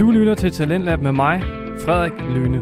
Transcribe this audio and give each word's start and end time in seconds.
Du 0.00 0.10
lytter 0.10 0.34
til 0.34 0.50
Talentlab 0.50 1.00
med 1.00 1.12
mig, 1.12 1.42
Frederik 1.84 2.12
Lyne. 2.34 2.60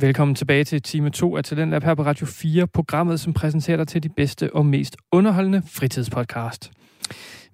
Velkommen 0.00 0.34
tilbage 0.34 0.64
til 0.64 0.82
time 0.82 1.10
2 1.10 1.36
af 1.36 1.44
Talentlab 1.44 1.84
her 1.84 1.94
på 1.94 2.02
Radio 2.02 2.26
4, 2.26 2.66
programmet, 2.66 3.20
som 3.20 3.32
præsenterer 3.32 3.76
dig 3.76 3.88
til 3.88 4.02
de 4.02 4.08
bedste 4.08 4.54
og 4.54 4.66
mest 4.66 4.96
underholdende 5.12 5.62
fritidspodcast. 5.66 6.70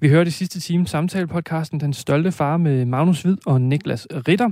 Vi 0.00 0.09
hørte 0.09 0.29
i 0.29 0.30
sidste 0.30 0.61
time 0.61 0.86
samtalepodcasten 0.86 1.80
Den 1.80 1.93
Stolte 1.93 2.32
Far 2.32 2.57
med 2.57 2.84
Magnus 2.84 3.23
Hvid 3.23 3.37
og 3.46 3.61
Niklas 3.61 4.07
Ritter. 4.11 4.50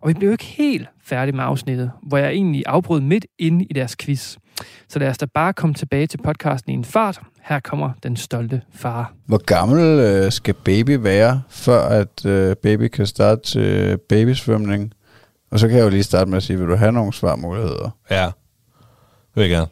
Og 0.00 0.08
vi 0.08 0.14
blev 0.14 0.32
ikke 0.32 0.44
helt 0.44 0.88
færdige 1.04 1.36
med 1.36 1.44
afsnittet, 1.44 1.90
hvor 2.02 2.18
jeg 2.18 2.30
egentlig 2.30 2.62
afbrød 2.66 3.00
midt 3.00 3.26
inde 3.38 3.64
i 3.64 3.72
deres 3.72 3.96
quiz. 4.00 4.36
Så 4.88 4.98
lad 4.98 5.08
os 5.08 5.18
da 5.18 5.26
bare 5.26 5.52
komme 5.52 5.74
tilbage 5.74 6.06
til 6.06 6.18
podcasten 6.18 6.72
i 6.72 6.74
en 6.74 6.84
fart. 6.84 7.20
Her 7.42 7.60
kommer 7.60 7.90
Den 8.02 8.16
Stolte 8.16 8.62
Far. 8.74 9.12
Hvor 9.26 9.44
gammel 9.44 9.80
øh, 9.80 10.32
skal 10.32 10.54
baby 10.54 10.98
være, 11.00 11.42
før 11.48 11.82
at 11.82 12.26
øh, 12.26 12.56
baby 12.56 12.88
kan 12.88 13.06
starte 13.06 13.42
til 13.42 13.98
babysvømning? 14.08 14.92
Og 15.50 15.58
så 15.58 15.68
kan 15.68 15.76
jeg 15.76 15.84
jo 15.84 15.90
lige 15.90 16.02
starte 16.02 16.30
med 16.30 16.36
at 16.36 16.42
sige, 16.42 16.58
vil 16.58 16.68
du 16.68 16.76
have 16.76 16.92
nogle 16.92 17.12
svarmuligheder? 17.12 17.90
Ja, 18.10 18.24
det 18.24 19.34
vil 19.34 19.42
jeg 19.42 19.50
gerne. 19.50 19.66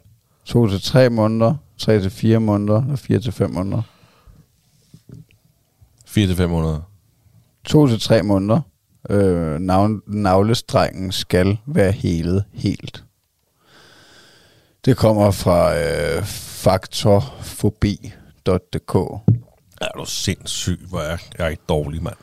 2 0.45 0.67
til 0.67 0.81
3 0.81 1.09
måneder, 1.09 1.55
3 1.77 2.01
til 2.01 2.11
4 2.11 2.39
måneder 2.39 2.83
og 2.91 2.99
4 2.99 3.19
til 3.19 3.31
5 3.31 3.51
måneder. 3.51 3.81
4 6.05 6.27
til 6.27 6.35
5 6.35 6.49
måneder. 6.49 6.79
2 7.65 7.87
til 7.87 7.99
3 7.99 8.23
måneder. 8.23 8.61
Øh, 9.09 9.59
navn, 9.59 10.01
navlestrengen 10.07 11.11
skal 11.11 11.57
være 11.65 11.91
helet 11.91 12.43
helt. 12.53 13.04
Det 14.85 14.97
kommer 14.97 15.31
fra 15.31 15.77
øh, 15.79 16.23
faktorfobi.dk. 16.25 18.95
Er 19.81 19.87
du 19.97 20.05
sindssyg, 20.05 20.79
hvor 20.89 20.99
er 20.99 21.17
jeg 21.39 21.51
ikke 21.51 21.63
dårlig, 21.69 22.03
mand. 22.03 22.15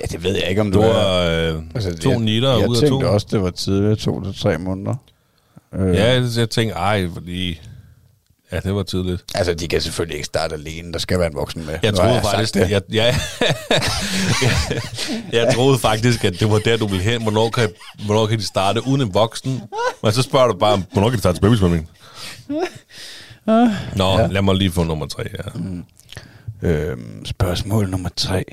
Ja, 0.00 0.06
det 0.06 0.24
ved 0.24 0.34
jeg 0.36 0.48
ikke, 0.48 0.60
om 0.60 0.72
Du 0.72 0.78
du 0.78 0.82
er. 0.84 1.52
øh, 1.54 1.62
Altså, 1.74 1.96
to 1.96 2.10
jeg, 2.10 2.18
nitter 2.18 2.58
jeg 2.58 2.68
ud 2.68 2.76
af 2.76 2.80
tænkte 2.80 3.06
to. 3.06 3.12
også, 3.12 3.26
det 3.30 3.42
var 3.42 3.50
tidligere 3.50 3.96
2 3.96 4.24
til 4.24 4.40
3 4.42 4.58
måneder. 4.58 4.94
Øh, 5.74 5.94
Ja, 5.94 6.12
jeg, 6.12 6.24
jeg 6.36 6.50
tænkte, 6.50 6.74
ej, 6.76 7.08
fordi... 7.14 7.60
Ja, 8.52 8.60
det 8.60 8.74
var 8.74 8.82
tidligt. 8.82 9.24
Altså, 9.34 9.54
de 9.54 9.68
kan 9.68 9.80
selvfølgelig 9.80 10.14
ikke 10.16 10.26
starte 10.26 10.54
alene. 10.54 10.92
Der 10.92 10.98
skal 10.98 11.18
være 11.18 11.28
en 11.28 11.34
voksen 11.34 11.66
med. 11.66 11.78
Jeg 11.82 11.94
troede 11.94 12.14
sagt 12.14 12.26
faktisk, 12.26 12.54
det. 12.54 12.70
jeg, 12.70 12.82
ja, 12.92 13.04
jeg, 13.04 13.14
jeg 15.46 15.54
troede 15.54 15.78
faktisk, 15.78 16.24
at 16.24 16.40
det 16.40 16.50
var 16.50 16.58
der, 16.58 16.76
du 16.76 16.86
ville 16.86 17.04
hen. 17.04 17.22
Hvornår 17.22 17.50
kan, 17.50 17.68
hvornår 18.06 18.26
kan 18.26 18.38
de 18.38 18.44
starte 18.46 18.86
uden 18.86 19.00
en 19.00 19.14
voksen? 19.14 19.62
Men 20.02 20.12
så 20.12 20.22
spørger 20.22 20.46
du 20.46 20.58
bare, 20.58 20.82
hvornår 20.92 21.08
kan 21.08 21.16
de 21.16 21.20
starte 21.22 21.36
til 21.36 21.42
babysvømning? 21.42 21.88
Nå, 23.96 24.18
ja. 24.18 24.26
lad 24.26 24.42
mig 24.42 24.54
lige 24.54 24.70
få 24.70 24.84
nummer 24.84 25.06
tre. 25.06 25.22
Ja. 25.38 25.60
Øhm, 26.62 27.24
spørgsmål 27.24 27.90
nummer 27.90 28.08
tre. 28.16 28.44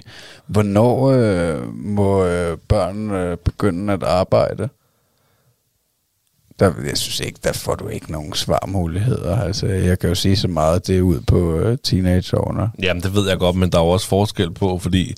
Hvornår 0.48 1.10
øh, 1.10 1.76
må 1.76 2.26
øh, 2.26 2.58
børn 2.58 3.12
øh, 3.12 3.38
begynde 3.38 3.94
at 3.94 4.04
arbejde? 4.04 4.70
Der, 6.60 6.74
jeg 6.86 6.98
synes 6.98 7.20
ikke, 7.20 7.40
der 7.44 7.54
får 7.54 7.76
du 7.76 7.88
ikke 7.88 8.12
nogen 8.12 8.34
svarmuligheder. 8.34 9.42
Altså, 9.42 9.68
jeg 9.68 10.00
kan 10.00 10.10
jo 10.10 10.16
sige 10.16 10.36
så 10.36 10.48
meget, 10.48 10.88
det 10.88 10.98
er 10.98 11.02
ud 11.02 11.22
på 11.22 11.58
øh, 11.58 11.78
teenageårene. 11.84 12.72
Jamen, 12.84 13.04
det 13.04 13.16
ved 13.16 13.30
jeg 13.30 13.38
godt, 13.38 13.56
men 13.56 13.72
der 13.72 13.78
er 13.80 13.84
jo 13.84 13.90
også 13.90 14.08
forskel 14.08 14.52
på, 14.52 14.80
fordi 14.80 15.16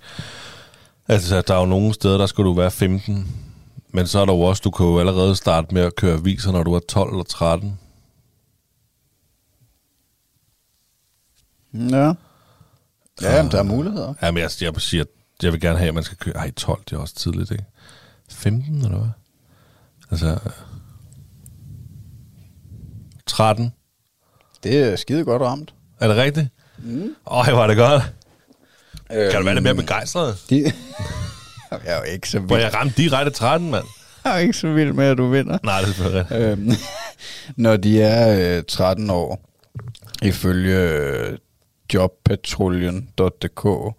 altså, 1.08 1.42
der 1.48 1.54
er 1.54 1.60
jo 1.60 1.66
nogle 1.66 1.94
steder, 1.94 2.18
der 2.18 2.26
skal 2.26 2.44
du 2.44 2.54
være 2.54 2.72
15, 2.72 3.28
men 3.92 4.08
så 4.08 4.20
er 4.20 4.26
der 4.26 4.34
jo 4.34 4.42
også, 4.42 4.62
du 4.64 4.72
kan 4.72 4.86
jo 4.86 5.00
allerede 5.00 5.36
starte 5.36 5.74
med 5.74 5.82
at 5.82 5.96
køre 5.96 6.14
aviser, 6.14 6.52
når 6.52 6.64
du 6.64 6.74
er 6.74 6.80
12 6.80 7.10
eller 7.12 7.24
13. 7.24 7.80
Ja. 11.74 12.14
Ja, 13.22 13.36
jamen, 13.36 13.52
der 13.52 13.60
er 13.60 13.64
muligheder. 13.64 14.14
Jamen, 14.22 14.42
jeg, 14.42 14.50
jeg 14.62 14.74
siger, 14.78 15.04
jeg 15.44 15.52
vil 15.52 15.62
gerne 15.62 15.78
have, 15.78 15.88
at 15.88 15.94
man 15.94 16.04
skal 16.04 16.18
køre... 16.18 16.36
Ej, 16.36 16.52
12, 16.52 16.82
det 16.90 16.96
er 16.96 17.00
også 17.00 17.16
tidligt, 17.16 17.52
ikke? 17.52 17.66
15, 18.30 18.76
eller 18.76 18.98
hvad? 18.98 19.10
Altså... 20.12 20.38
13. 23.26 23.74
Det 24.64 24.78
er 24.78 24.96
skide 24.96 25.24
godt 25.26 25.42
ramt. 25.42 25.74
Er 26.00 26.08
det 26.08 26.18
rigtigt? 26.18 26.48
Mm. 26.78 27.16
Øj, 27.28 27.52
var 27.52 27.68
det 27.68 27.78
godt. 27.78 28.14
Øhm, 29.12 29.32
kan 29.32 29.40
du 29.40 29.46
være 29.46 29.54
lidt 29.56 29.64
mere 29.64 29.76
begejstret? 29.76 30.38
De... 30.50 30.56
jeg 31.72 31.80
er 31.86 31.98
jo 31.98 32.04
ikke 32.04 32.30
så 32.30 32.40
Hvor 32.40 32.56
vild, 32.56 32.66
jeg 32.66 32.74
ramte 32.74 32.94
direkte 33.02 33.32
13, 33.32 33.72
mand. 33.72 33.86
jeg 34.24 34.34
er 34.36 34.38
ikke 34.38 34.54
så 34.54 34.74
vild 34.74 34.94
med, 34.94 35.06
at 35.06 35.18
du 35.18 35.28
vinder. 35.30 35.58
Nej, 35.64 35.82
det 35.82 36.00
er 36.00 36.14
rigtigt. 36.14 36.42
øhm, 36.42 36.72
når 37.64 37.78
de 37.78 38.02
er 38.02 38.58
øh, 38.58 38.64
13 38.68 39.10
år, 39.10 39.50
ifølge 40.22 40.78
øh, 40.78 41.38
jobpatruljen.dk. 41.94 43.96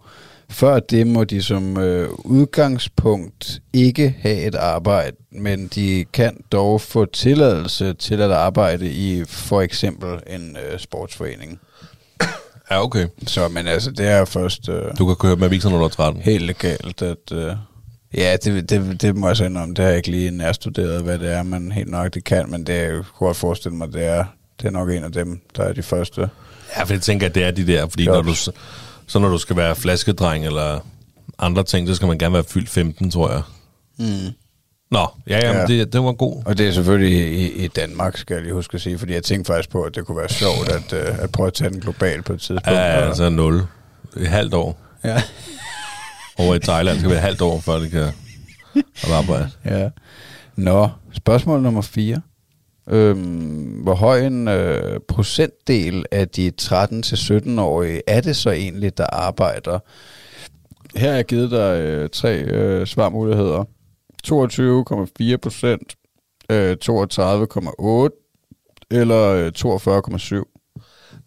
Før 0.49 0.79
det 0.79 1.07
må 1.07 1.23
de 1.23 1.41
som 1.41 1.77
øh, 1.77 2.09
udgangspunkt 2.25 3.61
ikke 3.73 4.15
have 4.19 4.41
et 4.41 4.55
arbejde, 4.55 5.15
men 5.31 5.67
de 5.67 6.05
kan 6.13 6.37
dog 6.51 6.81
få 6.81 7.05
tilladelse 7.05 7.93
til 7.93 8.21
at 8.21 8.31
arbejde 8.31 8.91
i 8.91 9.23
for 9.25 9.61
eksempel 9.61 10.19
en 10.27 10.57
øh, 10.57 10.79
sportsforening. 10.79 11.59
Ja, 12.71 12.83
okay. 12.83 13.07
Så 13.27 13.47
men 13.47 13.67
altså, 13.67 13.91
det 13.91 14.07
er 14.07 14.25
først 14.25 14.69
øh, 14.69 14.83
Du 14.97 15.05
kan 15.05 15.15
køre 15.15 15.35
med 15.35 15.45
aviser, 15.45 15.69
når 15.69 15.77
du 15.77 15.83
er 15.83 15.89
13. 15.89 16.21
helt 16.21 16.45
legalt, 16.45 17.01
at... 17.01 17.31
Øh, 17.31 17.55
ja, 18.13 18.37
det, 18.43 18.69
det, 18.69 19.01
det 19.01 19.15
må 19.15 19.27
jeg 19.27 19.37
sige 19.37 19.59
om. 19.59 19.75
Det 19.75 19.83
har 19.83 19.89
jeg 19.89 19.97
ikke 19.97 20.11
lige 20.11 20.31
nærstuderet, 20.31 21.03
hvad 21.03 21.19
det 21.19 21.31
er, 21.31 21.43
man 21.43 21.71
helt 21.71 21.89
nok 21.89 22.13
det 22.13 22.23
kan, 22.23 22.51
men 22.51 22.63
det 22.63 22.75
er, 22.75 22.81
jeg 22.81 22.91
kunne 22.91 23.27
godt 23.27 23.37
forestille 23.37 23.77
mig, 23.77 23.93
det 23.93 24.05
er, 24.05 24.25
det 24.61 24.67
er 24.67 24.71
nok 24.71 24.89
en 24.89 25.03
af 25.03 25.11
dem, 25.11 25.41
der 25.57 25.63
er 25.63 25.73
de 25.73 25.83
første. 25.83 26.29
Ja, 26.77 26.83
for 26.83 26.93
jeg 26.93 27.01
tænker, 27.01 27.25
at 27.27 27.35
det 27.35 27.43
er 27.43 27.51
de 27.51 27.67
der, 27.67 27.87
fordi 27.89 28.03
Jobs. 28.05 28.15
når 28.15 28.21
du, 28.21 28.57
så 29.07 29.19
når 29.19 29.29
du 29.29 29.37
skal 29.37 29.55
være 29.55 29.75
flaskedreng 29.75 30.45
eller 30.45 30.79
andre 31.39 31.63
ting, 31.63 31.87
så 31.87 31.95
skal 31.95 32.07
man 32.07 32.17
gerne 32.17 32.33
være 32.33 32.43
fyldt 32.43 32.69
15, 32.69 33.11
tror 33.11 33.31
jeg. 33.31 33.41
Mm. 33.99 34.05
Nå, 34.91 35.07
ja, 35.27 35.37
ja, 35.37 35.57
Ja. 35.59 35.65
Det, 35.65 35.93
det 35.93 36.03
var 36.03 36.11
god. 36.11 36.43
Og 36.45 36.57
det 36.57 36.67
er 36.67 36.71
selvfølgelig 36.71 37.31
i, 37.33 37.63
i 37.63 37.67
Danmark, 37.67 38.17
skal 38.17 38.33
jeg 38.33 38.43
lige 38.43 38.53
huske 38.53 38.75
at 38.75 38.81
sige, 38.81 38.97
fordi 38.97 39.13
jeg 39.13 39.23
tænkte 39.23 39.49
faktisk 39.53 39.69
på, 39.69 39.81
at 39.83 39.95
det 39.95 40.05
kunne 40.05 40.17
være 40.17 40.29
sjovt 40.29 40.69
at, 40.69 40.93
øh, 40.93 41.19
at 41.23 41.31
prøve 41.31 41.47
at 41.47 41.53
tage 41.53 41.69
den 41.69 41.79
global 41.79 42.21
på 42.21 42.33
et 42.33 42.39
tidspunkt. 42.41 42.67
Ja, 42.67 43.07
altså 43.07 43.29
0. 43.29 43.61
Et 44.17 44.27
halvt 44.27 44.53
år. 44.53 44.79
ja. 45.03 45.23
Over 46.37 46.55
i 46.55 46.59
Thailand 46.59 46.97
skal 46.97 47.09
være 47.09 47.17
et 47.19 47.23
halvt 47.23 47.41
år, 47.41 47.59
før 47.59 47.79
det 47.79 47.91
kan 47.91 48.07
arbejde. 49.13 49.49
ja. 49.65 49.89
Nå, 50.55 50.89
spørgsmål 51.13 51.61
nummer 51.61 51.81
4. 51.81 52.21
Øhm, 52.89 53.81
hvor 53.83 53.93
høj 53.93 54.19
en 54.19 54.47
øh, 54.47 54.99
procentdel 55.07 56.05
af 56.11 56.29
de 56.29 56.51
13-17-årige 56.61 58.01
er 58.07 58.21
det 58.21 58.35
så 58.35 58.51
egentlig, 58.51 58.97
der 58.97 59.05
arbejder? 59.05 59.79
Her 60.95 61.09
har 61.09 61.15
jeg 61.15 61.25
givet 61.25 61.51
dig 61.51 61.81
øh, 61.81 62.09
tre 62.09 62.43
øh, 62.43 62.87
svarmuligheder. 62.87 63.63
22,4 64.27 65.37
procent, 65.37 65.95
øh, 66.51 66.77
32,8 66.85 68.87
eller 68.91 69.27
øh, 69.27 69.51
42,7. 69.57 70.43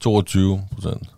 22 0.00 0.62
procent. 0.72 1.08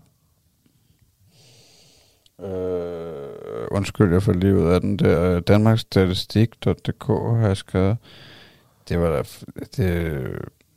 Øh, 2.40 3.66
undskyld, 3.70 4.12
jeg 4.12 4.22
får 4.22 4.32
lige 4.32 4.56
ud 4.56 4.66
af 4.66 4.80
den 4.80 4.96
der. 4.96 5.40
Danmarksstatistik.dk 5.40 7.06
har 7.06 7.46
jeg 7.46 7.56
skrevet. 7.56 7.96
Det 8.88 9.00
var 9.00 9.10
da... 9.10 9.22
Det, 9.76 10.22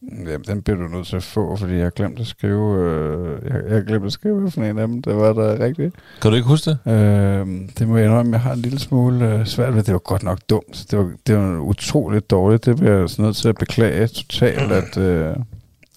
jamen, 0.01 0.43
den 0.47 0.61
bliver 0.61 0.77
du 0.77 0.87
nødt 0.87 1.07
til 1.07 1.15
at 1.15 1.23
få, 1.23 1.55
fordi 1.55 1.73
jeg 1.73 1.83
har 1.83 1.89
glemt 1.89 2.19
at 2.19 2.27
skrive... 2.27 2.83
Øh, 2.83 3.39
jeg, 3.43 3.61
jeg 3.67 3.75
har 3.75 3.81
glemt 3.81 4.05
at 4.05 4.11
skrive, 4.11 4.51
for 4.51 4.61
en 4.61 4.79
af 4.79 4.87
dem, 4.87 5.01
det 5.01 5.15
var 5.15 5.33
der 5.33 5.59
rigtigt. 5.65 5.95
Kan 6.21 6.31
du 6.31 6.35
ikke 6.35 6.47
huske 6.47 6.69
det? 6.69 6.91
Øh, 6.91 7.47
det 7.79 7.87
må 7.87 7.97
jeg 7.97 8.05
indrømme, 8.05 8.31
jeg 8.31 8.41
har 8.41 8.53
en 8.53 8.59
lille 8.59 8.79
smule 8.79 9.33
øh, 9.33 9.45
svært 9.45 9.75
ved. 9.75 9.83
Det 9.83 9.93
var 9.93 9.99
godt 9.99 10.23
nok 10.23 10.39
dumt. 10.49 10.85
Det 10.91 10.99
var, 10.99 11.11
det 11.27 11.37
var 11.37 11.59
utroligt 11.59 12.29
dårligt. 12.29 12.65
Det 12.65 12.75
bliver 12.75 12.91
jeg 12.91 13.01
altså 13.01 13.21
nødt 13.21 13.35
til 13.35 13.49
at 13.49 13.55
beklage 13.55 14.07
totalt, 14.07 14.71
at, 14.71 14.97
øh, 14.97 15.35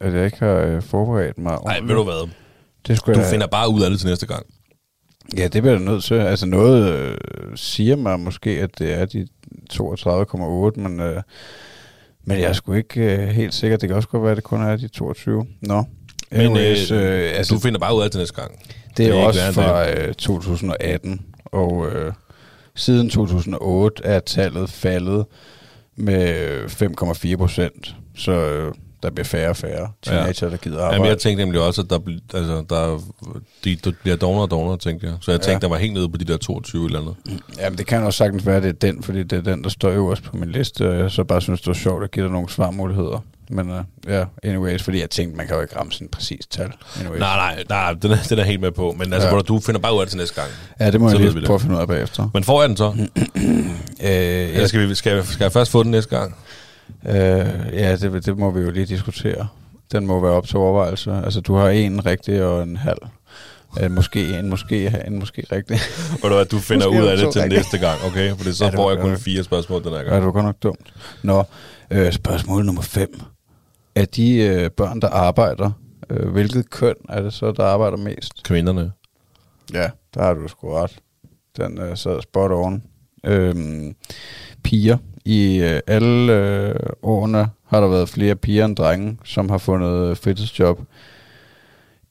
at 0.00 0.12
jeg 0.14 0.24
ikke 0.24 0.38
har 0.38 0.54
øh, 0.54 0.82
forberedt 0.82 1.38
mig. 1.38 1.58
Nej, 1.64 1.80
ved 1.80 1.94
du 1.94 2.04
hvad? 2.04 2.28
Det 2.86 2.96
skulle 2.96 3.14
Du 3.14 3.20
jeg, 3.20 3.30
finder 3.30 3.46
bare 3.46 3.70
ud 3.70 3.82
af 3.82 3.90
det 3.90 3.98
til 4.00 4.08
næste 4.08 4.26
gang. 4.26 4.46
Ja, 5.36 5.48
det 5.48 5.62
bliver 5.62 5.74
jeg 5.76 5.84
nødt 5.84 6.04
til. 6.04 6.14
Altså 6.14 6.46
noget 6.46 6.94
øh, 6.94 7.16
siger 7.54 7.96
mig 7.96 8.20
måske, 8.20 8.50
at 8.50 8.78
det 8.78 8.92
er 9.00 9.04
de 9.04 9.26
32,8, 9.72 10.80
men, 10.80 11.00
øh, 11.00 11.22
men 12.24 12.38
jeg 12.38 12.48
er 12.48 12.52
sgu 12.52 12.72
ikke 12.72 13.00
øh, 13.00 13.28
helt 13.28 13.54
sikker. 13.54 13.76
Det 13.76 13.88
kan 13.88 13.96
også 13.96 14.08
godt 14.08 14.22
være, 14.22 14.30
at 14.30 14.36
det 14.36 14.44
kun 14.44 14.62
er 14.62 14.76
de 14.76 14.88
22. 14.88 15.46
Nå. 15.60 15.84
Men 16.30 16.40
Anyways, 16.40 16.90
øh, 16.90 17.02
øh, 17.02 17.30
altså, 17.34 17.54
du 17.54 17.60
finder 17.60 17.78
bare 17.80 17.96
ud 17.96 18.02
af 18.02 18.10
det 18.10 18.18
næste 18.18 18.40
gang. 18.40 18.58
det 18.96 19.04
er 19.04 19.08
jo 19.08 19.14
ikke 19.14 19.26
også 19.26 19.52
fra 19.52 19.90
øh, 19.90 20.14
2018, 20.14 21.20
og 21.44 21.88
øh, 21.92 22.12
siden 22.74 23.10
2008 23.10 24.04
er 24.04 24.20
tallet 24.20 24.70
faldet 24.70 25.24
med 25.96 26.50
øh, 26.50 26.64
5,4 26.64 27.36
procent. 27.36 27.94
Så 28.16 28.32
øh, 28.32 28.74
der 29.02 29.10
bliver 29.10 29.24
færre 29.24 29.48
og 29.50 29.56
færre 29.56 29.88
teenager, 30.02 30.48
der 30.50 30.56
gider 30.56 30.76
arbejde. 30.78 30.94
Jamen, 30.94 31.08
jeg 31.08 31.18
tænkte 31.18 31.44
nemlig 31.44 31.60
også, 31.60 31.80
at 31.82 31.90
der, 31.90 31.98
altså, 32.34 32.64
der, 32.70 33.00
de, 33.64 33.76
de 33.76 33.92
bliver 33.92 34.16
dognere 34.16 34.42
og 34.42 34.50
dognere, 34.50 34.76
tænkte 34.78 35.06
jeg. 35.06 35.14
Så 35.20 35.30
jeg 35.30 35.40
tænkte, 35.40 35.52
Ja. 35.52 35.58
der 35.58 35.68
var 35.68 35.76
helt 35.76 35.92
nede 35.92 36.08
på 36.08 36.16
de 36.16 36.24
der 36.24 36.36
22 36.36 36.86
eller 36.86 37.00
andet. 37.00 37.14
Jamen, 37.58 37.78
det 37.78 37.86
kan 37.86 38.02
også 38.02 38.16
sagtens 38.16 38.46
være, 38.46 38.56
at 38.56 38.62
det 38.62 38.68
er 38.68 38.92
den, 38.92 39.02
fordi 39.02 39.22
det 39.22 39.38
er 39.38 39.42
den, 39.52 39.64
der 39.64 39.70
står 39.70 39.90
øverst 39.90 40.22
på 40.22 40.36
min 40.36 40.50
liste, 40.50 40.90
og 40.90 40.98
jeg 40.98 41.10
så 41.10 41.24
bare 41.24 41.40
synes, 41.40 41.60
det 41.60 41.66
var 41.68 41.74
sjovt 41.74 42.04
at 42.04 42.10
give 42.10 42.24
dig 42.24 42.32
nogle 42.32 42.48
svarmuligheder. 42.50 43.24
Men 43.50 43.70
uh, 43.70 43.76
ja, 44.08 44.24
anyways, 44.42 44.82
fordi 44.82 45.00
jeg 45.00 45.10
tænkte, 45.10 45.36
man 45.36 45.46
kan 45.46 45.56
jo 45.56 45.62
ikke 45.62 45.76
ramme 45.76 45.92
sådan 45.92 46.04
en 46.04 46.08
præcis 46.10 46.46
tal. 46.46 46.72
Anyways. 47.00 47.20
Nej, 47.20 47.36
nej, 47.36 47.64
nej, 47.68 47.92
den 47.92 48.10
er, 48.10 48.16
den 48.28 48.38
er 48.38 48.42
helt 48.44 48.60
med 48.60 48.70
på. 48.72 48.94
Men 48.98 49.12
altså, 49.12 49.28
Ja. 49.28 49.34
ja. 49.34 49.40
du 49.40 49.60
finder 49.60 49.80
bare 49.80 49.94
ud 49.94 49.98
af 50.00 50.06
det 50.06 50.10
til 50.10 50.18
næste 50.18 50.34
gang. 50.40 50.48
Ja, 50.80 50.90
det 50.90 51.00
må 51.00 51.10
Så 51.10 51.18
jeg 51.18 51.32
lige 51.32 51.46
prøve 51.46 51.54
at 51.54 51.60
finde 51.60 51.74
ud 51.76 51.80
af 51.80 51.88
bagefter. 51.88 52.30
Men 52.34 52.44
får 52.44 52.62
jeg 52.62 52.68
den 52.68 52.76
så? 52.76 52.92
Øh, 54.02 54.08
Eller 54.54 54.66
skal, 54.66 54.88
vi, 54.88 54.94
skal, 54.94 55.12
jeg, 55.14 55.24
skal 55.24 55.44
jeg 55.44 55.52
først 55.52 55.70
få 55.70 55.82
den 55.82 55.90
næste 55.90 56.16
gang? 56.18 56.36
Øh, 57.08 57.14
ja, 57.72 57.96
det, 57.96 58.26
det 58.26 58.38
må 58.38 58.50
vi 58.50 58.60
jo 58.60 58.70
lige 58.70 58.86
diskutere. 58.86 59.48
Den 59.92 60.06
må 60.06 60.20
være 60.20 60.32
op 60.32 60.46
til 60.46 60.56
overvejelse. 60.56 61.12
Altså, 61.24 61.40
du 61.40 61.54
har 61.54 61.68
en 61.68 62.06
rigtig 62.06 62.44
og 62.44 62.62
en 62.62 62.76
halv. 62.76 62.98
Øh, 63.82 63.90
måske 63.90 64.38
en, 64.38 64.48
måske 64.50 65.06
en, 65.06 65.18
måske 65.18 65.46
rigtig. 65.52 65.78
Ved 66.22 66.30
du 66.48 66.56
du 66.56 66.60
finder 66.60 66.86
Måske 66.88 67.02
ud 67.02 67.06
af 67.08 67.16
det 67.16 67.32
til 67.32 67.42
rigtige. 67.42 67.58
næste 67.58 67.78
gang, 67.78 68.00
okay? 68.06 68.36
For 68.36 68.52
så 68.52 68.64
Ja, 68.64 68.70
får 68.70 68.90
jeg 68.90 69.00
kun 69.00 69.16
fire 69.16 69.44
spørgsmål 69.44 69.84
den 69.84 69.90
her 69.90 69.98
Ja, 69.98 70.02
gang. 70.04 70.16
det 70.16 70.24
var 70.24 70.32
godt 70.32 70.44
nok 70.44 70.56
dumt. 70.62 70.94
Nå, 71.22 71.44
øh, 71.90 72.12
spørgsmål 72.12 72.64
nummer 72.64 72.82
5. 72.82 73.20
Er 73.94 74.04
de 74.04 74.34
øh, 74.36 74.70
børn, 74.70 75.00
der 75.00 75.08
arbejder, 75.08 75.70
øh, 76.10 76.28
hvilket 76.28 76.70
køn 76.70 76.94
er 77.08 77.22
det 77.22 77.32
så, 77.32 77.52
der 77.52 77.64
arbejder 77.64 77.96
mest? 77.96 78.42
Kvinderne. 78.44 78.92
Ja, 79.72 79.90
der 80.14 80.22
har 80.22 80.34
du 80.34 80.48
sgu 80.48 80.72
ret. 80.72 80.96
Den 81.56 81.78
øh, 81.80 81.96
sad 81.96 82.22
spot 82.22 82.50
on. 82.50 82.82
Øhm, 83.26 83.94
piger. 84.62 84.96
I 85.24 85.56
øh, 85.56 85.80
alle 85.86 86.32
øh, 86.32 86.74
årene 87.02 87.48
har 87.66 87.80
der 87.80 87.88
været 87.88 88.08
flere 88.08 88.36
piger 88.36 88.64
end 88.64 88.76
drenge, 88.76 89.18
som 89.24 89.48
har 89.48 89.58
fundet 89.58 90.10
øh, 90.10 90.16
fritidsjob. 90.16 90.80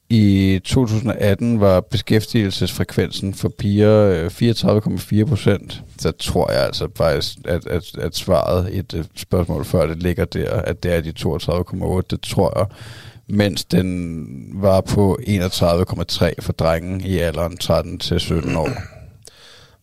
I 0.09 0.59
2018 0.63 1.59
var 1.59 1.81
beskæftigelsesfrekvensen 1.81 3.33
for 3.33 3.49
piger 3.49 4.05
øh, 4.05 4.25
34,4 4.25 5.25
procent. 5.25 5.83
Så 5.97 6.11
tror 6.11 6.51
jeg 6.51 6.61
altså 6.63 6.87
faktisk, 6.95 7.37
at, 7.45 7.67
at, 7.67 7.97
at 7.97 8.15
svaret 8.15 8.73
i 8.73 8.77
et 8.77 8.93
øh, 8.93 9.05
spørgsmål 9.15 9.65
før 9.65 9.85
det 9.85 10.03
ligger 10.03 10.25
der, 10.25 10.51
at 10.51 10.83
det 10.83 10.93
er 10.93 11.01
de 11.01 11.13
32,8. 11.19 12.01
Det 12.09 12.21
tror 12.21 12.59
jeg. 12.59 12.65
Mens 13.27 13.63
den 13.63 14.27
var 14.53 14.81
på 14.81 15.19
31,3 15.27 16.33
for 16.41 16.53
drengen 16.53 17.01
i 17.01 17.17
alderen 17.17 17.57
13 17.57 17.99
til 17.99 18.19
17 18.19 18.55
år. 18.55 18.69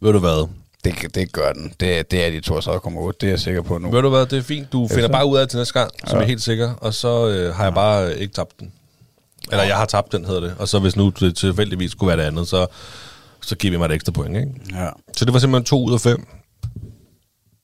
Ved 0.00 0.12
du 0.12 0.18
hvad? 0.18 0.48
Det, 0.84 1.14
det 1.14 1.32
gør 1.32 1.52
den. 1.52 1.72
Det, 1.80 2.10
det 2.10 2.24
er 2.26 2.30
de 2.30 2.40
32,8. 2.54 3.12
Det 3.20 3.26
er 3.26 3.28
jeg 3.30 3.40
sikker 3.40 3.62
på 3.62 3.78
nu. 3.78 3.90
Ved 3.90 4.02
du 4.02 4.08
hvad, 4.08 4.26
det 4.26 4.38
er 4.38 4.42
fint. 4.42 4.72
Du 4.72 4.88
finder 4.88 5.08
bare 5.08 5.26
ud 5.26 5.36
af 5.36 5.42
det 5.42 5.50
til 5.50 5.58
næste 5.58 5.78
gang, 5.78 5.90
som 6.06 6.16
Ja. 6.18 6.22
er 6.22 6.26
helt 6.26 6.42
sikker. 6.42 6.74
Og 6.74 6.94
så 6.94 7.28
øh, 7.28 7.54
har 7.54 7.64
jeg 7.64 7.74
bare 7.74 8.06
øh, 8.12 8.16
ikke 8.16 8.34
tabt 8.34 8.60
den. 8.60 8.72
Eller 9.50 9.64
jeg 9.64 9.76
har 9.76 9.86
tabt 9.86 10.12
den, 10.12 10.24
hedder 10.24 10.40
det. 10.40 10.54
Og 10.58 10.68
så 10.68 10.78
hvis 10.78 10.96
nu 10.96 11.08
det 11.08 11.36
tilfældigvis 11.36 11.90
skulle 11.90 12.08
være 12.08 12.16
det 12.16 12.22
andet, 12.24 12.48
så, 12.48 12.66
så 13.42 13.56
giver 13.56 13.70
vi 13.70 13.78
mig 13.78 13.84
et 13.86 13.92
ekstra 13.92 14.12
point, 14.12 14.36
ikke? 14.36 14.48
Ja. 14.74 14.88
Så 15.16 15.24
det 15.24 15.32
var 15.34 15.38
simpelthen 15.40 15.64
to 15.64 15.84
ud 15.84 15.92
af 15.94 16.00
fem. 16.00 16.26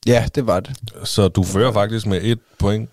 ja, 0.06 0.26
det 0.34 0.46
var 0.46 0.60
det. 0.60 0.72
Så 1.04 1.28
du 1.28 1.42
fører 1.42 1.72
faktisk 1.72 2.06
med 2.06 2.20
et 2.22 2.38
point. 2.58 2.90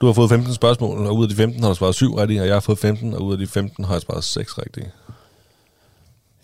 Du 0.00 0.06
har 0.06 0.12
fået 0.12 0.30
15 0.30 0.54
spørgsmål, 0.54 1.06
og 1.06 1.16
ud 1.16 1.22
af 1.24 1.28
de 1.28 1.34
15 1.36 1.62
har 1.62 1.68
du 1.68 1.74
svaret 1.74 1.94
7 1.94 2.14
rigtige, 2.14 2.40
og 2.40 2.46
jeg 2.46 2.54
har 2.54 2.60
fået 2.60 2.78
15, 2.78 3.14
og 3.14 3.22
ud 3.22 3.32
af 3.32 3.38
de 3.38 3.46
15 3.46 3.84
har 3.84 3.94
jeg 3.94 4.02
svaret 4.02 4.24
6 4.24 4.58
rigtige. 4.58 4.90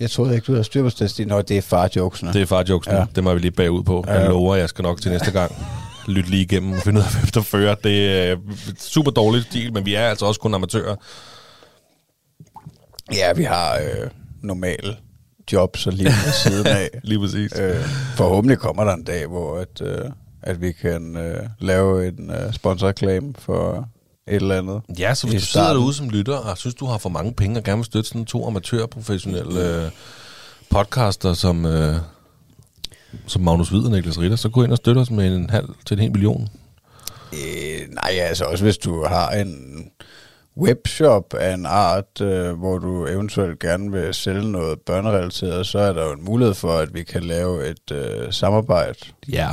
Jeg 0.01 0.11
troede 0.11 0.35
ikke, 0.35 0.45
du 0.45 0.53
havde 0.53 0.65
styr 0.65 0.83
på 0.83 0.91
statistikken. 0.91 1.29
Nå, 1.35 1.43
det 1.43 1.59
er 1.59 1.63
far-jokesene. 1.63 2.33
Det 2.33 2.43
er 2.43 2.47
farjokesene. 2.47 2.97
Ja. 2.97 3.07
Det 3.15 3.25
må 3.25 3.35
vi 3.35 3.39
lige 3.41 3.51
bagud 3.51 3.83
på. 3.83 4.05
Jeg 4.07 4.17
Ja. 4.17 4.29
lover, 4.29 4.57
jeg 4.57 4.69
skal 4.69 4.83
nok 4.83 5.01
til 5.01 5.11
næste 5.11 5.31
gang 5.31 5.53
lytte 6.09 6.31
lige 6.31 6.43
igennem 6.43 6.73
og 6.73 6.79
finde 6.79 7.01
ud 7.01 7.05
af, 7.05 7.11
hvem 7.13 7.27
der 7.35 7.43
fører. 7.43 7.75
Det 7.75 8.29
er 8.31 8.37
super 8.79 9.11
dårlig 9.11 9.43
stil, 9.43 9.73
men 9.73 9.87
vi 9.87 9.95
er 9.95 10.09
altså 10.09 10.27
også 10.27 10.41
kun 10.41 10.55
amatører. 10.55 10.97
Ja, 13.15 13.33
vi 13.33 13.43
har 13.43 13.75
øh, 13.77 14.11
normale 14.43 14.97
jobs 15.53 15.87
og 15.87 15.93
lige 15.93 16.07
ved 16.07 16.33
siden 16.45 16.67
af. 16.67 16.89
Lige 17.03 17.19
præcis. 17.21 17.59
øh, 17.59 17.77
forhåbentlig 18.17 18.59
kommer 18.59 18.85
der 18.85 18.95
en 18.95 19.05
dag, 19.05 19.27
hvor 19.27 19.59
at, 19.59 19.81
øh, 19.83 20.11
at 20.43 20.61
vi 20.61 20.73
kan 20.73 21.17
øh, 21.17 21.47
lave 21.59 22.09
en 22.09 22.31
øh, 22.31 22.53
sponsorreklame 22.53 23.35
for 23.39 23.89
et 24.31 24.35
eller 24.35 24.59
andet. 24.59 24.81
Ja, 24.99 25.15
så 25.15 25.27
hvis 25.27 25.43
du 25.43 25.47
sidder 25.47 25.67
starten. 25.67 25.81
derude 25.81 25.95
som 25.95 26.09
lytter, 26.11 26.37
og 26.37 26.59
synes, 26.59 26.75
du 26.75 26.87
har 26.87 26.99
for 26.99 27.09
mange 27.09 27.33
penge, 27.35 27.59
og 27.59 27.65
gerne 27.65 27.79
vil 27.79 27.85
støtte 27.85 28.09
sådan 28.09 28.25
to 28.25 28.47
amatørprofessionelle 28.47 29.85
øh, 29.85 29.91
podcaster, 30.71 31.33
som, 31.35 31.67
øh, 31.67 31.97
som 33.27 33.43
Magnus 33.43 33.69
Hvid 33.69 33.85
og 33.85 33.91
Niklas 33.91 34.19
Ritter, 34.21 34.37
så 34.37 34.49
gå 34.49 34.63
ind 34.63 34.73
og 34.73 34.77
støtte 34.77 34.99
os 34.99 35.11
med 35.11 35.37
en 35.37 35.51
halv 35.51 35.69
til 35.87 35.95
en 35.95 36.03
hel 36.03 36.13
million. 36.13 36.49
Øh, 37.33 37.95
nej, 37.95 38.19
altså 38.19 38.45
også 38.45 38.65
hvis 38.65 38.79
du 38.79 39.05
har 39.05 39.31
en 39.31 39.85
webshop 40.57 41.35
af 41.35 41.55
en 41.55 41.67
art, 41.67 42.21
øh, 42.21 42.53
hvor 42.59 42.79
du 42.79 43.07
eventuelt 43.07 43.59
gerne 43.59 43.93
vil 43.93 44.15
sælge 44.15 44.51
noget 44.51 44.81
børnerelateret, 44.81 45.67
så 45.67 45.79
er 45.79 45.93
der 45.93 46.05
jo 46.05 46.13
en 46.13 46.25
mulighed 46.25 46.55
for, 46.55 46.79
at 46.79 46.95
vi 46.95 47.03
kan 47.03 47.23
lave 47.23 47.69
et 47.69 47.91
øh, 47.93 48.33
samarbejde. 48.33 48.99
Ja, 49.29 49.49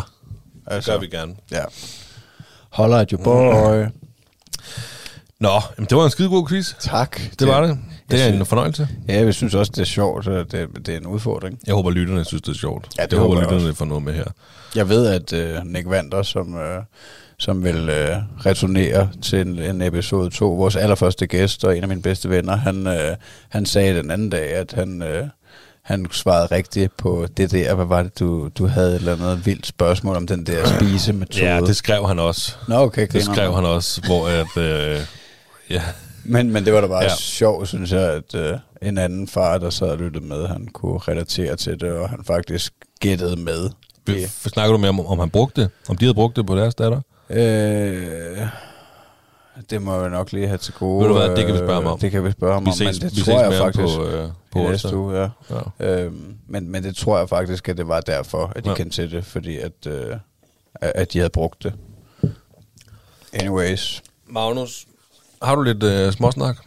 Altså, 0.68 0.92
det 0.92 1.00
gør 1.00 1.08
vi 1.08 1.18
gerne. 1.18 1.36
Ja. 1.52 1.64
Holder 2.70 2.98
at 2.98 3.10
your 3.10 3.24
boy. 3.24 3.86
Nå, 5.40 5.50
jamen, 5.78 5.88
det 5.90 5.98
var 5.98 6.04
en 6.04 6.10
skide 6.12 6.30
god 6.30 6.48
quiz. 6.48 6.74
Tak. 6.80 7.20
Det 7.40 7.48
var 7.48 7.62
det. 7.62 7.80
Det 8.12 8.22
er 8.22 8.28
en 8.34 8.46
fornøjelse. 8.46 8.88
Ja, 9.08 9.24
jeg 9.24 9.34
synes 9.34 9.56
også, 9.56 9.72
det 9.76 9.82
er 9.82 9.86
sjovt, 9.86 10.28
og 10.28 10.52
det, 10.52 10.68
det 10.86 10.94
er 10.94 10.98
en 10.98 11.06
udfordring. 11.08 11.60
Jeg 11.68 11.76
håber, 11.76 11.92
lytterne 11.92 12.26
synes, 12.26 12.42
det 12.42 12.52
er 12.52 12.58
sjovt. 12.58 12.88
Ja, 12.98 13.04
det 13.04 13.12
jeg 13.12 13.20
håber 13.20 13.36
håber, 13.36 13.42
jeg 13.42 13.52
lytterne 13.52 13.70
også. 13.70 13.78
får 13.78 13.86
noget 13.86 14.04
med 14.04 14.14
her. 14.14 14.26
Jeg 14.76 14.90
ved, 14.90 15.08
at 15.08 15.34
øh, 15.34 15.66
Nick 15.66 15.90
Vander, 15.90 16.24
som, 16.24 16.56
øh, 16.58 16.82
som 17.40 17.64
vil 17.64 17.90
øh, 17.90 18.18
returnere 18.46 19.10
til 19.22 19.42
en, 19.42 19.60
en 19.60 19.82
episode 19.82 20.30
2, 20.30 20.54
vores 20.54 20.76
allerførste 20.76 21.28
gæst 21.28 21.64
og 21.66 21.78
en 21.78 21.84
af 21.84 21.90
mine 21.90 22.02
bedste 22.02 22.30
venner, 22.30 22.56
han, 22.56 22.88
øh, 22.88 23.16
han 23.50 23.66
sagde 23.66 23.98
den 23.98 24.12
anden 24.12 24.30
dag, 24.30 24.54
at 24.54 24.74
han, 24.74 25.02
øh, 25.02 25.28
han 25.86 26.06
svarede 26.12 26.46
rigtigt 26.56 26.98
på 26.98 27.28
det 27.38 27.52
der, 27.52 27.74
hvad 27.76 27.86
var 27.86 28.04
det, 28.04 28.20
du, 28.20 28.50
du 28.58 28.68
havde 28.68 28.90
et 28.90 28.96
eller 28.96 29.14
andet 29.14 29.46
vildt 29.46 29.68
spørgsmål 29.68 30.16
om 30.16 30.28
den 30.28 30.46
der 30.46 30.66
spisemetode. 30.80 31.46
Ja, 31.46 31.62
det 31.62 31.76
skrev 31.76 32.08
han 32.08 32.20
også. 32.20 32.56
Nå, 32.68 32.76
okay, 32.76 33.02
Det 33.02 33.10
griner. 33.10 33.34
skrev 33.34 33.54
han 33.56 33.66
også, 33.66 34.02
hvor 34.06 34.28
at... 34.28 34.58
Øh, 34.58 35.00
ja, 35.70 35.82
Men, 36.24 36.52
men 36.52 36.66
det 36.66 36.74
var 36.74 36.82
da 36.82 36.88
bare 36.88 37.04
ja. 37.04 37.10
Sjovt, 37.20 37.68
synes 37.68 37.92
jeg, 37.92 38.02
at 38.14 38.36
øh, 38.36 38.58
en 38.82 38.98
anden 38.98 39.28
far, 39.28 39.58
der 39.58 39.70
sad 39.70 39.88
og 39.88 39.98
lyttede 39.98 40.26
med, 40.26 40.48
han 40.48 40.68
kunne 40.74 40.98
relatere 40.98 41.56
til 41.56 41.80
det, 41.80 41.92
og 41.92 42.10
han 42.10 42.20
faktisk 42.28 42.74
gættede 43.00 43.36
med. 43.36 43.70
ja. 44.08 44.28
Snakker 44.28 44.72
du 44.72 44.78
med 44.78 44.90
om, 44.90 45.06
om 45.06 45.20
han 45.20 45.30
brugte 45.30 45.62
det? 45.62 45.70
Om 45.90 45.98
de 45.98 46.06
havde 46.06 46.14
brugt 46.16 46.36
det 46.36 46.46
på 46.48 46.56
deres 46.56 46.76
datter? 46.76 47.02
Øh, 47.30 48.38
det 49.70 49.82
må 49.82 50.02
jeg 50.02 50.10
nok 50.10 50.32
lige 50.32 50.48
have 50.48 50.58
til 50.58 50.74
gode. 50.74 51.02
Ved 51.02 51.08
du 51.08 51.14
hvad, 51.20 51.36
det 51.36 51.46
kan 51.46 51.54
vi 51.54 51.58
spørge 51.60 51.74
ham 51.74 51.86
om. 51.86 51.94
Øh, 51.98 52.02
Det 52.02 52.12
kan 52.12 52.24
vi 52.24 52.32
spørge 52.32 52.54
ham 52.54 52.66
Vi 52.66 52.70
om, 52.70 52.74
ses, 52.76 53.02
men 53.02 53.10
det 53.10 53.18
vi 53.18 53.22
tror 53.22 53.44
ses 53.44 53.52
jeg 53.54 53.62
faktisk 53.62 53.96
på, 53.98 54.06
øh, 54.08 54.30
på 54.52 54.60
i 54.60 54.64
næste 54.64 54.98
uge, 54.98 55.18
ja. 55.22 55.30
Ja. 55.80 56.04
Øhm, 56.04 56.36
men, 56.48 56.70
men 56.72 56.84
det 56.84 56.96
tror 56.96 57.18
jeg 57.18 57.30
faktisk, 57.30 57.70
at 57.70 57.78
det 57.78 57.88
var 57.88 58.00
derfor, 58.02 58.54
at 58.56 58.64
de 58.66 58.70
Ja. 58.70 58.76
kendte 58.76 58.96
til 58.96 59.12
det, 59.12 59.26
fordi 59.26 59.58
at, 59.58 59.72
øh, 59.88 60.18
at 60.82 61.14
de 61.14 61.18
havde 61.20 61.30
brugt 61.30 61.64
det. 61.64 61.74
Anyways. 63.34 64.04
Magnus, 64.28 64.86
har 65.42 65.56
du 65.56 65.62
lidt 65.62 65.84
øh, 65.84 66.12
småsnak? 66.12 66.58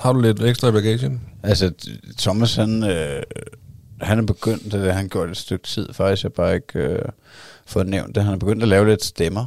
Har 0.00 0.12
du 0.12 0.20
lidt 0.20 0.42
ekstra 0.42 0.68
i 0.68 0.72
bagagen? 0.72 1.20
Altså, 1.42 1.72
Thomas, 2.18 2.54
han, 2.56 2.82
øh, 2.84 3.22
han 4.00 4.18
er 4.18 4.22
begyndt, 4.22 4.72
det 4.72 4.94
han 4.94 5.08
gjort 5.08 5.30
et 5.30 5.36
stykke 5.36 5.66
tid, 5.66 5.92
faktisk, 5.92 6.22
jeg 6.24 6.32
bare 6.32 6.54
ikke 6.54 6.78
øh, 6.78 6.98
fået 7.66 7.86
nævnt 7.86 8.14
det. 8.14 8.24
Han 8.24 8.34
er 8.34 8.38
begyndt 8.38 8.62
at 8.62 8.68
lave 8.68 8.88
lidt 8.88 9.04
stemmer, 9.04 9.46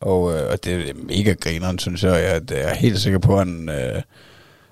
og, 0.00 0.34
øh, 0.34 0.50
og 0.50 0.64
det 0.64 0.88
er 0.88 0.94
mega 0.94 1.32
grineren, 1.32 1.78
synes 1.78 2.02
jeg. 2.02 2.12
Jeg, 2.12 2.58
jeg 2.58 2.70
er 2.70 2.74
helt 2.74 3.00
sikker 3.00 3.18
på, 3.18 3.32
at 3.32 3.46
han... 3.46 3.68
Øh, 3.68 4.02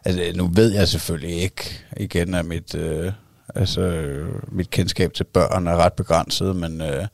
altså, 0.04 0.22
nu 0.34 0.50
ved 0.54 0.72
jeg 0.72 0.88
selvfølgelig 0.88 1.42
ikke, 1.42 1.84
igen 1.96 2.34
at 2.34 2.46
mit, 2.46 2.74
øh, 2.74 3.12
altså, 3.54 4.04
mit 4.52 4.70
kendskab 4.70 5.12
til 5.12 5.24
børn 5.24 5.66
er 5.66 5.76
ret 5.76 5.92
begrænset, 5.92 6.56
men, 6.56 6.80
øh, 6.80 7.06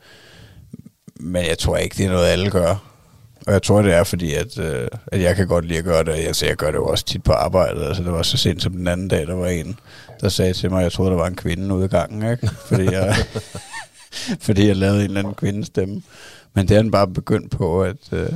men 1.16 1.46
jeg 1.46 1.58
tror 1.58 1.76
ikke, 1.76 1.96
det 1.96 2.06
er 2.06 2.10
noget, 2.10 2.26
alle 2.26 2.50
gør. 2.50 2.88
Og 3.46 3.52
jeg 3.52 3.62
tror, 3.62 3.82
det 3.82 3.94
er 3.94 4.04
fordi, 4.04 4.34
at, 4.34 4.58
øh, 4.58 4.88
at 5.06 5.22
jeg 5.22 5.36
kan 5.36 5.46
godt 5.46 5.64
lide 5.64 5.78
at 5.78 5.84
gøre 5.84 6.04
det. 6.04 6.12
Altså, 6.12 6.46
jeg 6.46 6.56
gør 6.56 6.66
det 6.70 6.78
jo 6.78 6.86
også 6.86 7.04
tit 7.04 7.22
på 7.22 7.32
arbejdet. 7.32 7.86
Altså, 7.86 8.02
det 8.02 8.12
var 8.12 8.22
så 8.22 8.36
sent 8.36 8.62
som 8.62 8.72
den 8.72 8.88
anden 8.88 9.08
dag, 9.08 9.26
der 9.26 9.34
var 9.34 9.46
en, 9.46 9.78
der 10.20 10.28
sagde 10.28 10.52
til 10.52 10.70
mig, 10.70 10.78
at 10.78 10.84
jeg 10.84 10.92
troede, 10.92 11.10
der 11.10 11.16
var 11.16 11.26
en 11.26 11.36
kvinde 11.36 11.74
ude 11.74 11.84
i 11.84 11.88
gangen, 11.88 12.30
ikke? 12.30 12.50
Fordi 12.66 12.84
jeg, 12.84 13.14
fordi 14.46 14.66
jeg 14.66 14.76
lavede 14.76 14.98
en 14.98 15.04
eller 15.04 15.20
anden 15.20 15.34
kvindestemme. 15.34 16.02
Men 16.54 16.68
det 16.68 16.74
er 16.74 16.82
han 16.82 16.90
bare 16.90 17.08
begyndt 17.08 17.50
på, 17.50 17.82
at, 17.82 18.12
øh, 18.12 18.32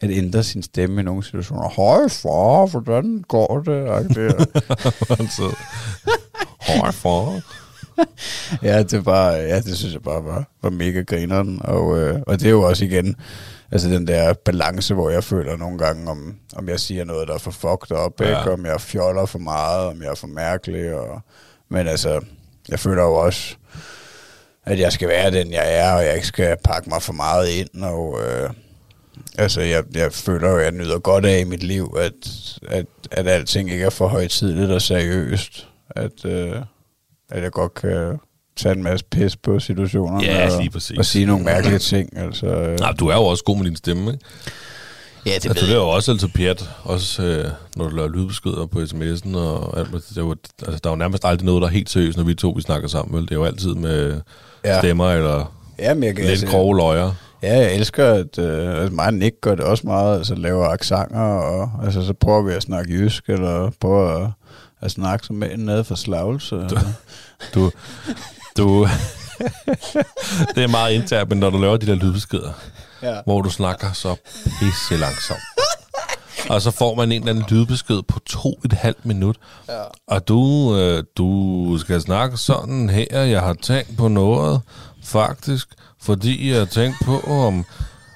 at 0.00 0.10
ændre 0.10 0.42
sin 0.42 0.62
stemme 0.62 1.00
i 1.00 1.04
nogle 1.04 1.24
situationer. 1.24 1.68
Høj 1.68 2.08
far, 2.08 2.66
hvordan 2.66 3.24
går 3.28 3.60
det? 3.60 3.88
Han 5.18 5.28
så... 5.28 5.56
Hård 6.60 6.92
for. 6.92 7.40
ja, 8.62 8.82
det 8.82 9.06
var, 9.06 9.30
ja, 9.32 9.60
det 9.60 9.76
synes 9.76 9.94
jeg 9.94 10.02
bare 10.02 10.24
var, 10.24 10.44
var 10.62 10.70
mega 10.70 11.02
grineren. 11.02 11.60
Og, 11.64 11.98
øh, 11.98 12.20
og 12.26 12.40
det 12.40 12.46
er 12.46 12.50
jo 12.50 12.62
også 12.62 12.84
igen, 12.84 13.16
altså 13.72 13.88
den 13.88 14.06
der 14.06 14.32
balance, 14.32 14.94
hvor 14.94 15.10
jeg 15.10 15.24
føler 15.24 15.56
nogle 15.56 15.78
gange, 15.78 16.10
om, 16.10 16.36
om 16.56 16.68
jeg 16.68 16.80
siger 16.80 17.04
noget, 17.04 17.28
der 17.28 17.34
er 17.34 17.38
for 17.38 17.50
fucked 17.50 17.96
up, 18.06 18.20
ja. 18.20 18.38
ikke? 18.38 18.52
om 18.52 18.66
jeg 18.66 18.80
fjoller 18.80 19.26
for 19.26 19.38
meget, 19.38 19.86
om 19.86 20.02
jeg 20.02 20.10
er 20.10 20.14
for 20.14 20.26
mærkelig. 20.26 20.94
Og, 20.94 21.20
men 21.68 21.86
altså, 21.86 22.20
jeg 22.68 22.78
føler 22.78 23.02
jo 23.02 23.14
også, 23.14 23.56
at 24.68 24.78
jeg 24.78 24.92
skal 24.92 25.08
være 25.08 25.30
den, 25.30 25.52
jeg 25.52 25.78
er, 25.78 25.92
og 25.92 26.04
jeg 26.04 26.14
ikke 26.14 26.26
skal 26.26 26.56
pakke 26.64 26.88
mig 26.88 27.02
for 27.02 27.12
meget 27.12 27.48
ind. 27.48 27.82
Og 27.82 28.20
øh, 28.22 28.50
altså, 29.38 29.60
jeg, 29.60 29.84
jeg 29.94 30.12
føler 30.12 30.50
jo, 30.50 30.56
at 30.56 30.64
jeg 30.64 30.72
nyder 30.72 30.98
godt 30.98 31.26
af 31.26 31.40
i 31.40 31.44
mit 31.44 31.62
liv, 31.62 31.96
at, 31.98 32.12
at, 32.68 32.86
at 33.10 33.28
alting 33.28 33.70
ikke 33.70 33.84
er 33.84 33.90
for 33.90 34.08
højtidligt 34.08 34.70
og 34.70 34.82
seriøst. 34.82 35.68
At, 35.90 36.24
øh, 36.24 36.56
at 37.30 37.42
jeg 37.42 37.50
godt 37.50 37.74
kan 37.74 38.18
tage 38.56 38.74
en 38.74 38.82
masse 38.82 39.06
pis 39.10 39.36
på 39.36 39.60
situationerne 39.60 40.24
Ja, 40.24 40.56
og, 40.56 40.62
og 40.98 41.04
sige 41.04 41.26
nogle 41.26 41.44
mærkelige 41.44 41.78
ting. 41.78 42.18
Altså, 42.18 42.46
øh. 42.46 42.78
Nej, 42.78 42.92
du 42.92 43.08
er 43.08 43.14
jo 43.14 43.22
også 43.22 43.44
god 43.44 43.56
med 43.56 43.64
din 43.64 43.76
stemme, 43.76 44.12
ikke? 44.12 44.24
Ja, 45.26 45.34
det 45.34 45.44
Altså, 45.46 45.64
ved 45.64 45.68
det 45.68 45.76
er 45.76 45.82
jo 45.82 45.88
også 45.88 46.12
altid 46.12 46.28
pjat, 46.28 46.70
også 46.82 47.22
øh, 47.22 47.50
når 47.76 47.88
du 47.88 47.96
laver 47.96 48.08
lydbeskeder 48.08 48.66
på 48.66 48.78
sms'en, 48.78 49.36
og 49.36 49.78
alt, 49.78 49.92
det 49.92 50.16
er 50.16 50.20
jo, 50.22 50.36
altså, 50.66 50.80
der 50.84 50.90
er 50.90 50.92
jo 50.92 50.96
nærmest 50.96 51.24
aldrig 51.24 51.46
noget, 51.46 51.62
der 51.62 51.68
er 51.68 51.72
helt 51.72 51.90
seriøst, 51.90 52.16
når 52.16 52.24
vi 52.24 52.34
to 52.34 52.50
vi 52.50 52.62
snakker 52.62 52.88
sammen. 52.88 53.16
Vel? 53.16 53.22
Det 53.22 53.30
er 53.30 53.34
jo 53.36 53.44
altid 53.44 53.74
med 53.74 54.20
Ja. 54.64 54.78
stemmer 54.80 55.10
eller 55.10 55.54
Ja, 55.78 55.94
men 55.94 56.02
jeg, 56.04 56.16
kan- 56.16 56.24
lidt 56.24 56.46
grove 56.48 56.76
løjer. 56.76 57.12
Ja, 57.42 57.56
jeg 57.58 57.74
elsker, 57.74 58.12
at 58.12 58.38
øh, 58.38 58.80
altså 58.80 58.94
mig 58.94 59.06
og 59.06 59.14
Nick 59.14 59.36
gør 59.40 59.54
det 59.54 59.64
også 59.64 59.86
meget, 59.86 60.18
altså 60.18 60.34
laver 60.34 60.68
aksanger, 60.68 61.20
og 61.20 61.70
altså, 61.84 62.06
så 62.06 62.12
prøver 62.12 62.42
vi 62.42 62.52
at 62.52 62.62
snakke 62.62 62.92
jysk, 62.92 63.24
eller 63.28 63.70
prøver 63.80 64.24
at, 64.24 64.30
at 64.82 64.90
snakke 64.90 65.26
som 65.26 65.42
en 65.42 65.58
nede 65.60 65.84
for 65.84 65.94
slagelse. 65.94 66.68
Du, 67.54 67.70
du, 68.56 68.88
det 70.54 70.62
er 70.64 70.68
meget 70.68 70.92
internt, 70.94 71.28
men 71.30 71.38
når 71.38 71.50
du 71.50 71.58
laver 71.58 71.76
de 71.76 71.86
der 71.86 71.94
lydbeskeder, 71.94 72.52
Ja. 73.02 73.14
hvor 73.24 73.42
du 73.42 73.50
snakker 73.50 73.92
så 73.92 74.16
pisse 74.60 74.96
langsomt, 74.96 75.38
og 76.48 76.62
så 76.62 76.70
får 76.70 76.94
man 76.94 77.12
en 77.12 77.22
eller 77.22 77.30
anden 77.30 77.44
lydbesked 77.50 78.02
på 78.08 78.18
to 78.26 78.60
et 78.64 78.72
halvt 78.72 79.06
minut, 79.06 79.36
Ja. 79.68 79.74
og 80.06 80.28
du, 80.28 80.76
øh, 80.76 81.04
du 81.18 81.78
skal 81.78 82.00
snakke 82.00 82.36
sådan 82.36 82.90
her, 82.90 83.22
jeg 83.22 83.40
har 83.40 83.54
tænkt 83.62 83.96
på 83.96 84.08
noget, 84.08 84.60
faktisk, 85.04 85.68
fordi 86.02 86.50
jeg 86.50 86.58
har 86.58 86.64
tænkt 86.66 86.96
på, 87.04 87.20
om, 87.30 87.64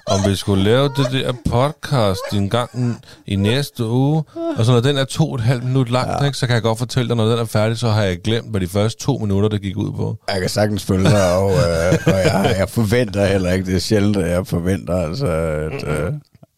om 0.07 0.19
vi 0.27 0.35
skulle 0.35 0.63
lave 0.63 0.89
det 0.97 1.07
der 1.11 1.33
podcast 1.49 2.19
en 2.33 2.49
gang 2.49 2.99
i 3.27 3.35
næste 3.35 3.85
uge. 3.85 4.23
Og 4.57 4.65
så 4.65 4.71
når 4.71 4.79
den 4.79 4.97
er 4.97 5.05
to 5.05 5.29
og 5.29 5.35
et 5.35 5.41
halvt 5.41 5.63
minut 5.63 5.89
lang, 5.89 6.09
ja. 6.21 6.25
ikke, 6.25 6.37
så 6.37 6.47
kan 6.47 6.53
jeg 6.53 6.63
godt 6.63 6.77
fortælle 6.79 7.07
dig, 7.09 7.17
når 7.17 7.25
den 7.29 7.39
er 7.39 7.45
færdig, 7.45 7.77
så 7.77 7.89
har 7.89 8.03
jeg 8.03 8.21
glemt, 8.21 8.51
hvad 8.51 8.61
de 8.61 8.67
første 8.67 9.03
to 9.03 9.17
minutter, 9.17 9.49
der 9.49 9.57
gik 9.57 9.77
ud 9.77 9.91
på. 9.91 10.17
Jeg 10.33 10.41
kan 10.41 10.49
sagtens 10.49 10.83
følge 10.83 11.09
dig, 11.09 11.35
og, 11.37 11.51
øh, 11.51 11.93
og 12.05 12.13
jeg, 12.13 12.55
jeg 12.59 12.69
forventer 12.69 13.25
heller 13.25 13.51
ikke, 13.51 13.65
det 13.65 13.75
er 13.75 13.79
sjældent, 13.79 14.17
at 14.17 14.31
jeg 14.31 14.47
forventer, 14.47 14.95
altså, 14.95 15.27
at, 15.27 15.83
øh, 15.99 16.13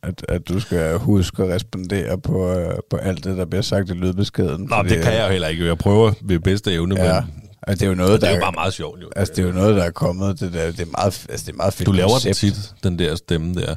at, 0.07 0.25
at 0.29 0.47
du 0.49 0.59
skal 0.59 0.97
huske 0.97 1.43
at 1.43 1.49
respondere 1.49 2.17
på, 2.17 2.51
øh, 2.51 2.73
på 2.89 2.97
alt 2.97 3.23
det, 3.23 3.37
der 3.37 3.45
bliver 3.45 3.61
sagt 3.61 3.89
i 3.89 3.93
lydbeskeden. 3.93 4.67
Nå, 4.69 4.83
det 4.89 5.03
kan 5.03 5.13
jeg 5.13 5.25
jo 5.25 5.31
heller 5.31 5.47
ikke. 5.47 5.65
Jeg 5.65 5.77
prøver 5.77 6.11
ved 6.21 6.39
bedste 6.39 6.73
evne, 6.73 6.95
Ja, 7.03 7.21
men 7.21 7.43
altså, 7.67 7.79
det 7.79 7.81
er 7.81 7.89
jo 7.89 7.95
noget, 7.95 8.11
det 8.11 8.21
der 8.21 8.27
er 8.27 8.35
jo 8.35 8.41
bare 8.41 8.51
meget 8.51 8.73
sjovt. 8.73 9.01
Jo. 9.01 9.09
Altså, 9.15 9.33
det 9.33 9.43
er 9.43 9.47
jo 9.47 9.53
noget, 9.53 9.75
der 9.75 9.83
er 9.83 9.91
kommet. 9.91 10.39
Det, 10.39 10.53
der, 10.53 10.65
det, 10.71 10.79
er, 10.79 10.85
meget, 10.97 11.25
altså, 11.29 11.45
det 11.45 11.51
er 11.53 11.57
meget 11.57 11.73
fedt 11.73 11.87
Du 11.87 11.91
laver 11.91 12.07
den 12.07 12.13
koncept. 12.27 12.55
tit, 12.55 12.73
den 12.83 12.99
der 12.99 13.15
stemme 13.15 13.53
der. 13.53 13.75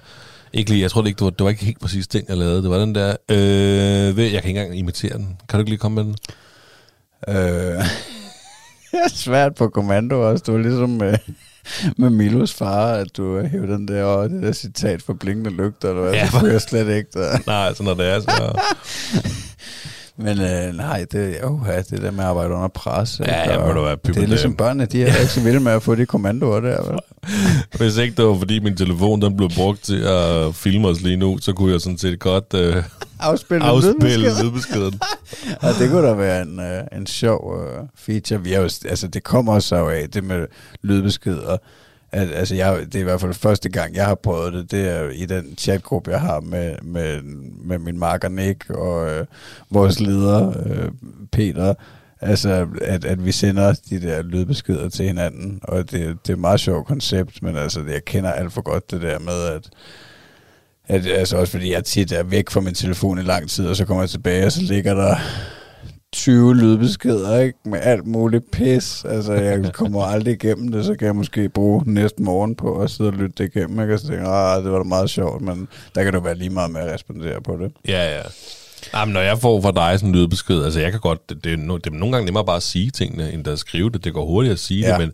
Ikke 0.52 0.70
lige, 0.70 0.82
jeg 0.82 0.90
tror 0.90 1.00
det 1.00 1.08
ikke, 1.08 1.18
det 1.18 1.24
var, 1.24 1.30
det 1.30 1.44
var 1.44 1.50
ikke 1.50 1.64
helt 1.64 1.80
præcis 1.80 2.06
den, 2.08 2.24
jeg 2.28 2.36
lavede. 2.36 2.62
Det 2.62 2.70
var 2.70 2.78
den 2.78 2.94
der, 2.94 3.16
øh, 3.28 4.16
ved, 4.16 4.24
jeg 4.24 4.42
kan 4.42 4.48
ikke 4.48 4.60
engang 4.60 4.78
imitere 4.78 5.16
den. 5.16 5.36
Kan 5.48 5.58
du 5.58 5.58
ikke 5.58 5.70
lige 5.70 5.78
komme 5.78 5.94
med 5.94 6.04
den? 6.04 6.16
Øh, 7.28 7.34
det 8.92 9.00
er 9.04 9.08
svært 9.08 9.54
på 9.54 9.68
kommando 9.68 10.30
også. 10.30 10.42
Det 10.46 10.54
var 10.54 10.60
ligesom 10.60 10.90
med, 10.90 11.18
med 11.98 12.10
Milos 12.10 12.54
far, 12.54 12.92
at 12.92 13.16
du 13.16 13.42
hævde 13.46 13.72
den 13.72 13.88
der, 13.88 14.04
og 14.04 14.30
det 14.30 14.44
der 14.44 14.52
citat 14.52 15.02
for 15.02 15.12
blinkende 15.12 15.50
lygter, 15.50 15.88
eller 15.88 16.02
hvad, 16.02 16.12
Ja, 16.12 16.28
det 16.32 16.46
jeg 16.46 16.60
slet 16.60 16.96
ikke. 16.96 17.10
Der. 17.14 17.38
Nej, 17.46 17.66
altså 17.66 17.82
når 17.82 17.94
det 17.94 18.06
er 18.06 18.20
så... 18.20 18.60
Men 20.20 20.40
øh, 20.40 20.76
nej, 20.76 21.06
det, 21.12 21.44
oh, 21.44 21.60
ja, 21.66 21.76
det 21.76 22.02
der 22.02 22.10
med 22.10 22.20
at 22.20 22.30
arbejde 22.30 22.54
under 22.54 22.68
pres. 22.68 23.20
Ja, 23.20 23.42
ikke? 23.42 23.54
ja, 23.54 23.66
må 23.66 23.72
du 23.72 23.82
være 23.82 23.96
Det 24.06 24.16
er 24.16 24.26
ligesom 24.26 24.54
børnene, 24.54 24.86
de 24.86 25.02
er 25.02 25.06
ikke 25.06 25.32
så 25.32 25.40
vilde 25.40 25.60
med 25.60 25.72
at 25.72 25.82
få 25.82 25.94
de 25.94 26.06
kommandoer 26.06 26.60
der. 26.60 26.90
Vel? 26.90 26.98
Hvis 27.78 27.96
ikke 27.96 28.16
det 28.16 28.24
var, 28.24 28.38
fordi 28.38 28.58
min 28.58 28.76
telefon 28.76 29.22
den 29.22 29.36
blev 29.36 29.50
brugt 29.56 29.84
til 29.84 30.02
at 30.02 30.54
filme 30.54 30.88
os 30.88 31.00
lige 31.00 31.16
nu, 31.16 31.38
så 31.38 31.52
kunne 31.52 31.72
jeg 31.72 31.80
sådan 31.80 31.98
set 31.98 32.18
godt 32.18 32.54
øh, 32.54 32.82
Afspille, 33.20 33.64
afspille 33.70 34.42
lydbeskeden. 34.42 35.00
Ja, 35.62 35.68
det 35.68 35.90
kunne 35.90 36.06
da 36.06 36.12
være 36.12 36.42
en, 36.42 36.60
øh, 36.60 36.82
en 36.92 37.06
sjov 37.06 37.60
øh, 37.62 37.82
feature. 37.96 38.42
Vi 38.42 38.52
er 38.52 38.58
jo, 38.58 38.64
altså, 38.64 39.08
det 39.08 39.22
kommer 39.22 39.58
så 39.58 39.86
af, 39.88 40.10
det 40.10 40.24
med 40.24 40.46
lydbeskeder. 40.82 41.56
At, 42.12 42.28
altså, 42.32 42.54
jeg, 42.54 42.86
det 42.86 42.94
er 42.94 43.00
i 43.00 43.04
hvert 43.04 43.20
fald 43.20 43.34
første 43.34 43.68
gang, 43.68 43.94
jeg 43.94 44.06
har 44.06 44.14
prøvet 44.14 44.52
det. 44.52 44.70
Det 44.70 44.88
er 44.88 45.08
i 45.08 45.26
den 45.26 45.54
chatgruppe, 45.58 46.10
jeg 46.10 46.20
har 46.20 46.40
med, 46.40 46.76
med, 46.82 47.22
med 47.64 47.78
min 47.78 47.98
marker 47.98 48.28
Nick 48.28 48.70
og 48.70 49.10
øh, 49.10 49.26
vores 49.70 50.00
leder 50.00 50.48
øh, 50.66 50.90
Peter. 51.32 51.74
Altså, 52.20 52.66
at, 52.82 53.04
at 53.04 53.24
vi 53.24 53.32
sender 53.32 53.74
de 53.90 54.00
der 54.02 54.22
lydbeskeder 54.22 54.88
til 54.88 55.06
hinanden. 55.06 55.60
Og 55.62 55.78
det, 55.78 55.92
det 55.92 56.28
er 56.28 56.32
et 56.32 56.38
meget 56.38 56.60
sjovt 56.60 56.86
koncept, 56.86 57.42
men 57.42 57.56
altså, 57.56 57.84
jeg 57.88 58.04
kender 58.04 58.32
alt 58.32 58.52
for 58.52 58.62
godt 58.62 58.90
det 58.90 59.02
der 59.02 59.18
med, 59.18 59.44
at 59.54 59.70
at, 60.88 61.06
altså 61.06 61.36
også 61.36 61.50
fordi 61.50 61.72
jeg 61.72 61.84
tit 61.84 62.12
er 62.12 62.22
væk 62.22 62.50
fra 62.50 62.60
min 62.60 62.74
telefon 62.74 63.18
i 63.18 63.22
lang 63.22 63.50
tid, 63.50 63.66
og 63.66 63.76
så 63.76 63.84
kommer 63.84 64.02
jeg 64.02 64.10
tilbage, 64.10 64.46
og 64.46 64.52
så 64.52 64.62
ligger 64.62 64.94
der 64.94 65.16
20 66.18 66.54
lydbeskeder, 66.54 67.38
ikke? 67.40 67.58
Med 67.64 67.78
alt 67.82 68.06
muligt 68.06 68.50
pis. 68.50 69.04
Altså, 69.08 69.32
jeg 69.32 69.72
kommer 69.72 70.02
aldrig 70.04 70.34
igennem 70.44 70.72
det, 70.72 70.84
så 70.84 70.94
kan 70.94 71.06
jeg 71.06 71.16
måske 71.16 71.48
bruge 71.48 71.82
næste 71.86 72.22
morgen 72.22 72.54
på 72.54 72.80
at 72.82 72.90
sidde 72.90 73.10
og 73.10 73.14
lytte 73.16 73.34
det 73.44 73.56
igennem, 73.56 73.80
ikke? 73.80 73.94
Og 73.94 74.00
så 74.00 74.06
tænker 74.06 74.22
jeg, 74.24 74.56
ah, 74.56 74.64
det 74.64 74.72
var 74.72 74.78
da 74.78 74.84
meget 74.84 75.10
sjovt, 75.10 75.42
men 75.42 75.68
der 75.94 76.04
kan 76.04 76.12
du 76.12 76.20
være 76.20 76.34
lige 76.34 76.50
meget 76.50 76.70
med 76.70 76.80
at 76.80 76.94
respondere 76.94 77.40
på 77.42 77.56
det. 77.56 77.72
Ja, 77.88 78.16
ja. 78.16 78.22
Jamen, 78.94 79.12
når 79.12 79.20
jeg 79.20 79.38
får 79.38 79.60
fra 79.60 79.72
dig 79.72 79.98
sådan 80.00 80.08
en 80.08 80.14
lydbesked, 80.20 80.64
altså 80.64 80.80
jeg 80.80 80.90
kan 80.90 81.00
godt, 81.00 81.28
det, 81.30 81.44
det, 81.44 81.52
er, 81.52 81.56
no, 81.56 81.76
det 81.76 81.86
er 81.86 81.96
nogle 81.96 82.12
gange 82.12 82.24
nemmere 82.24 82.44
bare 82.44 82.56
at 82.56 82.62
sige 82.62 82.90
tingene, 82.90 83.32
end 83.32 83.48
at 83.48 83.58
skrive 83.58 83.90
det. 83.90 84.04
Det 84.04 84.12
går 84.14 84.26
hurtigt 84.26 84.52
at 84.52 84.58
sige 84.58 84.80
Ja. 84.86 84.90
det, 84.90 84.98
men, 84.98 85.10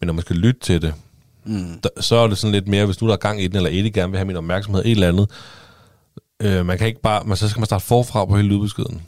men 0.00 0.06
når 0.06 0.14
man 0.14 0.22
skal 0.22 0.36
lytte 0.36 0.60
til 0.60 0.82
det, 0.82 0.94
Mm. 1.46 1.80
der, 1.82 1.88
så 2.00 2.16
er 2.16 2.26
det 2.26 2.38
sådan 2.38 2.52
lidt 2.52 2.68
mere, 2.68 2.86
hvis 2.86 3.00
nu 3.00 3.06
der 3.06 3.12
er 3.12 3.16
gang 3.18 3.42
i 3.42 3.46
den, 3.46 3.56
eller 3.56 3.70
Eddie 3.70 3.90
gerne 3.90 4.10
vil 4.10 4.18
have 4.18 4.26
min 4.26 4.36
opmærksomhed, 4.36 4.84
et 4.84 4.90
eller 4.90 5.08
andet, 5.08 5.30
øh, 6.42 6.66
man 6.66 6.78
kan 6.78 6.86
ikke 6.86 7.00
bare, 7.00 7.22
man, 7.24 7.36
så 7.36 7.48
skal 7.48 7.60
man 7.60 7.66
starte 7.66 7.84
forfra 7.84 8.24
på 8.24 8.36
hele 8.36 8.48
lydbeskeden. 8.48 9.02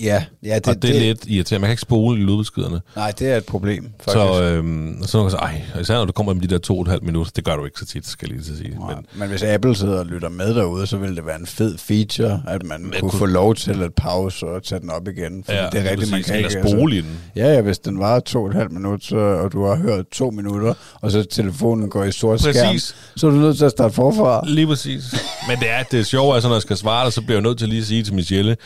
Ja, 0.00 0.24
ja 0.42 0.54
det, 0.54 0.64
Det, 0.64 0.68
og 0.68 0.74
det, 0.74 0.82
det 0.82 0.96
er 0.96 1.00
lidt 1.00 1.24
irriterende. 1.26 1.60
Man 1.60 1.68
kan 1.68 1.72
ikke 1.72 1.80
spole 1.82 2.20
i 2.20 2.22
lydbeskederne. 2.24 2.80
Nej, 2.96 3.10
det 3.18 3.28
er 3.32 3.36
et 3.36 3.44
problem, 3.44 3.84
faktisk. 4.00 4.12
Så, 4.12 4.42
øhm, 4.42 5.02
så 5.06 5.18
kan 5.18 5.22
man 5.22 5.30
sige, 5.30 5.40
ej, 5.40 5.62
især 5.80 5.94
når 5.94 6.04
du 6.04 6.12
kommer 6.12 6.32
med 6.32 6.42
de 6.42 6.46
der 6.48 6.58
to 6.58 6.76
og 6.76 6.82
et 6.82 6.88
halvt 6.88 7.02
minutter, 7.04 7.32
det 7.36 7.44
gør 7.44 7.56
du 7.56 7.64
ikke 7.64 7.78
så 7.78 7.86
tit, 7.86 8.06
skal 8.06 8.28
jeg 8.30 8.38
lige 8.38 8.52
at 8.52 8.58
sige. 8.58 8.78
Nej, 8.78 8.94
Men, 8.94 9.04
men 9.14 9.28
hvis 9.28 9.42
Apple 9.42 9.76
sidder 9.76 9.98
og 9.98 10.06
lytter 10.06 10.28
med 10.28 10.54
derude, 10.54 10.86
så 10.86 10.96
ville 10.96 11.16
det 11.16 11.26
være 11.26 11.40
en 11.40 11.46
fed 11.46 11.78
feature, 11.78 12.42
at 12.48 12.62
man 12.64 12.82
kunne 12.82 13.10
kunne- 13.10 13.18
få 13.18 13.26
lov 13.26 13.54
til 13.54 13.82
at 13.82 13.94
pause 13.94 14.46
og 14.46 14.62
tage 14.62 14.80
den 14.80 14.90
op 14.90 15.08
igen. 15.08 15.44
Fordi 15.44 15.58
ja, 15.58 15.66
det 15.72 15.86
er 15.86 15.90
rigtigt, 15.90 16.10
man 16.10 16.22
kan 16.22 16.36
ikke... 16.36 16.44
altså- 16.56 16.70
spole 16.72 16.96
i 16.96 17.00
den. 17.00 17.18
Ja, 17.36 17.54
ja, 17.54 17.60
hvis 17.60 17.78
den 17.78 17.98
var 17.98 18.20
to 18.20 18.42
og 18.42 18.48
et 18.48 18.54
halvt 18.54 18.72
minut, 18.72 19.04
så, 19.04 19.16
og 19.16 19.52
du 19.52 19.64
har 19.66 19.76
hørt 19.76 20.04
to 20.12 20.30
minutter, 20.30 20.74
og 21.00 21.10
så 21.10 21.22
telefonen 21.24 21.88
går 21.90 22.04
i 22.04 22.12
sort 22.12 22.40
skærm, 22.40 22.54
Præcis. 22.66 22.94
så 23.16 23.26
er 23.26 23.30
du 23.30 23.36
nødt 23.36 23.58
til 23.58 23.64
at 23.64 23.70
starte 23.70 23.94
forfra. 23.94 24.44
Lige 24.46 24.66
præcis. 24.66 25.02
Men 25.48 25.58
det 25.58 25.70
er, 25.70 25.82
det 25.82 26.00
er 26.00 26.04
sjovt, 26.04 26.34
altså, 26.34 26.48
når 26.48 26.56
jeg 26.56 26.62
skal 26.62 26.76
svare 26.76 27.04
dig, 27.04 27.12
så 27.12 27.20
bliver 27.22 27.36
jeg 27.36 27.42
nødt 27.42 27.58
til 27.58 27.68
lige 27.68 27.80
at 27.80 27.86
sige 27.86 28.02
til 28.02 28.14
Michelle, 28.14 28.56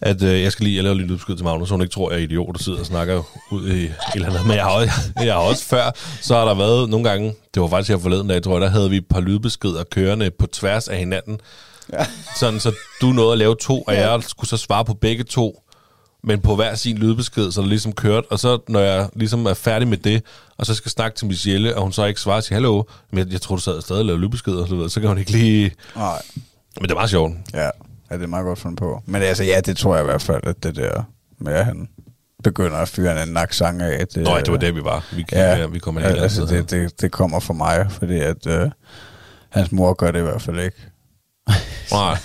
at 0.00 0.22
øh, 0.22 0.42
jeg 0.42 0.52
skal 0.52 0.64
lige 0.64 0.76
jeg 0.76 0.84
laver 0.84 0.94
lige 0.96 1.06
lydbesked 1.06 1.36
til 1.36 1.44
Magnus, 1.44 1.68
så 1.68 1.74
hun 1.74 1.82
ikke 1.82 1.92
tror, 1.92 2.10
jeg 2.10 2.18
er 2.18 2.24
idiot, 2.24 2.56
der 2.56 2.62
sidder 2.62 2.78
og 2.78 2.86
snakker 2.86 3.22
ud 3.50 3.68
i 3.68 3.84
et 3.84 3.94
eller 4.14 4.28
andet. 4.28 4.46
Men 4.46 4.56
jeg 4.56 4.64
har, 4.64 4.70
også, 4.70 4.92
jeg 5.24 5.34
har 5.34 5.40
også 5.40 5.64
før, 5.64 5.90
så 6.20 6.34
har 6.34 6.44
der 6.44 6.54
været 6.54 6.88
nogle 6.90 7.08
gange, 7.08 7.34
det 7.54 7.62
var 7.62 7.68
faktisk 7.68 7.90
her 7.90 7.98
forleden 7.98 8.28
dag, 8.28 8.42
tror 8.42 8.52
jeg, 8.52 8.60
der 8.60 8.68
havde 8.68 8.90
vi 8.90 8.96
et 8.96 9.06
par 9.10 9.20
lydbeskeder 9.20 9.84
kørende 9.84 10.30
på 10.30 10.46
tværs 10.46 10.88
af 10.88 10.98
hinanden. 10.98 11.40
Ja. 11.92 12.06
Sådan, 12.36 12.60
så 12.60 12.72
du 13.00 13.06
nåede 13.06 13.32
at 13.32 13.38
lave 13.38 13.56
to, 13.60 13.82
og 13.82 13.94
jeg 13.94 14.22
skulle 14.26 14.50
så 14.50 14.56
svare 14.56 14.84
på 14.84 14.94
begge 14.94 15.24
to, 15.24 15.62
men 16.24 16.40
på 16.40 16.54
hver 16.56 16.74
sin 16.74 16.98
lydbesked, 16.98 17.52
så 17.52 17.60
det 17.60 17.68
ligesom 17.68 17.92
kørt. 17.92 18.24
Og 18.30 18.38
så 18.38 18.58
når 18.68 18.80
jeg 18.80 19.08
ligesom 19.16 19.46
er 19.46 19.54
færdig 19.54 19.88
med 19.88 19.96
det, 19.96 20.22
og 20.58 20.66
så 20.66 20.74
skal 20.74 20.90
snakke 20.90 21.16
til 21.16 21.26
Michelle, 21.26 21.76
og 21.76 21.82
hun 21.82 21.92
så 21.92 22.04
ikke 22.04 22.20
svarer 22.20 22.40
til 22.40 22.54
hallo, 22.54 22.82
men 23.10 23.18
jeg, 23.18 23.32
jeg 23.32 23.40
tror, 23.40 23.56
du 23.56 23.62
sad 23.62 23.82
stadig 23.82 24.00
og 24.00 24.04
lavede 24.06 24.22
lydbeskeder, 24.22 24.66
så, 24.66 24.88
så 24.88 25.00
kan 25.00 25.08
hun 25.08 25.18
ikke 25.18 25.30
lige... 25.32 25.70
Nej, 25.96 26.22
Men 26.76 26.82
det 26.82 26.90
er 26.90 26.94
meget 26.94 27.10
sjovt. 27.10 27.32
ja. 27.54 27.70
Ja, 28.10 28.14
det 28.16 28.22
er 28.22 28.26
meget 28.26 28.44
godt 28.44 28.58
fundet 28.58 28.78
på. 28.78 29.02
Men 29.06 29.22
altså, 29.22 29.44
ja, 29.44 29.60
det 29.60 29.76
tror 29.76 29.94
jeg 29.94 30.04
i 30.04 30.06
hvert 30.06 30.22
fald, 30.22 30.46
at 30.46 30.62
det 30.62 30.76
der 30.76 31.02
med, 31.38 31.52
at 31.52 31.64
han 31.64 31.88
begynder 32.44 32.76
at 32.76 32.88
fyre 32.88 33.22
en 33.22 33.28
naksang 33.28 33.82
af. 33.82 34.08
Det, 34.08 34.22
Nå, 34.22 34.38
det 34.38 34.50
var 34.52 34.56
der, 34.56 34.72
vi 34.72 34.84
var. 34.84 35.04
Vi, 35.12 35.22
kan, 35.22 35.38
Ja, 35.38 35.56
ja, 35.56 35.66
vi 35.66 35.78
kommer 35.78 36.00
ja, 36.00 36.06
altså, 36.06 36.46
det, 36.46 36.70
det, 36.70 37.00
det 37.00 37.12
kommer 37.12 37.40
fra 37.40 37.54
mig, 37.54 37.86
fordi 37.90 38.20
at 38.20 38.46
øh, 38.46 38.70
hans 39.48 39.72
mor 39.72 39.94
gør 39.94 40.10
det 40.10 40.18
i 40.18 40.22
hvert 40.22 40.42
fald 40.42 40.60
ikke. 40.60 40.76
Nej, 41.92 42.16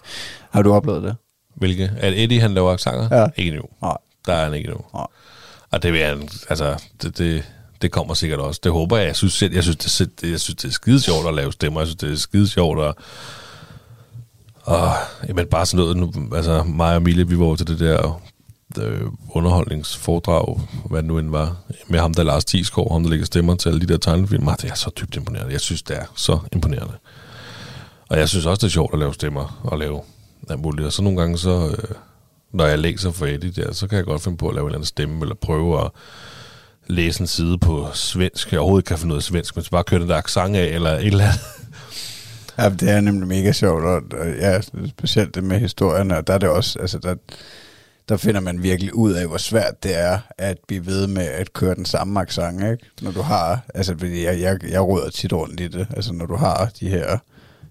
Har 0.52 0.62
du 0.62 0.72
oplevet 0.74 1.02
det? 1.02 1.16
hvilke? 1.58 1.92
Er 1.98 2.10
det 2.10 2.22
Eddie, 2.22 2.40
han 2.40 2.54
laver 2.54 2.72
aksanger? 2.72 3.20
Ja. 3.20 3.26
Ikke 3.36 3.56
nu. 3.56 3.62
Nej. 3.82 3.96
Der 4.26 4.32
er 4.32 4.44
han 4.44 4.54
ikke 4.54 4.68
nu. 4.68 4.76
Nej. 4.94 5.06
Og 5.70 5.82
det 5.82 5.92
vil 5.92 6.00
jeg, 6.00 6.18
altså, 6.48 6.82
det, 7.02 7.18
det, 7.18 7.44
det 7.82 7.90
kommer 7.90 8.14
sikkert 8.14 8.40
også. 8.40 8.60
Det 8.64 8.72
håber 8.72 8.96
jeg. 8.96 9.06
Jeg 9.06 9.16
synes, 9.16 9.32
selv, 9.32 9.54
jeg 9.54 9.62
synes, 9.62 9.76
det, 10.20 10.30
jeg 10.30 10.40
synes, 10.40 10.56
det 10.56 10.68
er 10.68 10.72
skide 10.72 11.00
sjovt 11.00 11.28
at 11.28 11.34
lave 11.34 11.52
stemmer. 11.52 11.80
Jeg 11.80 11.86
synes, 11.86 11.96
det 11.96 12.12
er 12.12 12.16
skide 12.16 12.48
sjovt 12.48 12.84
at... 12.84 12.94
Og, 14.68 14.92
jamen, 15.28 15.46
bare 15.46 15.66
sådan 15.66 15.84
noget, 15.84 15.96
nu, 15.96 16.36
altså 16.36 16.62
mig 16.62 16.94
og 16.94 17.02
Mille, 17.02 17.28
vi 17.28 17.38
var 17.38 17.54
til 17.54 17.66
det 17.66 17.80
der 17.80 18.20
øh, 18.80 19.00
underholdningsforedrag, 19.30 20.60
hvad 20.84 21.02
det 21.02 21.08
nu 21.08 21.18
end 21.18 21.30
var, 21.30 21.56
med 21.88 22.00
ham 22.00 22.14
der 22.14 22.22
Lars 22.22 22.44
Thiesgaard, 22.44 22.92
ham 22.92 23.02
der 23.02 23.10
lægger 23.10 23.26
stemmer 23.26 23.54
til 23.54 23.68
alle 23.68 23.80
de 23.80 23.86
der 23.86 23.96
tegnefilm. 23.96 24.48
Det 24.62 24.70
er 24.70 24.74
så 24.74 24.90
dybt 25.00 25.16
imponerende. 25.16 25.52
Jeg 25.52 25.60
synes, 25.60 25.82
det 25.82 25.96
er 25.96 26.04
så 26.16 26.38
imponerende. 26.52 26.94
Og 28.08 28.18
jeg 28.18 28.28
synes 28.28 28.46
også, 28.46 28.60
det 28.60 28.66
er 28.66 28.72
sjovt 28.72 28.92
at 28.92 28.98
lave 28.98 29.14
stemmer 29.14 29.60
og 29.64 29.78
lave 29.78 30.00
alt 30.50 30.60
muligt. 30.60 30.86
Og 30.86 30.92
så 30.92 31.02
nogle 31.02 31.20
gange, 31.20 31.38
så, 31.38 31.68
øh, 31.68 31.94
når 32.52 32.66
jeg 32.66 32.78
læser 32.78 33.10
for 33.10 33.26
Eddie 33.26 33.50
der, 33.50 33.72
så 33.72 33.86
kan 33.86 33.96
jeg 33.96 34.04
godt 34.04 34.22
finde 34.22 34.36
på 34.36 34.48
at 34.48 34.54
lave 34.54 34.64
en 34.64 34.68
eller 34.68 34.78
anden 34.78 34.86
stemme, 34.86 35.20
eller 35.20 35.34
prøve 35.34 35.84
at 35.84 35.90
læse 36.86 37.20
en 37.20 37.26
side 37.26 37.58
på 37.58 37.86
svensk. 37.94 38.52
Jeg 38.52 38.60
overhovedet 38.60 38.82
ikke 38.82 38.88
kan 38.88 38.98
finde 38.98 39.08
noget 39.08 39.20
af 39.20 39.24
svensk, 39.24 39.56
men 39.56 39.64
så 39.64 39.70
bare 39.70 39.84
køre 39.84 40.00
den 40.00 40.08
der 40.08 40.16
accent 40.16 40.56
af, 40.56 40.66
eller 40.66 40.90
et 40.90 41.06
eller 41.06 41.24
andet. 41.24 41.40
Ja, 42.58 42.68
det 42.68 42.90
er 42.90 43.00
nemlig 43.00 43.28
mega 43.28 43.52
sjovt, 43.52 43.84
og, 43.84 44.02
og 44.12 44.28
ja, 44.28 44.60
specielt 44.88 45.34
det 45.34 45.44
med 45.44 45.58
historien, 45.58 46.10
og 46.10 46.26
der 46.26 46.34
er 46.34 46.38
det 46.38 46.48
også, 46.48 46.78
altså 46.78 46.98
der, 46.98 47.14
der 48.08 48.16
finder 48.16 48.40
man 48.40 48.62
virkelig 48.62 48.94
ud 48.94 49.12
af, 49.12 49.26
hvor 49.26 49.36
svært 49.36 49.82
det 49.82 49.98
er 49.98 50.18
at 50.38 50.58
blive 50.68 50.86
ved 50.86 51.06
med 51.06 51.22
at 51.26 51.52
køre 51.52 51.74
den 51.74 51.84
samme 51.84 52.20
accent, 52.20 52.62
ikke? 52.62 52.78
Når 53.02 53.10
du 53.10 53.20
har, 53.20 53.60
altså 53.74 53.94
fordi 53.98 54.24
jeg, 54.24 54.40
jeg, 54.40 54.58
jeg 54.70 54.80
råder 54.80 55.10
tit 55.10 55.32
rundt 55.32 55.60
i 55.60 55.68
det, 55.68 55.86
altså 55.96 56.12
når 56.12 56.26
du 56.26 56.36
har 56.36 56.70
de 56.80 56.88
her 56.88 57.18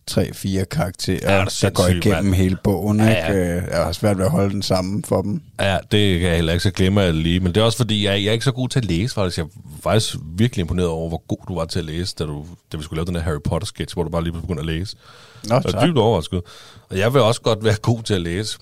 tre-fire 0.07 0.65
karakterer, 0.65 1.33
Ja, 1.35 1.41
er 1.41 1.45
der 1.61 1.69
går 1.69 1.87
igennem 1.87 2.23
mand. 2.25 2.33
hele 2.35 2.57
bogen. 2.63 2.99
Ja, 2.99 3.09
Ikke? 3.09 3.39
ja. 3.39 3.55
Øh, 3.57 3.63
Jeg 3.71 3.83
har 3.83 3.91
svært 3.91 4.17
ved 4.17 4.25
at 4.25 4.31
holde 4.31 4.49
den 4.49 4.61
sammen 4.61 5.03
for 5.03 5.21
dem. 5.21 5.41
Ja, 5.61 5.77
det 5.91 6.19
kan 6.19 6.27
jeg 6.29 6.35
heller 6.35 6.53
ikke, 6.53 6.63
så 6.63 6.71
glemmer 6.71 7.01
jeg 7.01 7.13
det 7.13 7.21
lige. 7.23 7.39
Men 7.39 7.55
det 7.55 7.61
er 7.61 7.65
også 7.65 7.77
fordi, 7.77 8.05
jeg, 8.05 8.11
jeg 8.23 8.29
er 8.29 8.31
ikke 8.33 8.45
så 8.45 8.51
god 8.51 8.69
til 8.69 8.79
at 8.79 8.85
læse, 8.85 9.13
faktisk. 9.13 9.37
Jeg 9.37 9.43
er 9.43 9.47
faktisk 9.83 10.15
virkelig 10.37 10.61
imponeret 10.61 10.89
over, 10.89 11.09
hvor 11.09 11.23
god 11.27 11.37
du 11.47 11.55
var 11.55 11.65
til 11.65 11.79
at 11.79 11.85
læse, 11.85 12.15
da, 12.19 12.23
du, 12.23 12.45
da 12.71 12.77
vi 12.77 12.83
skulle 12.83 12.97
lave 12.97 13.05
den 13.05 13.15
her 13.15 13.21
Harry 13.21 13.41
Potter-sketch, 13.45 13.93
hvor 13.95 14.03
du 14.03 14.09
bare 14.09 14.23
lige 14.23 14.33
begyndte 14.33 14.59
at 14.59 14.65
læse. 14.65 14.95
Nå, 15.49 15.55
Jeg 15.55 15.73
er 15.73 15.85
dybt 15.85 15.97
overrasket. 15.97 16.41
Og 16.89 16.97
jeg 16.97 17.13
vil 17.13 17.21
også 17.21 17.41
godt 17.41 17.63
være 17.63 17.75
god 17.81 18.03
til 18.03 18.13
at 18.13 18.21
læse. 18.21 18.57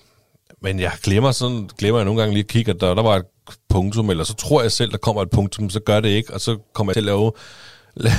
Men 0.62 0.80
jeg 0.80 0.92
glemmer, 1.04 1.32
sådan, 1.32 1.70
glemmer 1.78 2.00
jeg 2.00 2.06
nogle 2.06 2.20
gange 2.22 2.34
lige 2.34 2.44
at 2.44 2.48
kigge, 2.48 2.72
at 2.72 2.82
der, 2.82 2.94
der 2.94 3.02
var 3.04 3.16
et 3.16 3.24
punktum, 3.70 4.10
eller 4.10 4.24
så 4.24 4.34
tror 4.34 4.62
jeg 4.62 4.72
selv, 4.72 4.92
der 4.92 4.98
kommer 4.98 5.22
et 5.22 5.30
punktum, 5.30 5.70
så 5.70 5.80
gør 5.80 6.00
det 6.00 6.10
ikke, 6.10 6.34
og 6.34 6.42
så 6.42 6.58
kommer 6.74 6.92
jeg 6.92 6.96
til 6.96 7.00
at 7.00 7.06
lave, 7.06 7.32
la- 7.38 7.40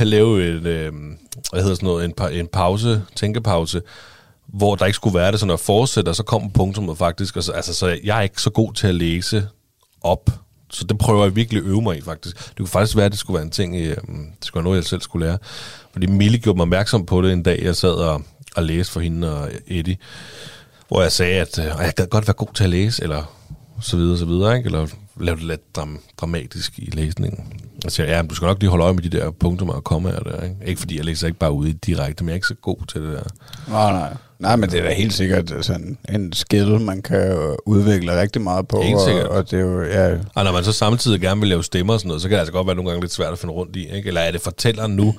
lave 0.00 0.48
en, 0.50 0.66
øh, 0.66 0.92
hvad 1.52 1.62
hedder 1.62 1.74
sådan 1.74 1.86
noget, 1.86 2.04
en, 2.04 2.12
pa- 2.20 2.32
en 2.32 2.46
pause, 2.46 3.02
tænkepause, 3.16 3.82
hvor 4.46 4.74
der 4.74 4.86
ikke 4.86 4.96
skulle 4.96 5.18
være 5.18 5.32
det, 5.32 5.40
så 5.40 5.46
når 5.46 5.54
jeg 5.54 5.60
fortsætter, 5.60 6.12
så 6.12 6.22
kommer 6.22 6.48
punktummet 6.48 6.98
faktisk. 6.98 7.36
Og 7.36 7.42
så, 7.44 7.52
altså, 7.52 7.74
så 7.74 7.98
jeg 8.04 8.18
er 8.18 8.22
ikke 8.22 8.42
så 8.42 8.50
god 8.50 8.72
til 8.72 8.86
at 8.86 8.94
læse 8.94 9.48
op, 10.00 10.30
så 10.70 10.84
det 10.84 10.98
prøver 10.98 11.24
jeg 11.24 11.36
virkelig 11.36 11.62
at 11.62 11.68
øve 11.68 11.82
mig 11.82 11.98
i, 11.98 12.00
faktisk. 12.00 12.48
Det 12.48 12.56
kunne 12.56 12.66
faktisk 12.68 12.96
være, 12.96 13.06
at 13.06 13.12
det 13.12 13.18
skulle 13.20 13.34
være 13.34 13.44
en 13.44 13.50
ting, 13.50 13.76
øh, 13.76 13.96
det 13.96 13.96
skulle 14.42 14.54
være 14.60 14.64
noget, 14.64 14.76
jeg 14.76 14.84
selv 14.84 15.00
skulle 15.00 15.26
lære. 15.26 15.38
Fordi 15.92 16.06
Mille 16.06 16.38
gjorde 16.38 16.56
mig 16.56 16.62
opmærksom 16.62 17.06
på 17.06 17.22
det 17.22 17.32
en 17.32 17.42
dag, 17.42 17.62
jeg 17.64 17.76
sad 17.76 17.90
og, 17.90 18.22
og 18.56 18.62
læste 18.62 18.92
for 18.92 19.00
hende 19.00 19.36
og 19.36 19.50
Eddie, 19.66 19.96
hvor 20.88 21.02
jeg 21.02 21.12
sagde, 21.12 21.40
at 21.40 21.58
øh, 21.58 21.64
jeg 21.64 21.92
kan 21.96 22.08
godt 22.08 22.26
være 22.28 22.34
god 22.34 22.54
til 22.54 22.64
at 22.64 22.70
læse, 22.70 23.02
eller 23.02 23.32
så 23.82 23.96
videre, 23.96 24.18
så 24.18 24.24
videre, 24.24 24.56
ikke? 24.56 24.66
eller 24.66 24.86
lave 25.20 25.36
det 25.36 25.44
lidt 25.44 25.78
dram- 25.78 26.00
dramatisk 26.20 26.78
i 26.78 26.90
læsningen. 26.90 27.52
Jeg 27.86 27.92
siger, 27.92 28.16
ja, 28.16 28.22
du 28.22 28.34
skal 28.34 28.46
nok 28.46 28.60
lige 28.60 28.70
holde 28.70 28.84
øje 28.84 28.94
med 28.94 29.02
de 29.02 29.18
der 29.18 29.30
punkter 29.30 29.66
og 29.66 29.84
kommaer 29.84 30.20
der, 30.20 30.42
ikke? 30.42 30.56
Ikke 30.66 30.80
fordi 30.80 30.96
jeg 30.96 31.04
læser 31.04 31.26
ikke 31.26 31.38
bare 31.38 31.52
ude 31.52 31.72
direkte, 31.72 32.24
men 32.24 32.28
jeg 32.28 32.32
er 32.32 32.36
ikke 32.36 32.46
så 32.46 32.54
god 32.62 32.86
til 32.88 33.02
det 33.02 33.12
der. 33.12 33.22
Nej, 33.70 33.92
nej. 33.92 34.16
Nej, 34.38 34.56
men 34.56 34.70
det 34.70 34.78
er 34.78 34.82
da 34.82 34.94
helt 34.94 35.14
sikkert 35.14 35.52
sådan 35.60 35.98
en 36.08 36.32
skill, 36.32 36.80
man 36.80 37.02
kan 37.02 37.20
øh, 37.32 37.56
udvikle 37.66 38.20
rigtig 38.20 38.42
meget 38.42 38.68
på. 38.68 38.82
Helt 38.82 39.00
sikkert. 39.00 39.26
Og, 39.26 39.36
og 39.36 39.50
det 39.50 39.58
er 39.58 39.62
jo, 39.62 39.82
ja, 39.82 40.16
Og 40.34 40.44
når 40.44 40.52
man 40.52 40.64
så 40.64 40.72
samtidig 40.72 41.20
gerne 41.20 41.40
vil 41.40 41.48
lave 41.48 41.64
stemmer 41.64 41.92
og 41.92 42.00
sådan 42.00 42.08
noget, 42.08 42.22
så 42.22 42.28
kan 42.28 42.34
det 42.34 42.40
altså 42.40 42.52
godt 42.52 42.66
være 42.66 42.76
nogle 42.76 42.90
gange 42.90 43.00
lidt 43.02 43.12
svært 43.12 43.32
at 43.32 43.38
finde 43.38 43.54
rundt 43.54 43.76
i. 43.76 43.88
Ikke? 43.96 44.08
Eller 44.08 44.20
er 44.20 44.30
det 44.30 44.40
fortælleren 44.40 44.96
nu, 44.96 45.14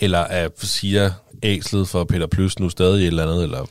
eller 0.00 0.18
er, 0.18 0.48
siger 0.58 1.10
æslet 1.42 1.88
for 1.88 2.04
Peter 2.04 2.26
Plys 2.26 2.58
nu 2.58 2.68
stadig 2.68 3.00
et 3.02 3.06
eller 3.06 3.22
andet? 3.22 3.42
Eller, 3.42 3.66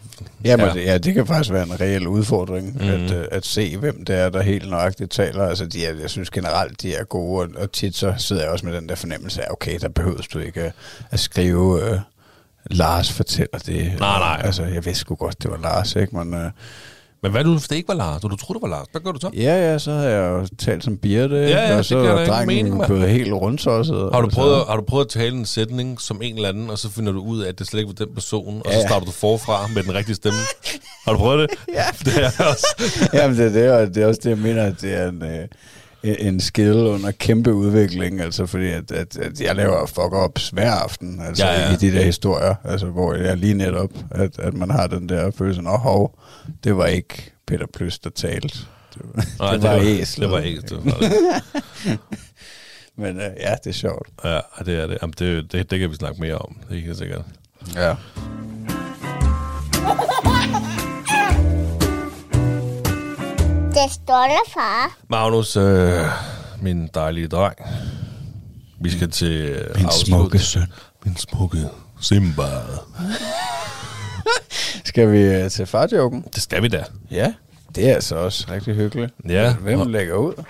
Jamen, 0.46 0.66
ja. 0.76 0.82
ja, 0.82 0.98
det 0.98 1.14
kan 1.14 1.28
faktisk 1.28 1.52
være 1.54 1.64
en 1.64 1.82
reel 1.82 2.08
udfordring, 2.08 2.68
Mhm. 2.76 2.84
mm. 2.84 2.90
at, 2.90 3.12
øh, 3.12 3.26
at 3.32 3.46
se, 3.46 3.78
hvem 3.78 4.06
det 4.06 4.16
er, 4.16 4.30
der 4.30 4.42
helt 4.42 4.70
nøjagtigt 4.70 5.12
taler. 5.12 5.44
Altså, 5.48 5.66
de 5.66 5.86
er, 5.86 5.94
jeg 6.02 6.10
synes 6.10 6.30
generelt, 6.30 6.82
de 6.82 6.96
er 6.96 7.04
gode, 7.04 7.42
og, 7.44 7.50
og 7.62 7.72
tit 7.72 7.96
så 7.96 8.14
sidder 8.18 8.42
jeg 8.42 8.52
også 8.52 8.66
med 8.66 8.74
den 8.76 8.90
der 8.90 8.96
fornemmelse 8.96 9.42
af, 9.44 9.48
okay, 9.52 9.80
der 9.82 9.90
behøves 9.90 10.28
du 10.28 10.40
ikke 10.40 10.62
at, 10.62 10.72
at 11.12 11.20
skrive, 11.20 11.90
øh, 11.92 12.00
Lars 12.72 13.12
fortæller 13.12 13.58
det. 13.66 13.94
Nej, 14.00 14.20
nej. 14.20 14.42
Altså, 14.44 14.64
jeg 14.64 14.86
vidste 14.86 15.02
sgu 15.02 15.16
godt, 15.16 15.44
det 15.44 15.52
var 15.52 15.58
Lars, 15.58 15.96
ikke? 15.96 16.16
Men, 16.18 16.34
øh, 16.34 16.52
Men 17.24 17.32
hvad 17.32 17.44
du, 17.44 17.52
hvis 17.52 17.68
det 17.68 17.76
ikke 17.76 17.88
var 17.88 17.94
Lars, 17.96 18.24
og 18.24 18.30
du 18.32 18.36
troede, 18.36 18.58
det 18.60 18.62
var 18.62 18.68
Lars, 18.78 18.86
hvad 18.92 19.02
gør 19.02 19.12
du 19.12 19.20
så? 19.22 19.30
ja, 19.34 19.72
ja, 19.72 19.80
så 19.80 19.92
har 19.92 20.04
jeg 20.04 20.30
jo 20.32 20.48
talt 20.58 20.84
som 20.84 20.98
Birte, 20.98 21.36
Ja, 21.36 21.48
ja, 21.72 21.78
og 21.78 21.86
så 21.86 21.98
er 21.98 22.26
drengen 22.26 22.82
blevet 22.86 23.10
helt 23.10 23.34
rundsosset. 23.34 24.10
Har 24.14 24.22
du, 24.22 24.30
så- 24.30 24.36
prøvet, 24.36 24.64
har 24.70 24.76
du 24.76 24.82
prøvet 24.84 25.06
at 25.06 25.10
tale 25.12 25.36
en 25.38 25.46
sætning 25.46 26.02
som 26.02 26.22
en 26.22 26.36
eller 26.36 26.50
anden, 26.50 26.70
og 26.70 26.78
så 26.78 26.90
finder 26.90 27.12
du 27.12 27.20
ud 27.22 27.42
af, 27.42 27.50
at 27.50 27.60
det 27.60 27.68
slet 27.68 27.80
ikke 27.80 27.94
var 28.00 28.06
den 28.06 28.14
person, 28.16 28.62
og 28.66 28.72
så 28.74 28.80
Ja. 28.80 28.88
starter 28.88 29.06
du 29.06 29.12
forfra 29.12 29.68
med 29.76 29.84
den 29.84 29.94
rigtige 29.94 30.16
stemme? 30.16 30.40
Har 31.06 31.12
du 31.12 31.18
prøvet 31.18 31.50
det? 31.50 31.58
Ja. 31.76 31.84
Det 32.06 32.24
er 32.24 32.44
også. 32.50 32.68
Jamen, 33.14 33.38
det 33.38 33.46
er, 33.46 33.50
det, 33.50 33.72
og 33.72 33.96
det 33.96 34.04
er 34.04 34.08
også 34.08 34.20
det, 34.24 34.30
jeg 34.30 34.38
mener, 34.38 34.64
at 34.64 34.76
det 34.82 34.94
er 35.00 35.10
en, 35.10 35.24
øh, 35.24 35.48
en 36.04 36.40
skill 36.40 36.76
under 36.78 37.12
kæmpe 37.12 37.54
udvikling, 37.54 38.22
altså 38.22 38.46
fordi 38.46 38.70
at, 38.72 38.92
at, 38.92 39.18
at 39.18 39.42
jeg 39.42 39.56
laver 39.56 39.86
fuck-ups 39.86 40.50
hver 40.54 40.72
aften, 40.72 41.22
altså 41.22 41.46
Ja, 41.46 41.62
ja, 41.62 41.74
i 41.74 41.76
de 41.76 41.92
der 41.92 42.04
historier, 42.04 42.56
altså 42.64 42.86
hvor 42.86 43.14
jeg 43.14 43.38
lige 43.38 43.54
netop, 43.54 43.90
at, 44.12 44.40
at 44.40 44.54
man 44.54 44.70
har 44.70 44.88
den 44.88 45.10
der 45.10 45.32
følelse, 45.32 45.62
åh, 45.62 45.80
hov, 45.80 46.20
det 46.64 46.78
var 46.78 46.86
ikke 46.86 47.32
Peter 47.48 47.66
Plys, 47.74 48.00
der 48.00 48.10
talte. 48.10 48.58
Det 48.94 49.02
var, 49.14 49.26
Nej, 49.40 49.54
det 49.58 49.64
var 49.64 49.80
æslet. 49.84 50.30
Det 50.30 50.32
var 50.32 50.42
æslet. 50.46 50.70
det 50.70 50.86
var 50.86 51.00
det. 51.00 52.00
Men 52.98 53.18
øh, 53.18 53.30
ja, 53.40 53.56
det 53.64 53.70
er 53.70 53.74
sjovt. 53.74 54.08
Ja, 54.24 54.40
det 54.66 54.80
er 54.80 54.88
det. 54.88 54.98
Jamen, 55.02 55.14
det, 55.20 55.52
det. 55.52 55.72
Det 55.72 55.80
kan 55.80 55.90
vi 55.90 55.96
snakke 55.96 56.22
mere 56.22 56.36
om. 56.38 56.58
Det 56.70 56.78
er 56.78 56.82
helt 56.82 56.98
sikkert. 56.98 57.22
Ja. 57.76 57.96
Det 63.74 63.92
stolte 63.92 64.52
far. 64.54 64.98
Magnus, 65.10 65.58
øh, 65.58 66.00
min 66.62 66.90
dejlige 66.94 67.28
dreng. 67.28 67.56
Vi 68.82 68.90
skal 68.90 69.12
til 69.12 69.32
øh, 69.42 69.76
Min 69.76 69.86
afslut. 69.86 70.08
smukke 70.08 70.40
søn. 70.40 70.68
Min 71.06 71.18
smukke 71.18 71.58
Simba. 72.02 72.44
Skal 74.86 75.12
vi 75.12 75.18
øh, 75.22 75.50
til 75.52 75.66
farjoken? 75.66 76.26
Det 76.36 76.44
skal 76.44 76.62
vi 76.64 76.68
da. 76.68 76.84
Ja. 77.12 77.34
Det 77.76 77.90
er 77.90 77.94
altså 77.94 78.16
også 78.16 78.46
rigtig 78.52 78.76
hyggeligt. 78.76 79.14
Ja. 79.30 79.54
Hvem 79.56 79.80
Og- 79.80 79.88
lægger 79.88 80.16
ud? 80.16 80.44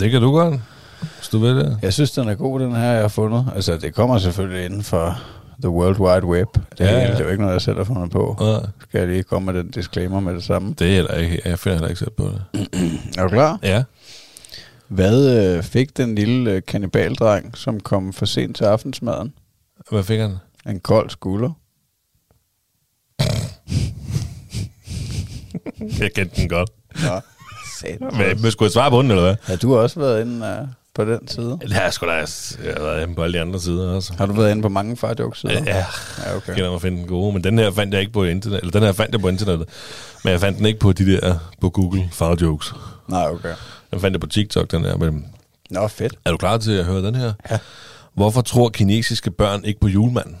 Det 0.00 0.10
kan 0.10 0.22
du 0.22 0.32
godt, 0.32 0.60
hvis 1.18 1.28
du 1.28 1.38
vil 1.38 1.56
det. 1.56 1.78
Jeg 1.82 1.92
synes, 1.92 2.10
den 2.10 2.28
er 2.28 2.34
god, 2.34 2.60
den 2.60 2.76
her, 2.76 2.90
jeg 2.92 3.00
har 3.00 3.08
fundet. 3.08 3.52
Altså, 3.54 3.76
det 3.76 3.94
kommer 3.94 4.18
selvfølgelig 4.18 4.64
inden 4.64 4.82
for 4.82 5.18
the 5.60 5.70
World 5.70 5.98
Wide 6.00 6.26
Web. 6.26 6.48
Det, 6.54 6.80
Ja, 6.80 6.98
ja, 6.98 7.10
det 7.10 7.20
er 7.20 7.24
jo 7.24 7.30
ikke 7.30 7.40
noget, 7.42 7.52
jeg 7.52 7.62
selv 7.62 7.76
har 7.76 7.84
fundet 7.84 8.10
på. 8.10 8.36
Ja. 8.40 8.58
Skal 8.88 8.98
jeg 8.98 9.08
lige 9.08 9.22
komme 9.22 9.52
med 9.52 9.62
den 9.62 9.70
disclaimer 9.70 10.20
med 10.20 10.34
det 10.34 10.44
samme? 10.44 10.74
Det 10.78 10.86
er 10.86 10.92
heller 10.94 11.14
ikke, 11.14 11.40
jeg 11.44 11.58
finder 11.58 11.76
heller 11.76 11.88
ikke 11.88 11.98
selv 11.98 12.10
på 12.10 12.24
det. 12.24 12.68
Er 13.18 13.22
du 13.22 13.28
klar? 13.28 13.58
Ja. 13.62 13.82
Hvad 14.88 15.54
øh, 15.56 15.62
fik 15.62 15.96
den 15.96 16.14
lille 16.14 16.50
øh, 16.50 16.62
kannibaldreng, 16.68 17.56
som 17.56 17.80
kom 17.80 18.12
for 18.12 18.26
sent 18.26 18.56
til 18.56 18.64
aftensmaden? 18.64 19.34
Hvad 19.90 20.02
fik 20.02 20.20
han? 20.20 20.36
En 20.68 20.80
kold 20.80 21.10
skulder. 21.10 21.50
Jeg 25.98 26.12
kendte 26.14 26.40
den 26.40 26.48
godt. 26.48 26.70
Nå. 27.02 27.20
Men, 28.00 28.42
men 28.42 28.50
skulle 28.50 28.66
jeg 28.66 28.72
svare 28.72 28.90
på 28.90 29.02
den, 29.02 29.10
eller 29.10 29.22
hvad? 29.22 29.36
Har 29.42 29.56
du 29.56 29.76
også 29.76 30.00
været 30.00 30.20
inde 30.20 30.58
uh, 30.62 30.68
på 30.94 31.04
den 31.04 31.28
side? 31.28 31.58
Det 31.62 31.72
har 31.72 31.82
jeg 31.82 31.92
sgu 31.92 32.06
da. 32.06 32.12
Jeg 32.12 32.26
har 32.76 32.82
været 32.82 33.02
inde 33.02 33.14
på 33.14 33.22
alle 33.22 33.38
de 33.38 33.42
andre 33.42 33.60
sider 33.60 33.90
også. 33.90 34.12
Har 34.18 34.26
du 34.26 34.32
været 34.32 34.50
inde 34.50 34.62
på 34.62 34.68
mange 34.68 34.96
farjoke-sider? 34.96 35.52
Ja, 35.52 35.76
ja. 35.76 35.76
ja 35.76 36.36
okay. 36.36 36.48
Jeg 36.48 36.56
kender 36.56 36.70
mig 36.70 36.80
finde 36.80 36.98
den 36.98 37.06
gode, 37.06 37.32
men 37.32 37.44
den 37.44 37.58
her 37.58 37.70
fandt 37.70 37.94
jeg 37.94 38.00
ikke 38.00 38.12
på 38.12 38.24
internet, 38.24 38.58
eller 38.58 38.70
den 38.70 38.82
her 38.82 38.92
fandt 38.92 39.12
jeg 39.12 39.20
på 39.20 39.28
internettet, 39.28 39.68
men 40.24 40.30
jeg 40.30 40.40
fandt 40.40 40.58
den 40.58 40.66
ikke 40.66 40.80
på 40.80 40.92
de 40.92 41.06
der, 41.06 41.38
på 41.60 41.70
Google, 41.70 42.08
far 42.12 42.36
jokes. 42.40 42.74
Nej, 43.08 43.28
okay. 43.28 43.54
Den 43.90 44.00
fandt 44.00 44.14
jeg 44.14 44.20
på 44.20 44.26
TikTok, 44.26 44.70
den 44.70 44.84
her, 44.84 44.96
men 44.96 45.26
Nå, 45.70 45.88
fedt. 45.88 46.14
er 46.24 46.30
du 46.30 46.36
klar 46.36 46.58
til 46.58 46.72
at 46.72 46.84
høre 46.84 47.02
den 47.02 47.14
her? 47.14 47.32
Ja. 47.50 47.58
Hvorfor 48.14 48.40
tror 48.40 48.68
kinesiske 48.68 49.30
børn 49.30 49.64
ikke 49.64 49.80
på 49.80 49.88
julemanden? 49.88 50.36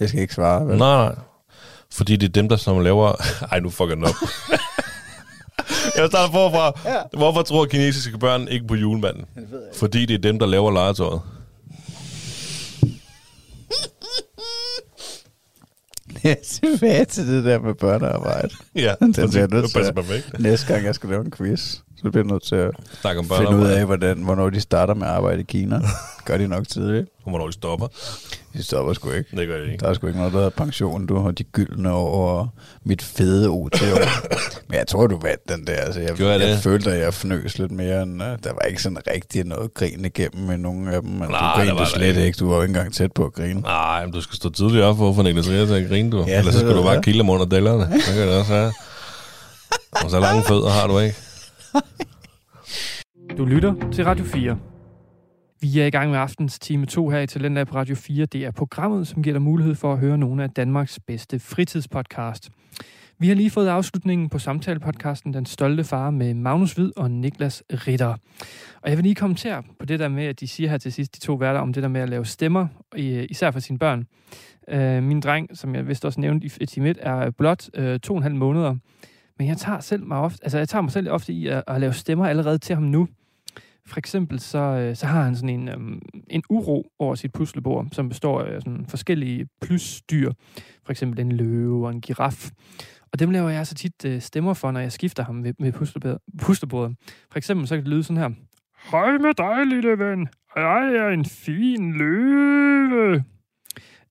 Jeg 0.00 0.08
skal 0.08 0.20
ikke 0.20 0.34
svare, 0.34 0.66
vel? 0.66 0.78
Nej, 0.78 0.96
nej. 0.96 1.14
Fordi 1.92 2.16
det 2.16 2.28
er 2.28 2.32
dem, 2.32 2.48
der 2.48 2.56
som 2.56 2.80
laver... 2.80 3.12
Ej, 3.52 3.60
nu 3.60 3.70
fucker 3.70 3.94
den 3.94 4.04
op. 4.04 4.14
jeg 5.96 6.06
starter 6.06 6.32
forfra. 6.32 6.90
Ja. 6.90 7.02
Hvorfor 7.12 7.42
tror 7.42 7.66
kinesiske 7.66 8.18
børn 8.18 8.48
ikke 8.48 8.66
på 8.66 8.74
julemanden? 8.74 9.24
Fordi 9.74 10.06
det 10.06 10.14
er 10.14 10.18
dem, 10.18 10.38
der 10.38 10.46
laver 10.46 10.70
legetøjet. 10.70 11.20
Jeg 16.24 16.32
er 16.32 16.44
tilbage 16.44 17.04
til 17.04 17.28
det 17.28 17.44
der 17.44 17.58
med 17.60 17.74
børnearbejde. 17.74 18.48
Ja, 18.74 18.94
Den 19.00 19.12
bliver 19.12 19.38
jeg 19.38 19.48
nødt 19.48 19.74
det 19.74 20.04
til. 20.06 20.42
Næste 20.42 20.66
gang, 20.72 20.84
jeg 20.84 20.94
skal 20.94 21.08
lave 21.10 21.24
en 21.24 21.30
quiz, 21.30 21.76
så 22.04 22.10
bliver 22.10 22.24
nødt 22.24 22.42
til 22.42 22.54
at 22.56 22.70
Snak 23.00 23.16
om 23.16 23.24
finde 23.38 23.56
ud 23.56 23.66
af, 23.66 23.86
hvordan, 23.86 24.22
hvornår 24.22 24.50
de 24.50 24.60
starter 24.60 24.94
med 24.94 25.06
at 25.06 25.12
arbejde 25.12 25.40
i 25.40 25.44
Kina. 25.44 25.80
Gør 26.26 26.36
de 26.36 26.48
nok 26.48 26.68
tidligt? 26.68 27.08
Og 27.24 27.30
Hvornår 27.30 27.46
de 27.46 27.52
stopper. 27.52 27.86
De 28.54 28.62
stopper 28.62 28.92
sgu 28.92 29.10
ikke. 29.10 29.36
Det 29.36 29.48
gør 29.48 29.58
de 29.58 29.72
ikke. 29.72 29.76
Der 29.84 29.88
er 29.88 29.94
sgu 29.94 30.06
ikke 30.06 30.18
noget, 30.18 30.32
der 30.32 30.38
hedder 30.38 30.50
pension. 30.50 31.06
Du 31.06 31.18
har 31.18 31.30
de 31.30 31.44
gyldne 31.44 31.90
og 31.90 32.48
mit 32.84 33.02
fede 33.02 33.48
OT-år. 33.48 34.28
Men 34.68 34.78
jeg 34.78 34.86
tror, 34.88 35.06
du 35.06 35.18
vandt 35.22 35.48
den 35.48 35.66
der. 35.66 35.72
Altså, 35.72 36.00
jeg, 36.00 36.20
jeg 36.20 36.40
jeg, 36.40 36.58
følte, 36.58 36.92
at 36.92 37.00
jeg 37.00 37.14
fnøs 37.14 37.58
lidt 37.58 37.72
mere. 37.72 38.02
End, 38.02 38.22
uh, 38.22 38.28
der 38.28 38.52
var 38.52 38.60
ikke 38.68 38.82
sådan 38.82 38.98
rigtig 39.14 39.44
noget 39.44 39.74
grin 39.74 40.04
igennem 40.04 40.46
med 40.46 40.58
nogen 40.58 40.88
af 40.88 41.02
dem. 41.02 41.10
Men 41.10 41.28
Nej, 41.28 41.54
du 41.54 41.60
grinede 41.60 41.86
slet 41.86 42.16
ikke. 42.16 42.36
Du 42.36 42.48
var 42.48 42.56
jo 42.56 42.62
ikke 42.62 42.70
engang 42.70 42.94
tæt 42.94 43.12
på 43.12 43.24
at 43.24 43.32
grine. 43.32 43.60
Nej, 43.60 44.04
men 44.04 44.12
du 44.12 44.20
skal 44.20 44.36
stå 44.36 44.50
tidligt 44.50 44.84
op 44.84 44.96
for 44.96 45.08
at 45.10 45.16
få 45.16 45.22
Niklas 45.22 45.50
Rea 45.50 45.66
til 45.66 45.74
at 45.74 45.88
grine, 45.88 46.10
du. 46.10 46.24
Ja, 46.26 46.38
Ellers 46.38 46.54
så 46.54 46.60
skal 46.60 46.74
du 46.74 46.82
bare 46.82 47.02
kilde 47.02 47.18
dem 47.18 47.28
under 47.30 47.46
dellerne. 47.46 48.00
Så 48.00 48.12
kan 48.12 48.28
det 48.28 48.38
også 48.38 48.52
være. 48.52 48.72
Og 50.04 50.10
så 50.10 50.20
lange 50.20 50.42
fødder 50.42 50.70
har 50.70 50.86
du 50.86 50.98
ikke. 50.98 51.16
Du 53.38 53.44
lytter 53.44 53.90
til 53.92 54.04
Radio 54.04 54.24
4. 54.24 54.58
Vi 55.60 55.80
er 55.80 55.86
i 55.86 55.90
gang 55.90 56.10
med 56.10 56.18
aftens 56.18 56.58
time 56.58 56.86
2 56.86 57.08
her 57.08 57.18
i 57.18 57.26
Talentlab 57.26 57.66
på 57.68 57.74
Radio 57.76 57.94
4. 57.94 58.26
Det 58.26 58.44
er 58.44 58.50
programmet, 58.50 59.06
som 59.08 59.22
giver 59.22 59.34
dig 59.34 59.42
mulighed 59.42 59.74
for 59.74 59.92
at 59.92 59.98
høre 59.98 60.18
nogle 60.18 60.42
af 60.42 60.50
Danmarks 60.50 60.98
bedste 61.06 61.38
fritidspodcast. 61.38 62.50
Vi 63.18 63.28
har 63.28 63.34
lige 63.34 63.50
fået 63.50 63.68
afslutningen 63.68 64.28
på 64.28 64.38
samtalepodcasten 64.38 65.34
Den 65.34 65.46
Stolte 65.46 65.84
Far 65.84 66.10
med 66.10 66.34
Magnus 66.34 66.72
Hvid 66.72 66.92
og 66.96 67.10
Niklas 67.10 67.62
Ritter. 67.72 68.16
Og 68.82 68.88
jeg 68.90 68.96
vil 68.98 69.02
lige 69.02 69.14
kommentere 69.14 69.62
på 69.78 69.86
det 69.86 69.98
der 70.00 70.08
med, 70.08 70.24
at 70.24 70.40
de 70.40 70.48
siger 70.48 70.70
her 70.70 70.78
til 70.78 70.92
sidst, 70.92 71.14
de 71.14 71.20
to 71.20 71.34
værter, 71.34 71.60
om 71.60 71.72
det 71.72 71.82
der 71.82 71.88
med 71.88 72.00
at 72.00 72.08
lave 72.08 72.24
stemmer, 72.26 72.66
i- 72.96 73.14
øh, 73.14 73.26
især 73.30 73.50
for 73.50 73.60
sine 73.60 73.78
børn. 73.78 74.06
Øh, 74.68 75.02
min 75.02 75.20
dreng, 75.20 75.48
som 75.56 75.74
jeg 75.74 75.88
vist 75.88 76.04
også 76.04 76.20
nævnte 76.20 76.50
i 76.60 76.66
time 76.66 76.88
1, 76.90 76.98
er 77.00 77.30
blot 77.30 77.68
øh, 77.74 78.00
to 78.00 78.12
og 78.14 78.16
en 78.16 78.22
halv 78.22 78.34
måneder. 78.34 78.76
Men 79.38 79.48
jeg 79.48 79.56
tager, 79.56 79.80
selv 79.80 80.06
mig 80.06 80.18
ofte, 80.18 80.44
altså 80.44 80.58
jeg 80.58 80.68
tager 80.68 80.82
mig 80.82 80.92
selv 80.92 81.10
ofte 81.10 81.32
i 81.32 81.46
at, 81.46 81.64
at 81.66 81.80
lave 81.80 81.92
stemmer 81.92 82.26
allerede 82.26 82.58
til 82.58 82.74
ham 82.74 82.84
nu. 82.84 83.08
For 83.86 83.98
eksempel 83.98 84.40
så, 84.40 84.58
øh, 84.58 84.96
så 84.96 85.06
har 85.06 85.22
han 85.22 85.36
sådan 85.36 85.48
en, 85.48 85.68
øhm, 85.68 86.02
en 86.30 86.42
uro 86.50 86.86
over 86.98 87.14
sit 87.14 87.32
puslebord, 87.32 87.86
som 87.92 88.08
består 88.08 88.42
af 88.42 88.62
sådan 88.62 88.86
forskellige 88.88 89.48
plusdyr. 89.60 90.32
For 90.84 90.90
eksempel 90.90 91.20
en 91.20 91.32
løve 91.32 91.86
og 91.86 91.92
en 91.92 92.00
giraf. 92.00 92.50
Og 93.12 93.18
dem 93.18 93.30
laver 93.30 93.48
jeg 93.48 93.66
så 93.66 93.74
tit 93.74 94.04
øh, 94.04 94.20
stemmer 94.20 94.54
for, 94.54 94.70
når 94.70 94.80
jeg 94.80 94.92
skifter 94.92 95.24
ham 95.24 95.34
med, 95.34 95.54
med 95.58 95.72
puslebordet. 96.42 96.96
For 97.30 97.38
eksempel 97.38 97.68
så 97.68 97.74
kan 97.74 97.84
det 97.84 97.92
lyde 97.92 98.02
sådan 98.02 98.22
her. 98.22 98.30
Hej 98.90 99.18
med 99.18 99.34
dig, 99.34 99.66
lille 99.66 99.98
ven. 99.98 100.28
Jeg 100.56 100.94
er 100.94 101.08
en 101.08 101.24
fin 101.24 101.92
løve. 101.92 103.24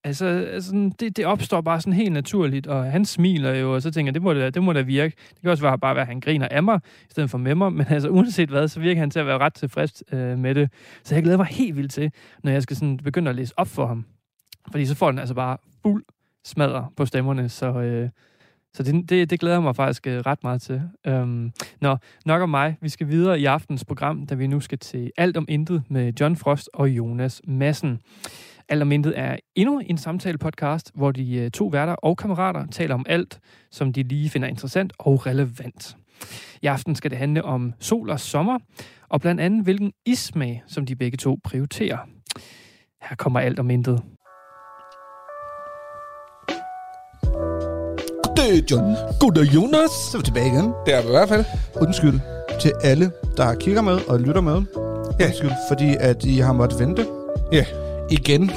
Altså, 0.05 0.25
altså 0.25 0.91
det, 0.99 1.17
det 1.17 1.25
opstår 1.25 1.61
bare 1.61 1.81
sådan 1.81 1.93
helt 1.93 2.11
naturligt, 2.11 2.67
og 2.67 2.91
han 2.91 3.05
smiler 3.05 3.55
jo, 3.55 3.73
og 3.75 3.81
så 3.81 3.91
tænker 3.91 4.07
jeg, 4.07 4.13
det 4.13 4.21
må 4.21 4.33
da, 4.33 4.49
det 4.49 4.63
må 4.63 4.73
da 4.73 4.81
virke. 4.81 5.15
Det 5.29 5.41
kan 5.41 5.49
også 5.49 5.63
være, 5.63 5.79
bare 5.79 5.95
være, 5.95 6.01
at 6.01 6.07
han 6.07 6.19
griner 6.19 6.47
af 6.51 6.63
mig, 6.63 6.79
i 6.85 7.11
stedet 7.11 7.29
for 7.29 7.37
med 7.37 7.55
mig, 7.55 7.73
men 7.73 7.85
altså 7.89 8.09
uanset 8.09 8.49
hvad, 8.49 8.67
så 8.67 8.79
virker 8.79 8.99
han 8.99 9.09
til 9.09 9.19
at 9.19 9.25
være 9.25 9.37
ret 9.37 9.53
tilfreds 9.53 10.03
øh, 10.11 10.39
med 10.39 10.55
det. 10.55 10.69
Så 11.03 11.15
jeg 11.15 11.23
glæder 11.23 11.37
mig 11.37 11.45
helt 11.45 11.77
vildt 11.77 11.91
til, 11.91 12.11
når 12.43 12.51
jeg 12.51 12.63
skal 12.63 12.75
sådan 12.75 12.97
begynde 12.97 13.29
at 13.29 13.35
læse 13.35 13.53
op 13.57 13.67
for 13.67 13.87
ham. 13.87 14.05
Fordi 14.71 14.85
så 14.85 14.95
får 14.95 15.11
den 15.11 15.19
altså 15.19 15.35
bare 15.35 15.57
fuld 15.81 16.03
smadder 16.45 16.93
på 16.97 17.05
stemmerne, 17.05 17.49
så, 17.49 17.65
øh, 17.65 18.09
så 18.73 18.83
det, 18.83 19.09
det, 19.09 19.29
det 19.29 19.39
glæder 19.39 19.55
jeg 19.55 19.63
mig 19.63 19.75
faktisk 19.75 20.07
øh, 20.07 20.19
ret 20.19 20.43
meget 20.43 20.61
til. 20.61 20.81
Øhm, 21.07 21.51
nå, 21.81 21.97
nok 22.25 22.41
om 22.41 22.49
mig. 22.49 22.77
Vi 22.81 22.89
skal 22.89 23.07
videre 23.07 23.39
i 23.39 23.45
aftens 23.45 23.85
program, 23.85 24.25
da 24.25 24.35
vi 24.35 24.47
nu 24.47 24.59
skal 24.59 24.79
til 24.79 25.11
Alt 25.17 25.37
om 25.37 25.45
Intet 25.49 25.83
med 25.89 26.13
John 26.19 26.35
Frost 26.35 26.69
og 26.73 26.89
Jonas 26.89 27.41
Madsen. 27.47 27.99
Intet 28.69 29.13
er 29.15 29.37
endnu 29.55 29.79
en 29.79 29.97
samtale-podcast, 29.97 30.91
hvor 30.95 31.11
de 31.11 31.35
øh, 31.35 31.51
to 31.51 31.65
værter 31.65 31.93
og 31.93 32.17
kammerater 32.17 32.65
taler 32.71 32.95
om 32.95 33.05
alt, 33.09 33.39
som 33.71 33.93
de 33.93 34.03
lige 34.03 34.29
finder 34.29 34.47
interessant 34.47 34.93
og 34.99 35.25
relevant. 35.25 35.97
I 36.61 36.65
aften 36.65 36.95
skal 36.95 37.11
det 37.11 37.17
handle 37.17 37.45
om 37.45 37.73
sol 37.79 38.09
og 38.09 38.19
sommer, 38.19 38.59
og 39.09 39.21
blandt 39.21 39.41
andet 39.41 39.63
hvilken 39.63 39.91
ismag, 40.05 40.63
som 40.67 40.85
de 40.85 40.95
begge 40.95 41.17
to 41.17 41.37
prioriterer. 41.43 41.97
Her 43.01 43.15
kommer 43.15 43.39
Alt 43.39 43.59
om 43.59 43.69
Intet. 43.69 44.01
Goddag, 48.23 48.71
John. 48.71 48.95
Goddag, 49.19 49.43
Jonas. 49.55 49.91
Så 49.91 50.17
er 50.17 50.19
vi 50.19 50.25
tilbage 50.25 50.47
igen. 50.47 50.73
Det 50.85 50.93
er 50.93 51.01
vi 51.01 51.07
i 51.07 51.11
hvert 51.11 51.29
fald. 51.29 51.45
Undskyld 51.81 52.19
til 52.61 52.73
alle, 52.83 53.11
der 53.37 53.55
kigger 53.55 53.81
med 53.81 53.97
og 54.09 54.19
lytter 54.19 54.41
med. 54.41 54.61
Ja. 55.19 55.25
Undskyld, 55.25 55.51
fordi 55.69 55.95
at 55.99 56.25
I 56.25 56.37
har 56.37 56.53
måttet 56.53 56.79
vente. 56.79 57.05
Ja. 57.51 57.65
Igen. 58.13 58.51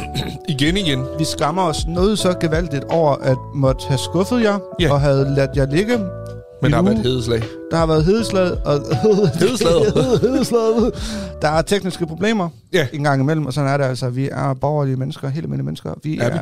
Igen, 0.48 0.76
igen. 0.76 1.04
Vi 1.18 1.24
skammer 1.24 1.62
os 1.62 1.86
noget 1.86 2.18
så 2.18 2.34
gevaldigt 2.40 2.84
over 2.84 3.12
at 3.14 3.36
måtte 3.54 3.86
have 3.88 3.98
skuffet 3.98 4.42
jer 4.42 4.58
Ja. 4.80 4.92
og 4.92 5.00
havde 5.00 5.34
ladt 5.36 5.50
jer 5.56 5.66
ligge. 5.70 5.98
Men 6.62 6.70
der 6.70 6.76
har 6.76 6.82
været 6.82 6.98
hedeslag. 6.98 7.42
Der 7.70 7.76
har 7.76 7.86
været 7.86 8.04
hedeslag 8.04 8.66
og... 8.66 8.80
Hedeslaget. 9.40 9.94
hedeslaget. 10.26 10.94
Der 11.42 11.48
er 11.48 11.62
tekniske 11.62 12.06
problemer 12.06 12.48
Ja. 12.72 12.86
en 12.92 13.02
gang 13.04 13.20
imellem, 13.22 13.46
og 13.46 13.52
sådan 13.52 13.70
er 13.70 13.76
det 13.76 13.84
altså. 13.84 14.08
Vi 14.08 14.28
er 14.32 14.54
borgerlige 14.54 14.96
mennesker, 14.96 15.28
helt 15.28 15.44
almindelige 15.44 15.64
mennesker. 15.64 15.94
Vi 16.02 16.18
Er 16.18 16.24
er... 16.24 16.32
vi? 16.32 16.38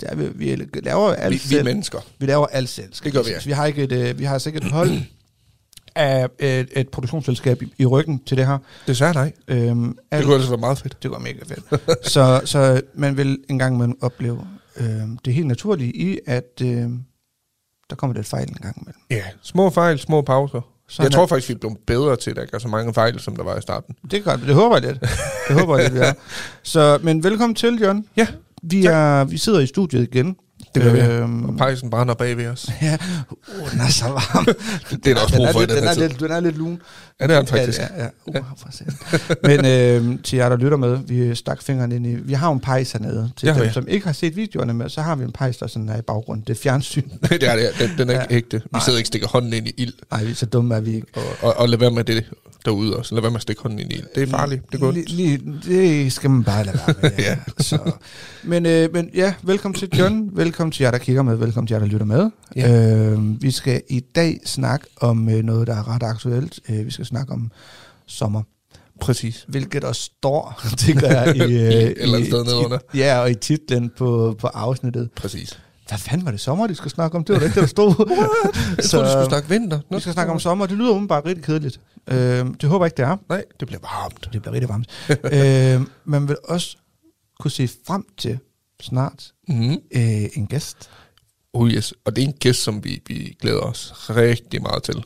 Det 0.00 0.08
er, 0.10 0.14
vi, 0.16 0.28
vi 0.34 0.62
laver 0.82 1.08
alt 1.12 1.30
Vi, 1.30 1.34
vi 1.34 1.38
selv. 1.48 1.60
er 1.60 1.64
mennesker. 1.64 1.98
Vi 2.18 2.26
laver 2.26 2.46
alt 2.46 2.68
selv. 2.68 2.88
Det 3.04 3.12
gør 3.12 3.22
vi, 3.22 3.28
ja. 3.30 3.36
Vi 3.44 3.52
har 3.52 3.66
ikke 3.66 3.82
et, 3.82 3.92
øh, 3.92 4.18
vi 4.18 4.24
har 4.24 4.46
ikke 4.46 4.56
et 4.56 4.64
hold 4.72 4.90
af 5.96 6.28
et, 6.38 6.68
et 6.76 6.88
produktionsselskab 6.88 7.62
i, 7.62 7.72
i 7.78 7.86
ryggen 7.86 8.18
til 8.24 8.36
det 8.36 8.46
her. 8.46 8.58
Desværre 8.86 9.14
nej. 9.14 9.32
Øhm, 9.48 9.82
Det 9.84 9.94
alt, 10.10 10.24
kunne 10.24 10.34
ellers 10.34 10.50
være 10.50 10.58
meget 10.60 10.78
fedt. 10.78 11.02
det 11.02 11.10
går 11.10 11.18
mega 11.18 11.38
fedt. 11.46 12.06
så, 12.12 12.40
så 12.44 12.80
man 12.94 13.16
vil 13.16 13.38
engang 13.48 13.76
man 13.78 13.94
opleve 14.00 14.46
øhm, 14.76 15.18
det 15.24 15.34
helt 15.34 15.46
naturlige 15.46 15.96
i, 15.96 16.18
at 16.26 16.60
øhm, 16.62 17.02
der 17.90 17.96
kommer 17.96 18.16
lidt 18.16 18.26
fejl 18.26 18.48
en 18.48 18.54
gang 18.54 18.76
imellem. 18.82 19.00
Ja, 19.10 19.22
små 19.42 19.70
fejl, 19.70 19.98
små 19.98 20.22
pauser. 20.22 20.60
Sådan 20.88 21.04
jeg 21.04 21.12
tror 21.12 21.22
er- 21.22 21.26
faktisk, 21.26 21.48
vi 21.48 21.54
er 21.54 21.58
blevet 21.58 21.78
bedre 21.86 22.16
til 22.16 22.38
at 22.38 22.50
gøre 22.50 22.60
så 22.60 22.68
mange 22.68 22.94
fejl, 22.94 23.20
som 23.20 23.36
der 23.36 23.42
var 23.44 23.58
i 23.58 23.60
starten. 23.62 23.94
Det 24.10 24.18
er 24.18 24.22
godt, 24.22 24.40
det 24.40 24.54
håber 24.54 24.76
jeg 24.76 24.86
lidt. 24.86 25.00
Det 25.48 25.60
håber 25.60 25.76
jeg 25.78 25.84
lidt, 25.90 26.00
vi 26.00 26.06
er. 26.06 26.12
Så, 26.62 26.98
men 27.02 27.24
velkommen 27.24 27.54
til, 27.54 27.78
John. 27.82 28.04
Ja, 28.16 28.26
Vi, 28.62 28.82
tak. 28.82 28.92
er, 28.92 29.24
vi 29.24 29.38
sidder 29.38 29.60
i 29.60 29.66
studiet 29.66 30.02
igen. 30.02 30.36
Det 30.74 30.82
gør 30.82 30.92
vi. 30.92 31.00
Øhm, 31.00 31.44
Og 31.44 31.56
pejsen 31.56 31.90
brænder 31.90 32.14
bag 32.14 32.36
ved 32.36 32.46
os. 32.46 32.68
Ja, 32.82 32.96
uh, 33.30 33.70
den 33.72 33.80
er 33.80 33.88
så 33.88 34.04
varm. 34.04 34.44
Det 35.04 35.10
er 35.10 35.14
der 35.14 35.22
også 35.22 35.36
den 35.36 35.38
brug 35.38 35.46
er 35.46 35.52
for 35.52 35.60
den 35.60 35.68
den, 35.68 35.78
her 35.82 35.90
er 35.90 35.94
tid. 35.94 36.08
lidt, 36.08 36.20
den 36.20 36.30
er 36.30 36.40
lidt 36.40 36.56
lun. 36.58 36.82
Ja, 37.20 37.26
det 37.26 37.34
er 37.34 37.38
den 37.38 37.46
faktisk. 37.48 37.78
Ja, 37.78 37.86
ja, 37.98 38.08
ja. 38.34 38.38
Uh, 38.40 38.46
satan. 38.70 38.94
Men 39.42 39.64
øh, 40.14 40.18
til 40.24 40.36
jer, 40.36 40.48
der 40.48 40.56
lytter 40.56 40.76
med, 40.76 40.98
vi 41.06 41.34
stak 41.34 41.62
fingeren 41.62 41.92
ind 41.92 42.06
i... 42.06 42.14
Vi 42.14 42.32
har 42.32 42.50
en 42.52 42.60
pejs 42.60 42.92
hernede. 42.92 43.30
Til 43.36 43.48
har 43.48 43.58
dem, 43.58 43.68
vi. 43.68 43.72
som 43.72 43.88
ikke 43.88 44.06
har 44.06 44.12
set 44.12 44.36
videoerne 44.36 44.74
med, 44.74 44.88
så 44.88 45.02
har 45.02 45.16
vi 45.16 45.24
en 45.24 45.32
pejs, 45.32 45.56
der 45.56 45.66
sådan 45.66 45.88
er 45.88 45.96
i 45.98 46.02
baggrunden. 46.02 46.44
Det 46.46 46.56
er 46.56 46.60
fjernsyn. 46.62 47.02
det 47.30 47.42
er 47.42 47.56
det. 47.56 47.70
Den, 47.78 47.90
den 47.98 48.08
er 48.10 48.12
ikke 48.12 48.26
Ja. 48.30 48.36
ægte. 48.36 48.62
Vi 48.74 48.80
sidder 48.84 48.98
ikke 48.98 49.04
og 49.04 49.06
stikker 49.06 49.28
hånden 49.28 49.52
ind 49.52 49.68
i 49.68 49.74
ild. 49.76 49.92
Nej, 50.10 50.24
vi 50.24 50.30
er 50.30 50.34
så 50.34 50.46
dumme 50.46 50.74
er 50.74 50.80
vi 50.80 50.94
ikke. 50.94 51.06
Og, 51.14 51.22
og, 51.48 51.56
og 51.56 51.68
lad 51.68 51.78
være 51.78 51.90
med 51.90 52.04
det 52.04 52.24
derude 52.64 52.96
også. 52.96 53.14
Lad 53.14 53.22
være 53.22 53.30
med 53.30 53.36
at 53.38 53.42
stikke 53.42 53.62
hånden 53.62 53.78
ind 53.80 53.92
i 53.92 53.94
ild. 53.94 54.04
Det 54.14 54.22
er 54.22 54.26
farligt. 54.26 54.62
Det 54.72 54.80
går 54.80 54.90
Lige, 54.90 55.08
lige, 55.08 55.40
det 55.66 56.12
skal 56.12 56.30
man 56.30 56.44
bare 56.44 56.64
lade 56.64 56.78
være 56.86 56.96
med. 57.02 57.10
ja. 57.18 57.24
Ja. 57.30 57.36
så. 57.58 57.78
Men, 58.42 58.66
øh, 58.66 58.88
men 58.92 59.10
ja, 59.14 59.34
velkommen 59.42 59.78
til 59.78 59.88
John. 59.98 60.30
Velkommen 60.36 60.59
til 60.68 60.84
jer, 60.84 60.90
der 60.90 60.98
kigger 60.98 61.22
med. 61.22 61.36
Velkommen 61.36 61.66
til 61.66 61.74
jer, 61.74 61.80
der 61.80 61.86
lytter 61.86 62.06
med. 62.06 62.30
Ja. 62.56 63.10
Øh, 63.12 63.42
vi 63.42 63.50
skal 63.50 63.82
i 63.88 64.00
dag 64.00 64.40
snakke 64.46 64.86
om 64.96 65.28
øh, 65.28 65.42
noget, 65.42 65.66
der 65.66 65.74
er 65.76 65.88
ret 65.94 66.02
aktuelt. 66.02 66.60
Øh, 66.68 66.86
vi 66.86 66.90
skal 66.90 67.06
snakke 67.06 67.32
om 67.32 67.50
sommer. 68.06 68.42
Præcis. 69.00 69.44
Hvilket 69.48 69.82
der 69.82 69.92
står, 69.92 70.60
tænker 70.86 71.06
jeg, 71.06 71.36
i, 71.36 71.40
øh, 71.62 71.92
eller 71.96 72.14
andet 72.14 72.26
sted 72.26 72.44
nedenunder. 72.44 72.78
Ja, 72.94 73.18
og 73.18 73.30
i 73.30 73.34
titlen 73.34 73.90
på, 73.98 74.36
på 74.38 74.46
afsnittet. 74.46 75.10
Præcis. 75.16 75.60
Hvad 75.88 75.98
fanden 75.98 76.24
var 76.24 76.30
det 76.30 76.40
sommer, 76.40 76.66
de 76.66 76.74
skal 76.74 76.90
snakke 76.90 77.16
om? 77.16 77.24
Det 77.24 77.32
var 77.32 77.38
da 77.38 77.44
ikke 77.44 77.54
det, 77.54 77.62
der 77.62 77.68
stod. 77.68 77.94
Jeg 78.76 78.84
troede, 78.84 79.06
du 79.06 79.10
skulle 79.10 79.28
snakke 79.28 79.48
vinter. 79.48 79.80
Nå, 79.90 79.96
Vi 79.96 80.00
skal 80.00 80.12
snakke 80.12 80.32
om 80.32 80.38
sommer. 80.40 80.66
Det 80.66 80.76
lyder 80.76 80.90
umiddelbart 80.90 81.24
rigtig 81.24 81.44
kedeligt. 81.44 81.80
Øh, 82.08 82.16
det 82.60 82.64
håber 82.64 82.84
jeg 82.84 82.86
ikke, 82.86 82.96
det 82.96 83.04
er. 83.04 83.16
Nej, 83.28 83.44
det 83.60 83.68
bliver 83.68 83.80
varmt. 83.82 84.28
Det 84.32 84.42
bliver 84.42 84.54
rigtig 84.54 84.68
varmt. 84.68 84.86
øh, 85.32 85.86
man 86.04 86.28
vil 86.28 86.36
også 86.44 86.76
kunne 87.40 87.50
se 87.50 87.68
frem 87.86 88.04
til 88.18 88.38
snart 88.80 89.32
Mm. 89.50 89.72
øh, 89.72 90.28
en 90.34 90.46
gæst. 90.46 90.90
Oh 91.52 91.70
yes. 91.70 91.94
Og 92.04 92.16
det 92.16 92.24
er 92.24 92.26
en 92.28 92.34
gæst, 92.40 92.62
som 92.62 92.84
vi, 92.84 93.02
vi 93.06 93.36
glæder 93.40 93.60
os 93.60 93.92
rigtig 94.10 94.62
meget 94.62 94.82
til. 94.82 95.04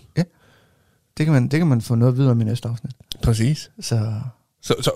Det 1.17 1.27
kan, 1.27 1.33
man, 1.33 1.43
det 1.49 1.59
kan 1.61 1.67
man 1.67 1.81
få 1.81 1.95
noget 1.95 2.13
at 2.13 2.19
vide 2.19 2.31
om 2.31 2.41
i 2.41 2.45
næste 2.45 2.69
afsnit. 2.69 2.93
Præcis. 3.23 3.71
Så 3.81 4.21
Så, 4.63 4.75
så 4.81 4.91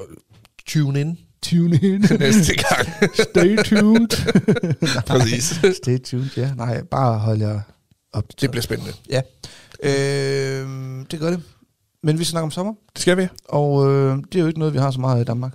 tune 0.67 1.01
in 1.01 1.19
tune 1.43 1.77
in. 1.83 2.01
næste 2.21 2.55
gang. 2.55 2.89
Stay 3.15 3.57
tuned. 3.57 4.09
Præcis. 5.07 5.61
Stay 5.83 5.99
tuned, 5.99 6.29
ja. 6.37 6.55
Nej, 6.55 6.83
bare 6.83 7.19
hold 7.19 7.39
jer 7.39 7.61
op. 8.13 8.25
Det 8.41 8.51
bliver 8.51 8.63
spændende. 8.63 8.93
Ja. 9.11 9.21
Øh, 9.83 10.69
det 11.11 11.21
gør 11.21 11.31
det. 11.31 11.43
Men 12.03 12.19
vi 12.19 12.25
skal 12.25 12.31
snakke 12.31 12.45
om 12.45 12.51
sommer, 12.51 12.75
Det 12.95 13.03
skal 13.03 13.17
vi. 13.17 13.29
og 13.49 13.87
øh, 13.91 14.17
det 14.17 14.35
er 14.35 14.41
jo 14.41 14.47
ikke 14.47 14.59
noget, 14.59 14.75
vi 14.75 14.79
har 14.79 14.91
så 14.91 15.01
meget 15.01 15.21
i 15.21 15.25
Danmark. 15.25 15.53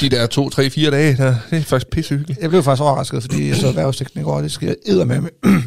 De 0.00 0.08
der 0.08 0.26
to, 0.26 0.50
tre, 0.50 0.70
fire 0.70 0.90
dage, 0.90 1.16
der, 1.16 1.34
det 1.50 1.58
er 1.58 1.62
faktisk 1.62 1.90
pissehyggeligt. 1.90 2.40
Jeg 2.40 2.50
blev 2.50 2.62
faktisk 2.62 2.82
overrasket, 2.82 3.22
fordi 3.22 3.48
jeg 3.48 3.56
så 3.56 3.66
erhvervssigten 3.68 4.20
i 4.20 4.22
går, 4.24 4.36
og 4.36 4.42
det 4.42 4.52
sker 4.52 4.74
edder 4.86 5.04
med 5.04 5.22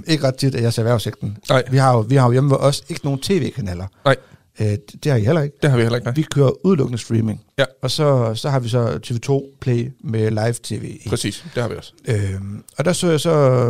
ikke 0.07 0.27
ret 0.27 0.35
tit, 0.35 0.55
at 0.55 0.63
jeg 0.63 0.73
ser 0.73 0.81
erhvervssigten. 0.81 1.37
Nej, 1.49 1.63
Vi 1.71 1.77
har 1.77 1.93
jo, 1.93 1.99
vi 1.99 2.15
har 2.15 2.25
jo 2.25 2.31
hjemme 2.31 2.49
ved 2.49 2.57
os 2.57 2.83
ikke 2.89 3.01
nogen 3.05 3.19
tv-kanaler. 3.19 3.87
Nej. 4.05 4.15
Øh, 4.59 4.67
det, 5.03 5.11
har 5.11 5.15
I 5.19 5.23
heller 5.23 5.41
ikke. 5.41 5.57
det 5.61 5.69
har 5.69 5.77
vi 5.77 5.83
heller 5.83 5.97
ikke. 5.97 6.05
Nej. 6.05 6.13
Vi 6.13 6.21
kører 6.21 6.65
udelukkende 6.65 6.97
streaming. 7.01 7.41
Ja. 7.57 7.65
Og 7.83 7.91
så, 7.91 8.35
så 8.35 8.49
har 8.49 8.59
vi 8.59 8.69
så 8.69 8.99
TV2 9.07 9.57
Play 9.61 9.91
med 10.03 10.29
live-tv. 10.31 10.83
i. 11.05 11.09
Præcis, 11.09 11.45
det 11.55 11.61
har 11.63 11.69
vi 11.69 11.75
også. 11.77 11.93
Øhm, 12.07 12.63
og 12.77 12.85
der 12.85 12.93
så 12.93 13.09
jeg 13.11 13.19
så, 13.19 13.69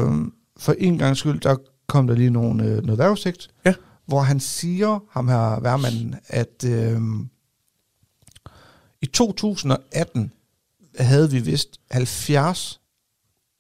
for 0.60 0.76
en 0.78 0.98
gang 0.98 1.18
skyld, 1.18 1.40
der 1.40 1.56
kom 1.88 2.08
der 2.08 2.16
lige 2.16 2.30
nogle, 2.30 2.64
øh, 2.64 2.84
noget 2.84 2.98
vejrudsigt, 2.98 3.48
Ja. 3.66 3.74
hvor 4.08 4.22
han 4.22 4.40
siger, 4.40 5.04
ham 5.12 5.28
her 5.28 5.60
værmanden, 5.62 6.16
at 6.28 6.64
øhm, 6.66 7.28
i 9.04 9.06
2018 9.06 10.32
havde 11.00 11.32
vi 11.32 11.40
vist 11.40 11.70
70 11.92 12.80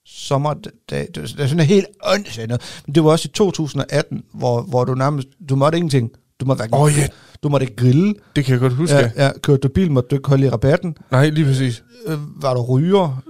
sommerdage. 0.06 0.72
Det, 0.90 1.16
det 1.16 1.40
er 1.40 1.48
sådan 1.48 1.66
helt 1.66 1.86
åndssvagt. 2.04 2.50
Men 2.86 2.96
det 2.96 3.04
var 3.04 3.12
også 3.12 3.28
i 3.28 3.32
2018, 3.34 4.24
hvor, 4.34 4.62
hvor 4.62 4.86
du 4.86 4.96
nærmest, 4.96 5.28
du 5.50 5.56
måtte 5.56 5.78
ingenting. 5.78 6.12
Du 6.40 6.46
måtte, 6.46 6.60
hverken, 6.60 6.78
Åh, 6.78 6.92
ja. 6.98 7.08
du 7.44 7.50
måtte 7.50 7.64
ikke 7.64 7.76
grille. 7.76 8.14
Det 8.36 8.46
kan 8.46 8.52
jeg 8.52 8.60
godt 8.60 8.74
huske. 8.74 8.96
Ja, 8.96 9.10
ja, 9.18 9.32
kørte 9.42 9.62
du 9.62 9.68
bil, 9.68 9.92
måtte 9.92 10.08
du 10.10 10.16
ikke 10.16 10.30
holde 10.30 10.46
i 10.46 10.50
rabatten. 10.50 10.96
Nej, 11.12 11.30
lige 11.30 11.46
præcis. 11.46 11.84
Øh, 12.06 12.18
var 12.44 12.54
du 12.54 12.62
ryger, 12.62 13.24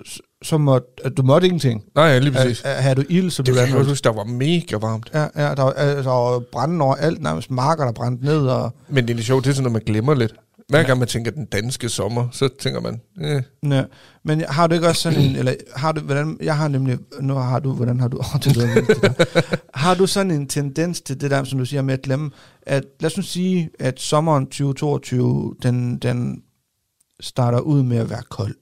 så 0.44 0.58
måtte, 0.58 0.88
at 1.04 1.18
du 1.18 1.24
måtte 1.24 1.48
ingenting. 1.48 1.84
Nej, 1.96 2.20
lige 2.20 2.32
præcis. 2.32 2.64
Øh, 2.66 2.72
Havde 2.72 2.96
du 2.96 3.04
ild, 3.10 3.30
så 3.32 3.44
Det 3.44 3.54
blev 3.54 3.56
kan 3.56 3.64
du 3.64 3.70
jeg 3.70 3.78
godt 3.78 3.88
huske, 3.88 4.04
der 4.04 4.12
var 4.14 4.24
mega 4.24 4.78
varmt. 4.78 5.10
Ja, 5.14 5.22
ja, 5.36 5.56
der 5.56 5.64
var, 5.64 5.98
øh, 5.98 6.06
var 6.06 6.40
branden 6.52 6.82
over 6.82 6.96
alt, 6.96 7.22
nærmest 7.22 7.52
marker, 7.52 7.86
der 7.86 7.92
brændte 7.92 8.26
ned. 8.26 8.48
Og, 8.48 8.74
Men 8.90 9.04
det 9.08 9.12
er 9.14 9.16
lidt 9.16 9.28
sjovt, 9.28 9.44
det 9.46 9.50
er 9.50 9.54
sådan 9.54 9.64
noget, 9.64 9.74
man 9.88 9.94
glemmer 9.94 10.14
lidt. 10.14 10.34
Hver 10.70 10.84
gang 10.84 11.00
man 11.00 11.08
tænker 11.08 11.32
den 11.32 11.46
danske 11.46 11.90
sommer, 11.90 12.28
så 12.32 12.50
tænker 12.60 12.80
man, 12.82 13.02
eh, 13.22 13.44
ja. 13.72 13.84
Men 14.24 14.42
har 14.42 14.68
du 14.68 14.76
ikke 14.76 14.88
også 14.88 15.02
sådan 15.02 15.20
en, 15.22 15.36
eller 15.40 15.54
har 15.76 15.92
du, 15.92 16.02
hvordan, 16.02 16.38
jeg 16.42 16.58
har 16.58 16.68
nemlig, 16.68 16.98
nu 17.22 17.34
har 17.34 17.60
du, 17.60 17.74
hvordan 17.74 18.00
har 18.00 18.08
du, 18.08 18.18
oh, 18.36 18.40
det 18.44 18.56
lyder 18.56 18.74
vildt, 18.74 18.88
det 18.88 19.02
der. 19.02 19.56
har 19.74 19.96
du 19.96 20.08
sådan 20.08 20.32
en 20.32 20.48
tendens 20.48 21.02
til 21.02 21.22
det 21.22 21.32
der, 21.32 21.44
som 21.44 21.60
du 21.60 21.66
siger 21.66 21.82
med 21.82 21.94
at 21.94 22.02
glemme, 22.02 22.32
at 22.62 22.84
lad 23.00 23.12
os 23.12 23.18
nu 23.18 23.24
sige, 23.24 23.70
at 23.80 24.00
sommeren 24.00 24.46
2022, 24.46 25.56
den, 25.64 25.98
den 25.98 26.44
starter 27.20 27.60
ud 27.60 27.84
med 27.84 27.98
at 27.98 28.10
være 28.10 28.24
kold. 28.30 28.56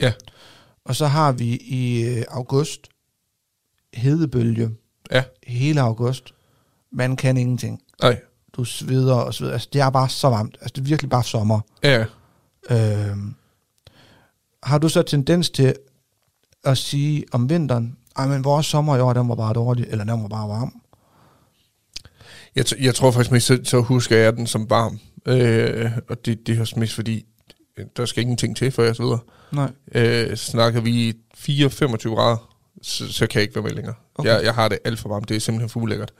Ja. 0.00 0.12
Og 0.84 0.96
så 0.96 1.06
har 1.06 1.32
vi 1.32 1.56
i 1.56 2.02
øh, 2.04 2.24
august 2.28 2.88
hedebølge 3.94 4.70
Ja. 5.10 5.22
hele 5.46 5.80
august. 5.80 6.34
Man 6.92 7.16
kan 7.16 7.36
ingenting. 7.36 7.80
nej. 8.02 8.20
Du 8.56 8.64
sveder 8.64 9.14
og 9.14 9.34
så 9.34 9.40
videre. 9.40 9.52
Altså, 9.54 9.68
det 9.72 9.80
er 9.80 9.90
bare 9.90 10.08
så 10.08 10.28
varmt. 10.28 10.56
Altså, 10.60 10.72
det 10.76 10.80
er 10.80 10.84
virkelig 10.86 11.10
bare 11.10 11.24
sommer. 11.24 11.60
Ja, 11.82 12.04
Øh, 12.70 13.16
har 14.62 14.78
du 14.78 14.88
så 14.88 15.02
tendens 15.02 15.50
til 15.50 15.74
at 16.64 16.78
sige 16.78 17.24
om 17.32 17.50
vinteren, 17.50 17.96
ej, 18.16 18.26
men 18.26 18.44
vores 18.44 18.66
sommer 18.66 18.96
i 18.96 19.00
år, 19.00 19.12
den 19.12 19.28
var 19.28 19.34
bare 19.34 19.52
dårlig, 19.54 19.86
eller 19.88 20.04
den 20.04 20.22
var 20.22 20.28
bare 20.28 20.48
varm? 20.48 20.74
jeg, 22.56 22.64
t- 22.68 22.84
jeg 22.84 22.94
tror 22.94 23.10
faktisk 23.10 23.30
mest, 23.32 23.46
så, 23.46 23.60
så 23.64 23.80
husker 23.80 24.16
jeg 24.18 24.36
den 24.36 24.46
som 24.46 24.70
varm. 24.70 24.98
Øh, 25.26 25.90
og 26.08 26.26
det, 26.26 26.46
det 26.46 26.56
er 26.56 26.60
også 26.60 26.78
mest 26.80 26.94
fordi, 26.94 27.24
der 27.96 28.04
skal 28.06 28.22
ingenting 28.22 28.56
til, 28.56 28.70
før 28.70 28.84
jeg 28.84 28.96
sveder. 28.96 29.18
Nej. 29.52 29.70
Øh, 29.94 30.36
snakker 30.36 30.80
vi 30.80 31.14
4-25 31.38 32.14
grader, 32.14 32.50
så, 32.82 33.12
så 33.12 33.26
kan 33.26 33.38
jeg 33.38 33.42
ikke 33.42 33.54
være 33.54 33.64
med 33.64 33.70
længere. 33.72 33.94
Okay. 34.14 34.30
Jeg, 34.30 34.44
jeg 34.44 34.54
har 34.54 34.68
det 34.68 34.78
alt 34.84 34.98
for 34.98 35.08
varmt, 35.08 35.28
det 35.28 35.36
er 35.36 35.40
simpelthen 35.40 35.68
for 35.68 35.80
ulækkert. 35.80 36.12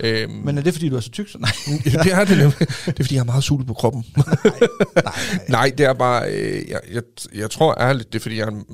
Øh, 0.00 0.30
Men 0.30 0.58
er 0.58 0.62
det, 0.62 0.72
fordi 0.72 0.88
du 0.88 0.96
er 0.96 1.00
så 1.00 1.10
tyk? 1.10 1.28
Så 1.28 1.38
nej. 1.40 1.50
det 1.84 2.12
er 2.12 2.24
det 2.24 2.38
nemlig. 2.38 2.58
Det 2.58 2.68
er 3.00 3.04
fordi, 3.04 3.14
jeg 3.14 3.20
har 3.20 3.24
meget 3.24 3.44
sul 3.44 3.64
på 3.64 3.74
kroppen. 3.74 4.04
nej. 4.16 5.14
Nej, 5.48 5.72
det 5.78 5.86
er 5.86 5.92
bare, 5.92 6.32
øh, 6.32 6.68
jeg, 6.68 6.80
jeg, 6.92 7.02
jeg 7.34 7.50
tror 7.50 7.74
ærligt, 7.80 8.12
det 8.12 8.18
er 8.18 8.22
fordi, 8.22 8.36
jeg 8.38 8.42
er 8.44 8.50
en, 8.50 8.64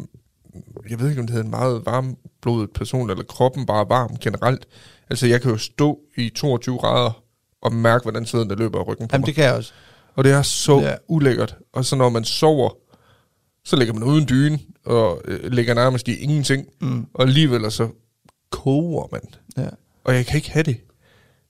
jeg 0.90 1.00
ved 1.00 1.08
ikke, 1.08 1.20
om 1.20 1.26
det 1.26 1.32
hedder 1.34 1.44
en 1.44 1.50
meget 1.50 1.82
varmblodet 1.86 2.70
person, 2.74 3.10
eller 3.10 3.24
kroppen 3.24 3.66
bare 3.66 3.88
varm 3.88 4.16
generelt. 4.20 4.66
Altså, 5.10 5.26
jeg 5.26 5.40
kan 5.42 5.50
jo 5.50 5.56
stå 5.58 5.98
i 6.16 6.28
22 6.28 6.78
grader 6.78 7.22
og 7.62 7.72
mærke, 7.72 8.02
hvordan 8.02 8.26
sveden 8.26 8.50
der 8.50 8.56
løber 8.56 8.78
af 8.80 8.88
ryggen 8.88 9.08
på 9.08 9.14
Jamen, 9.14 9.20
mig. 9.22 9.26
det 9.26 9.34
kan 9.34 9.44
jeg 9.44 9.54
også. 9.54 9.72
Og 10.16 10.24
det 10.24 10.32
er 10.32 10.42
så 10.42 10.78
Ja. 10.80 10.88
ja. 10.88 10.94
ulækkert. 11.08 11.56
Og 11.72 11.84
så 11.84 11.96
når 11.96 12.08
man 12.08 12.24
sover, 12.24 12.70
så 13.64 13.76
ligger 13.76 13.94
man 13.94 14.02
uden 14.02 14.28
dyne, 14.28 14.58
og 14.84 15.20
øh, 15.24 15.52
ligger 15.52 15.74
nærmest 15.74 16.08
i 16.08 16.14
ingenting. 16.16 16.66
Mm. 16.80 17.06
Og 17.14 17.22
alligevel 17.24 17.70
så 17.72 17.88
koger 18.50 19.06
man. 19.12 19.20
Ja. 19.64 19.68
Og 20.04 20.14
jeg 20.14 20.26
kan 20.26 20.36
ikke 20.36 20.50
have 20.50 20.62
det. 20.62 20.76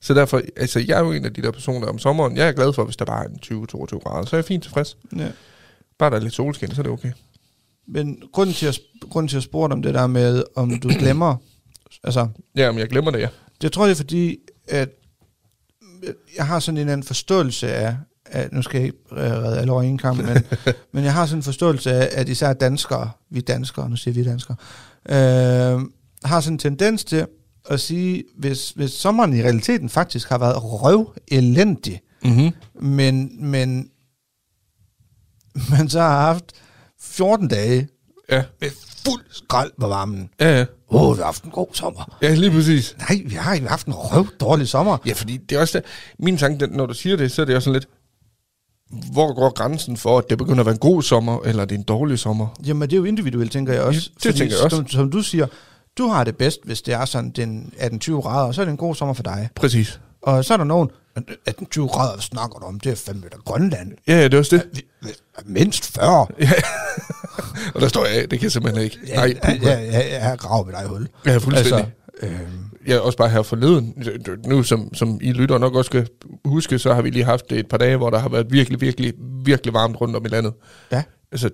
Så 0.03 0.15
derfor, 0.15 0.43
altså 0.57 0.81
jeg 0.81 0.99
er 0.99 1.05
jo 1.05 1.13
en 1.13 1.25
af 1.25 1.35
de 1.35 1.43
der 1.43 1.51
personer 1.51 1.87
om 1.87 1.99
sommeren, 1.99 2.37
jeg 2.37 2.49
er 2.49 2.53
glad 2.53 2.73
for, 2.73 2.85
hvis 2.85 2.97
der 2.97 3.05
bare 3.05 3.25
er 3.25 3.29
en 3.29 3.65
20-22 3.65 3.99
grader, 3.99 4.27
så 4.27 4.37
er 4.37 4.39
jeg 4.39 4.45
fint 4.45 4.63
tilfreds. 4.63 4.97
ja. 5.17 5.29
Bare 5.99 6.11
der 6.11 6.17
er 6.17 6.21
lidt 6.21 6.35
solskin, 6.35 6.71
så 6.75 6.81
er 6.81 6.83
det 6.83 6.93
okay. 6.93 7.13
Men 7.89 8.23
grunden 8.33 8.55
til, 8.55 8.67
at, 8.67 8.79
grunden 9.11 9.29
til 9.29 9.37
at 9.37 9.43
spørge 9.43 9.69
dig 9.69 9.73
om 9.73 9.83
det 9.83 9.95
der 9.95 10.07
med, 10.07 10.45
om 10.57 10.81
du 10.81 10.89
glemmer, 10.99 11.37
altså, 12.05 12.29
Ja, 12.57 12.73
men 12.73 12.79
jeg 12.79 12.89
glemmer 12.89 13.11
det, 13.11 13.21
ja. 13.21 13.29
jeg 13.63 13.73
tror 13.73 13.85
det 13.85 13.91
er 13.91 13.97
fordi, 13.97 14.37
at 14.69 14.89
jeg 16.37 16.47
har 16.47 16.59
sådan 16.59 16.79
en 16.79 16.89
anden 16.89 17.05
forståelse 17.07 17.75
af, 17.75 17.97
at, 18.27 18.53
nu 18.53 18.63
skal 18.63 18.79
jeg 18.79 18.87
ikke 18.87 18.99
redde 19.13 19.61
alle 19.61 19.73
over 19.73 19.83
en 19.83 19.99
kamp, 19.99 20.19
men, 20.19 20.37
men 20.93 21.05
jeg 21.05 21.13
har 21.13 21.27
sådan 21.27 21.39
en 21.39 21.43
forståelse 21.43 21.93
af, 21.93 22.21
at 22.21 22.29
især 22.29 22.53
danskere, 22.53 23.11
vi 23.31 23.41
danskere, 23.41 23.91
nu 23.91 23.97
siger 23.97 24.15
vi 24.15 24.25
danskere, 24.25 24.57
øh, 25.09 25.81
har 26.25 26.41
sådan 26.41 26.55
en 26.55 26.59
tendens 26.59 27.05
til 27.05 27.27
at 27.71 27.81
sige, 27.81 28.25
hvis, 28.37 28.71
hvis 28.71 28.91
sommeren 28.91 29.37
i 29.37 29.43
realiteten 29.43 29.89
faktisk 29.89 30.29
har 30.29 30.39
været 30.39 30.57
røv 30.63 31.15
elendig, 31.29 32.01
Mm-hmm. 32.25 32.51
men, 32.81 33.31
men 33.51 33.89
man 35.71 35.89
så 35.89 36.01
har 36.01 36.21
haft 36.21 36.45
14 37.01 37.49
dage 37.49 37.89
Ja. 38.31 38.43
med 38.61 38.71
fuld 39.07 39.23
skrald 39.31 39.71
på 39.81 39.87
varmen. 39.89 40.31
Ja, 40.41 40.59
ja. 40.59 40.65
Åh, 40.91 41.03
oh, 41.03 41.17
vi 41.17 41.19
har 41.19 41.25
haft 41.25 41.45
en 41.45 41.51
god 41.51 41.67
sommer. 41.73 42.17
Ja, 42.23 42.35
lige 42.35 42.51
præcis. 42.51 42.97
Nej, 42.99 43.21
vi 43.27 43.35
har 43.35 43.55
ikke 43.55 43.69
haft 43.69 43.87
en 43.87 43.93
røv 43.95 44.27
dårlig 44.41 44.69
sommer. 44.69 44.99
Ja, 45.07 45.13
fordi 45.13 45.37
det 45.37 45.57
er 45.57 45.61
også 45.61 45.79
det. 45.79 45.87
Min 46.19 46.37
tanke, 46.39 46.67
når 46.67 46.87
du 46.87 46.95
siger 46.95 47.17
det, 47.17 47.33
så 47.33 47.43
er 47.43 47.47
det 47.47 47.57
også 47.57 47.65
sådan 47.65 47.81
lidt, 47.81 47.89
hvor 49.13 49.35
går 49.35 49.51
grænsen 49.55 49.97
for, 49.97 50.19
at 50.19 50.25
det 50.31 50.39
begynder 50.39 50.61
at 50.61 50.67
være 50.67 50.75
en 50.75 50.79
god 50.79 51.03
sommer, 51.03 51.41
eller 51.45 51.65
det 51.65 51.75
er 51.75 51.79
en 51.79 51.85
dårlig 51.85 52.19
sommer? 52.19 52.49
Jamen, 52.67 52.91
det 52.91 52.97
er 52.97 52.99
jo 52.99 53.05
individuelt, 53.05 53.53
tænker 53.53 53.73
jeg 53.73 53.83
også. 53.83 54.11
Ja, 54.25 54.29
det 54.31 54.37
tænker 54.39 54.55
jeg 54.57 54.65
også. 54.65 54.77
Som, 54.77 54.89
som 54.89 55.11
du 55.11 55.23
siger, 55.23 55.47
du 55.99 56.07
har 56.09 56.25
det 56.25 56.37
bedst, 56.37 56.59
hvis 56.65 56.83
det 56.83 56.95
er 56.95 57.05
sådan 57.05 57.31
den 57.31 57.73
18-20 57.77 58.13
grader, 58.13 58.47
og 58.47 58.55
så 58.55 58.61
er 58.61 58.65
det 58.65 58.73
en 58.73 58.77
god 58.77 58.95
sommer 58.95 59.15
for 59.15 59.23
dig. 59.23 59.49
Præcis. 59.57 60.01
Og 60.23 60.45
så 60.45 60.53
er 60.53 60.57
der 60.57 60.65
nogen, 60.65 60.91
18-20 61.19 61.87
grader, 61.87 62.21
snakker 62.21 62.59
du 62.59 62.67
om? 62.67 62.81
Det 62.81 62.93
er 62.93 62.97
fandme 62.97 63.23
da 63.33 63.37
Grønland. 63.45 63.93
Ja, 64.09 64.15
ja, 64.17 64.25
det 64.25 64.35
er 64.35 64.39
også 64.39 64.57
det. 64.57 64.83
Mindst 65.47 65.93
40. 65.95 66.27
Og 67.75 67.81
der 67.81 67.89
står 67.89 68.07
jeg 68.07 68.15
af, 68.15 68.29
det 68.29 68.39
kan 68.39 68.43
jeg 68.45 68.53
simpelthen 68.53 68.85
ikke. 68.85 68.99
Ja, 69.09 69.17
Nej, 69.17 69.35
ja, 69.45 69.53
ja, 69.63 69.81
ja, 69.81 70.29
jeg 70.29 70.39
graver 70.39 70.71
dig 70.71 70.83
i 70.85 70.89
hul. 70.89 71.09
Ja, 71.27 71.37
fuldstændig. 71.37 71.93
Altså, 72.23 72.37
Jeg 72.87 72.97
er 72.97 73.01
også 73.01 73.19
bare 73.19 73.29
her 73.29 73.43
forleden, 73.43 73.95
nu 74.47 74.63
som, 74.63 74.95
som 74.95 75.19
I 75.23 75.33
lytter 75.33 75.59
nok 75.59 75.75
også 75.75 75.89
skal 75.89 76.09
huske, 76.45 76.79
så 76.79 76.95
har 76.95 77.03
vi 77.03 77.11
lige 77.11 77.25
haft 77.25 77.53
et 77.53 77.69
par 77.69 77.77
dage, 77.79 77.97
hvor 77.97 78.11
der 78.11 78.19
har 78.19 78.29
været 78.29 78.47
virkelig, 78.53 78.81
virkelig, 78.81 79.13
virkelig 79.45 79.75
varmt 79.75 80.01
rundt 80.01 80.17
om 80.17 80.25
i 80.25 80.29
landet. 80.29 80.53
ja, 80.93 81.03
Altså, 81.33 81.51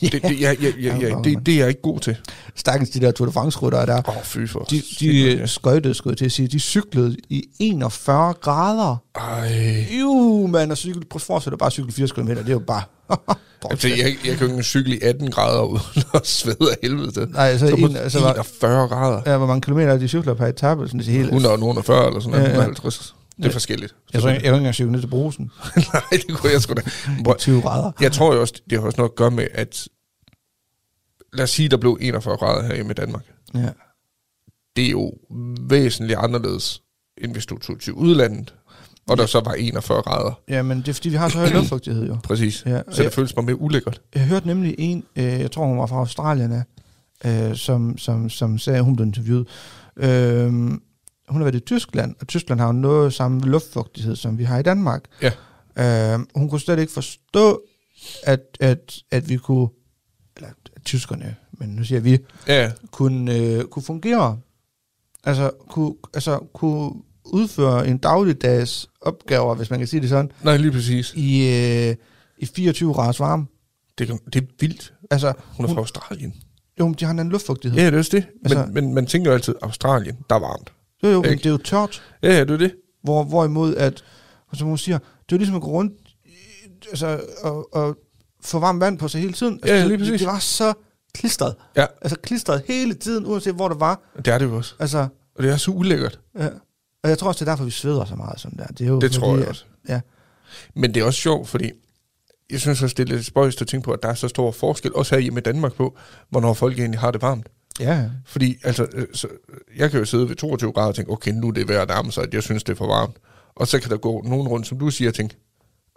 det, 0.00 0.12
det, 0.12 0.40
jeg, 0.40 0.56
jeg, 0.62 0.74
jeg, 0.80 1.02
jeg, 1.02 1.16
det, 1.24 1.46
det 1.46 1.54
er 1.54 1.58
jeg 1.58 1.68
ikke 1.68 1.82
god 1.82 2.00
til. 2.00 2.16
stakkels 2.54 2.90
de 2.90 3.00
der 3.00 3.10
Tour 3.10 3.26
de 3.26 3.32
France-ryttere 3.32 3.86
der. 3.86 4.02
Åh, 4.08 4.16
oh, 4.16 4.22
fy 4.22 4.46
for. 4.46 4.60
De, 4.60 4.82
de 5.00 5.42
skøjtede, 5.48 5.94
skulle 5.94 6.12
jeg 6.12 6.18
til 6.18 6.24
at 6.24 6.32
sige, 6.32 6.48
de 6.48 6.60
cyklede 6.60 7.16
i 7.28 7.44
41 7.60 8.34
grader. 8.40 8.96
Ej. 9.14 9.86
Jo, 10.00 10.46
man, 10.46 10.70
og 10.70 10.76
cykel, 10.76 11.04
prøv 11.10 11.16
at 11.16 11.22
forestille 11.22 11.52
dig 11.52 11.58
bare 11.58 11.66
at 11.66 11.72
cykle 11.72 11.92
80 11.92 12.12
km, 12.12 12.28
det 12.28 12.48
er 12.48 12.52
jo 12.52 12.58
bare... 12.58 12.82
Altså, 13.70 13.88
jeg, 13.88 14.16
jeg 14.26 14.36
kan 14.36 14.46
jo 14.46 14.52
ikke 14.52 14.62
cykle 14.62 14.96
i 14.96 15.00
18 15.02 15.30
grader 15.30 15.62
uden 15.62 15.80
at 16.14 16.26
svede 16.26 16.70
af 16.70 16.76
helvede 16.82 17.10
til. 17.10 17.28
Nej, 17.30 17.48
altså, 17.48 17.68
så 17.68 17.74
en, 17.74 17.96
altså 17.96 18.20
var, 18.20 18.32
41 18.32 18.88
grader. 18.88 19.20
ja, 19.26 19.36
hvor 19.36 19.46
mange 19.46 19.60
kilometer 19.60 19.92
er 19.92 19.98
de 19.98 20.08
cykler 20.08 20.34
per 20.34 20.46
etape? 20.46 20.86
Sådan, 20.86 21.00
det 21.00 21.06
helt, 21.06 21.26
100 21.26 21.52
og 21.52 21.58
140 21.58 22.06
eller 22.06 22.20
sådan 22.20 22.30
noget. 22.30 22.44
Ja, 22.44 22.48
ja. 22.48 22.54
150. 22.54 23.14
Det 23.42 23.48
er 23.48 23.50
Ja. 23.50 23.54
forskelligt. 23.54 23.94
jeg, 24.12 24.20
tror, 24.22 24.30
jeg, 24.30 24.42
jeg 24.44 24.56
engang 24.56 24.74
cykle 24.74 24.92
ned 24.92 25.00
til 25.00 25.08
brusen. 25.08 25.50
Nej, 25.92 26.02
det 26.10 26.36
kunne 26.36 26.52
jeg 26.52 26.60
sgu 26.62 26.74
da. 26.74 26.80
Prøv- 27.24 27.36
20 27.38 27.60
grader. 27.62 27.92
Jeg 28.00 28.12
tror 28.12 28.34
jo 28.34 28.40
også, 28.40 28.54
det 28.70 28.78
har 28.78 28.86
også 28.86 28.96
noget 28.98 29.10
at 29.10 29.16
gøre 29.16 29.30
med, 29.30 29.46
at 29.54 29.88
lad 31.32 31.42
os 31.44 31.50
sige, 31.50 31.68
der 31.68 31.76
blev 31.76 31.98
41 32.00 32.36
grader 32.36 32.66
herhjemme 32.66 32.90
i 32.90 32.94
Danmark. 32.94 33.22
Ja. 33.54 33.68
Det 34.76 34.86
er 34.86 34.90
jo 34.90 35.12
væsentligt 35.60 36.18
anderledes, 36.18 36.82
end 37.18 37.32
hvis 37.32 37.46
du 37.46 37.58
tog 37.58 37.80
til 37.80 37.92
udlandet, 37.92 38.54
og 39.08 39.16
der 39.18 39.26
så 39.26 39.40
var 39.40 39.52
41 39.52 40.02
grader. 40.02 40.40
ja, 40.48 40.62
men 40.62 40.78
det 40.78 40.88
er 40.88 40.92
fordi, 40.92 41.08
vi 41.08 41.16
har 41.16 41.28
så 41.28 41.38
høj 41.38 41.48
luftfugtighed 41.58 42.06
jo. 42.06 42.16
Præcis. 42.24 42.62
Ja, 42.66 42.70
så 42.90 43.02
jeg- 43.02 43.04
det 43.04 43.14
føles 43.14 43.32
bare 43.32 43.44
mere 43.44 43.60
ulækkert. 43.60 44.00
Jeg 44.14 44.24
hørte 44.26 44.46
nemlig 44.46 44.74
en, 44.78 45.04
øh, 45.16 45.24
jeg 45.24 45.50
tror 45.50 45.66
hun 45.66 45.78
var 45.78 45.86
fra 45.86 45.96
Australien, 45.96 46.62
øh, 47.24 47.56
som, 47.56 47.98
som, 47.98 48.30
som 48.30 48.58
sagde, 48.58 48.82
hun 48.82 48.96
blev 48.96 49.06
interviewet. 49.06 49.46
Øh, 49.96 50.70
hun 51.32 51.40
har 51.40 51.44
været 51.50 51.62
i 51.62 51.64
Tyskland, 51.64 52.14
og 52.20 52.26
Tyskland 52.28 52.60
har 52.60 52.66
jo 52.66 52.72
noget 52.72 53.14
samme 53.14 53.40
luftfugtighed, 53.40 54.16
som 54.16 54.38
vi 54.38 54.44
har 54.44 54.58
i 54.58 54.62
Danmark. 54.62 55.04
Ja. 55.22 55.30
Øh, 56.14 56.20
hun 56.34 56.48
kunne 56.48 56.60
slet 56.60 56.78
ikke 56.78 56.92
forstå, 56.92 57.62
at, 58.24 58.40
at, 58.60 58.96
at 59.10 59.28
vi 59.28 59.36
kunne, 59.36 59.68
eller 60.36 60.48
at 60.76 60.82
tyskerne, 60.84 61.36
men 61.52 61.68
nu 61.68 61.84
siger 61.84 62.00
vi, 62.00 62.18
Ja, 62.48 62.72
kunne, 62.90 63.34
øh, 63.38 63.64
kunne 63.64 63.82
fungere. 63.82 64.38
Altså 65.24 65.50
kunne, 65.70 65.94
altså 66.14 66.38
kunne 66.54 66.92
udføre 67.24 67.88
en 67.88 67.98
dagligdags 67.98 68.88
opgaver, 69.00 69.54
hvis 69.54 69.70
man 69.70 69.78
kan 69.78 69.88
sige 69.88 70.00
det 70.00 70.08
sådan, 70.08 70.30
nej, 70.42 70.56
lige 70.56 70.72
præcis. 70.72 71.12
i, 71.16 71.48
øh, 71.88 71.96
i 72.38 72.46
24 72.46 72.94
graders 72.94 73.20
varme. 73.20 73.46
Det, 73.98 74.08
det 74.32 74.42
er 74.42 74.46
vildt. 74.60 74.94
Altså, 75.10 75.32
Hun 75.56 75.66
er 75.66 75.70
fra 75.72 75.80
Australien. 75.80 76.34
jo, 76.80 76.92
de 76.92 77.04
har 77.04 77.12
en 77.12 77.28
luftfugtighed. 77.28 77.78
Ja, 77.78 77.86
det 77.86 77.94
er 77.94 77.98
også 77.98 78.10
det. 78.16 78.26
Men, 78.26 78.40
Altså- 78.44 78.58
altså, 78.58 78.72
men 78.72 78.94
man 78.94 79.06
tænker 79.06 79.30
jo 79.30 79.34
altid, 79.34 79.54
Australien, 79.62 80.16
der 80.30 80.36
er 80.36 80.40
varmt. 80.40 80.72
Jo, 81.02 81.08
jo, 81.08 81.22
men 81.22 81.38
det 81.38 81.46
er 81.46 81.50
jo 81.50 81.56
tørt. 81.56 82.02
Ja, 82.22 82.28
ja, 82.32 82.40
det 82.40 82.50
er 82.50 82.56
det. 82.56 82.74
Hvor, 83.02 83.24
hvorimod, 83.24 83.74
at, 83.76 84.04
og 84.48 84.56
som 84.56 84.68
hun 84.68 84.78
siger, 84.78 84.98
det 85.28 85.34
er 85.34 85.38
ligesom 85.38 85.56
at 85.56 85.62
gå 85.62 85.68
rundt 85.70 85.92
altså, 86.88 87.20
og, 87.42 87.74
og 87.74 87.96
få 88.44 88.58
varmt 88.58 88.80
vand 88.80 88.98
på 88.98 89.08
sig 89.08 89.20
hele 89.20 89.32
tiden. 89.32 89.54
Altså, 89.54 89.74
Ja, 89.74 89.80
det, 89.80 89.86
lige 89.88 89.98
det, 89.98 90.06
præcis. 90.06 90.20
det 90.20 90.26
var 90.28 90.38
så 90.38 90.74
klistret. 91.14 91.54
Ja. 91.76 91.86
Altså 92.02 92.16
klistret 92.22 92.62
hele 92.66 92.94
tiden, 92.94 93.26
uanset 93.26 93.54
hvor 93.54 93.68
det 93.68 93.80
var. 93.80 94.00
Det 94.16 94.28
er 94.28 94.38
det 94.38 94.44
jo 94.46 94.56
også. 94.56 94.74
Altså, 94.78 95.06
Og 95.36 95.42
det 95.42 95.50
er 95.52 95.56
så 95.56 95.70
ulækkert. 95.70 96.20
ja. 96.38 96.48
Og 97.02 97.08
jeg 97.10 97.18
tror 97.18 97.28
også, 97.28 97.44
det 97.44 97.48
er 97.50 97.52
derfor, 97.52 97.64
vi 97.64 97.70
sveder 97.70 98.04
så 98.04 98.14
meget 98.16 98.40
sådan 98.40 98.58
der. 98.58 98.66
Det, 98.66 98.80
er 98.80 98.88
jo 98.88 98.94
Det 99.00 99.10
fordi, 99.14 99.20
tror 99.20 99.32
jeg 99.34 99.42
at- 99.42 99.48
også. 99.48 99.64
Ja. 99.88 100.00
Men 100.74 100.94
det 100.94 101.00
er 101.00 101.04
også 101.04 101.20
sjovt, 101.20 101.48
fordi 101.48 101.70
jeg 102.50 102.60
synes 102.60 102.82
også, 102.82 102.94
det 102.94 103.08
er 103.10 103.14
lidt 103.14 103.26
spøjst 103.26 103.60
at 103.60 103.66
tænke 103.66 103.84
på, 103.84 103.92
at 103.92 104.02
der 104.02 104.08
er 104.08 104.14
så 104.14 104.28
stor 104.28 104.50
forskel, 104.50 104.94
også 104.94 105.14
her 105.14 105.20
hjemme 105.22 105.40
i 105.40 105.42
Danmark 105.42 105.74
på, 105.74 105.96
hvornår 106.30 106.54
folk 106.54 106.78
egentlig 106.78 107.00
har 107.00 107.10
det 107.10 107.22
varmt. 107.22 107.46
Ja, 107.80 108.04
Fordi 108.26 108.58
altså, 108.62 108.86
øh, 108.92 109.06
så, 109.14 109.28
jeg 109.76 109.90
kan 109.90 110.00
jo 110.00 110.04
sidde 110.04 110.28
ved 110.28 110.36
22 110.36 110.72
grader 110.72 110.88
og 110.88 110.94
tænke, 110.94 111.10
okay, 111.10 111.30
nu 111.30 111.48
er 111.48 111.52
det 111.52 111.68
værd 111.68 111.82
at 111.82 111.88
nærme 111.88 112.12
sig, 112.12 112.22
at 112.22 112.34
jeg 112.34 112.42
synes, 112.42 112.64
det 112.64 112.72
er 112.72 112.76
for 112.76 112.86
varmt. 112.86 113.16
Og 113.56 113.68
så 113.68 113.80
kan 113.80 113.90
der 113.90 113.96
gå 113.96 114.22
nogen 114.22 114.48
rundt, 114.48 114.66
som 114.66 114.78
du 114.78 114.90
siger, 114.90 115.10
og 115.10 115.14
tænke, 115.14 115.36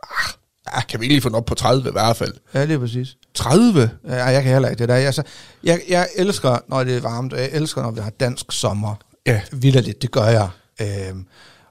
ah, 0.04 0.34
ah, 0.66 0.84
kan 0.88 1.00
vi 1.00 1.06
lige 1.06 1.22
få 1.22 1.30
den 1.30 1.36
op 1.36 1.46
på 1.46 1.56
30 1.56 1.90
i 1.90 1.92
hvert 1.92 2.16
fald? 2.16 2.34
ja, 2.54 2.66
lige 2.66 2.80
præcis. 2.80 3.18
30? 3.34 3.90
Ja, 4.08 4.26
jeg 4.26 4.44
kan 4.44 4.52
heller 4.52 4.70
ikke 4.70 4.80
det 4.80 4.90
der. 4.90 4.96
Jeg, 4.96 5.06
altså, 5.06 5.24
jeg, 5.64 5.82
jeg 5.90 6.08
elsker, 6.16 6.58
når 6.70 6.84
det 6.84 6.96
er 6.96 7.02
varmt, 7.02 7.34
og 7.34 7.40
jeg 7.40 7.50
elsker, 7.52 7.82
når 7.82 7.92
vi 7.92 8.00
har 8.00 8.10
dansk 8.10 8.52
sommer. 8.52 8.96
Ja, 9.26 9.42
Vildt 9.52 10.02
det 10.02 10.12
gør 10.12 10.26
jeg. 10.26 10.50
Øhm, 10.82 11.26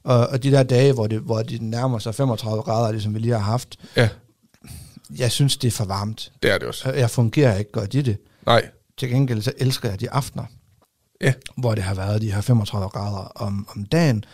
og, 0.04 0.26
og 0.26 0.42
de 0.42 0.50
der 0.50 0.62
dage, 0.62 0.92
hvor 0.92 1.06
det, 1.06 1.20
hvor 1.20 1.42
det 1.42 1.62
nærmer 1.62 1.98
sig 1.98 2.14
35 2.14 2.62
grader, 2.62 2.92
ligesom 2.92 3.14
vi 3.14 3.18
lige 3.18 3.32
har 3.32 3.40
haft, 3.40 3.76
ja, 3.96 4.08
jeg 5.18 5.32
synes, 5.32 5.56
det 5.56 5.68
er 5.68 5.72
for 5.72 5.84
varmt. 5.84 6.32
det 6.42 6.50
er 6.50 6.58
det 6.58 6.68
også. 6.68 6.92
Jeg 6.92 7.10
fungerer 7.10 7.58
ikke 7.58 7.72
godt 7.72 7.94
i 7.94 8.02
det. 8.02 8.16
Nej, 8.46 8.68
Til 8.98 9.08
gengæld 9.08 9.42
så 9.42 9.52
elsker 9.58 9.88
jeg 9.90 10.00
de 10.00 10.10
aftener, 10.10 10.44
ja, 11.20 11.32
hvor 11.56 11.74
det 11.74 11.84
har 11.84 11.94
været 11.94 12.22
de 12.22 12.32
her 12.32 12.40
35 12.40 12.88
grader 12.88 13.18
om, 13.34 13.68
om 13.76 13.84
dagen. 13.84 14.24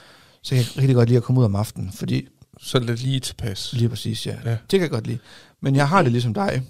Så 0.43 0.49
kan 0.55 0.59
jeg 0.59 0.67
rigtig 0.79 0.95
godt 0.95 1.09
lide 1.09 1.17
at 1.17 1.23
komme 1.23 1.41
ud 1.41 1.45
om 1.45 1.57
aftenen, 1.57 1.93
fordi 1.93 2.29
så 2.61 2.79
er 2.79 2.83
det 2.83 3.03
lige 3.03 3.21
tilpas. 3.21 3.73
lige 3.73 3.89
præcis, 3.89 4.27
ja. 4.27 4.37
Ja. 4.45 4.51
Det 4.51 4.61
kan 4.71 4.81
jeg 4.81 4.91
godt 4.91 5.07
lide. 5.07 5.19
Men 5.61 5.77
jeg 5.77 5.89
har 5.89 6.03
det 6.03 6.13
ligesom 6.13 6.35
dig. 6.35 6.63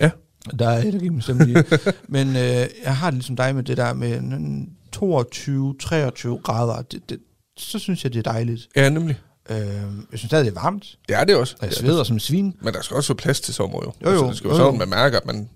Ja. 0.00 0.10
Der 0.58 0.68
er 0.68 0.82
energi 0.82 1.08
med 1.08 1.22
stemme. 1.22 1.64
Men 2.08 2.28
øh, 2.28 2.66
jeg 2.84 2.96
har 2.96 3.10
det 3.10 3.14
ligesom 3.14 3.36
dig 3.36 3.54
med 3.54 3.62
det 3.62 3.76
der 3.76 3.94
med 3.94 4.16
en 4.18 4.68
22-23 4.96 6.42
grader. 6.42 6.82
Det, 6.82 7.10
det, 7.10 7.18
så 7.56 7.78
synes 7.78 8.04
jeg, 8.04 8.12
det 8.12 8.18
er 8.26 8.32
dejligt. 8.32 8.68
Ja, 8.76 8.88
nemlig. 8.88 9.18
Øh, 9.50 9.56
jeg 9.56 10.18
synes 10.18 10.22
stadig, 10.30 10.44
det 10.46 10.56
er 10.56 10.60
varmt, 10.62 10.98
Det 11.08 11.16
er 11.16 11.24
det 11.24 11.36
også. 11.36 11.56
og 11.60 11.66
jeg 11.66 11.70
er 11.72 11.74
sveder 11.76 12.04
som 12.04 12.16
en 12.16 12.20
svin. 12.20 12.54
Men 12.62 12.74
der 12.74 12.82
skal 12.82 12.96
også 12.96 13.12
være 13.12 13.16
plads 13.22 13.40
til 13.40 13.54
sommer 13.54 13.78
jo. 13.84 13.92
Jo, 14.04 14.10
jo. 14.10 14.10
Altså, 14.10 14.26
det 14.26 14.36
skal 14.36 14.48
Jo, 14.48 14.52
jo. 14.54 14.58
sådan, 14.58 14.78
man 14.78 14.88
mærker, 14.88 15.16
at 15.20 15.26
man, 15.26 15.48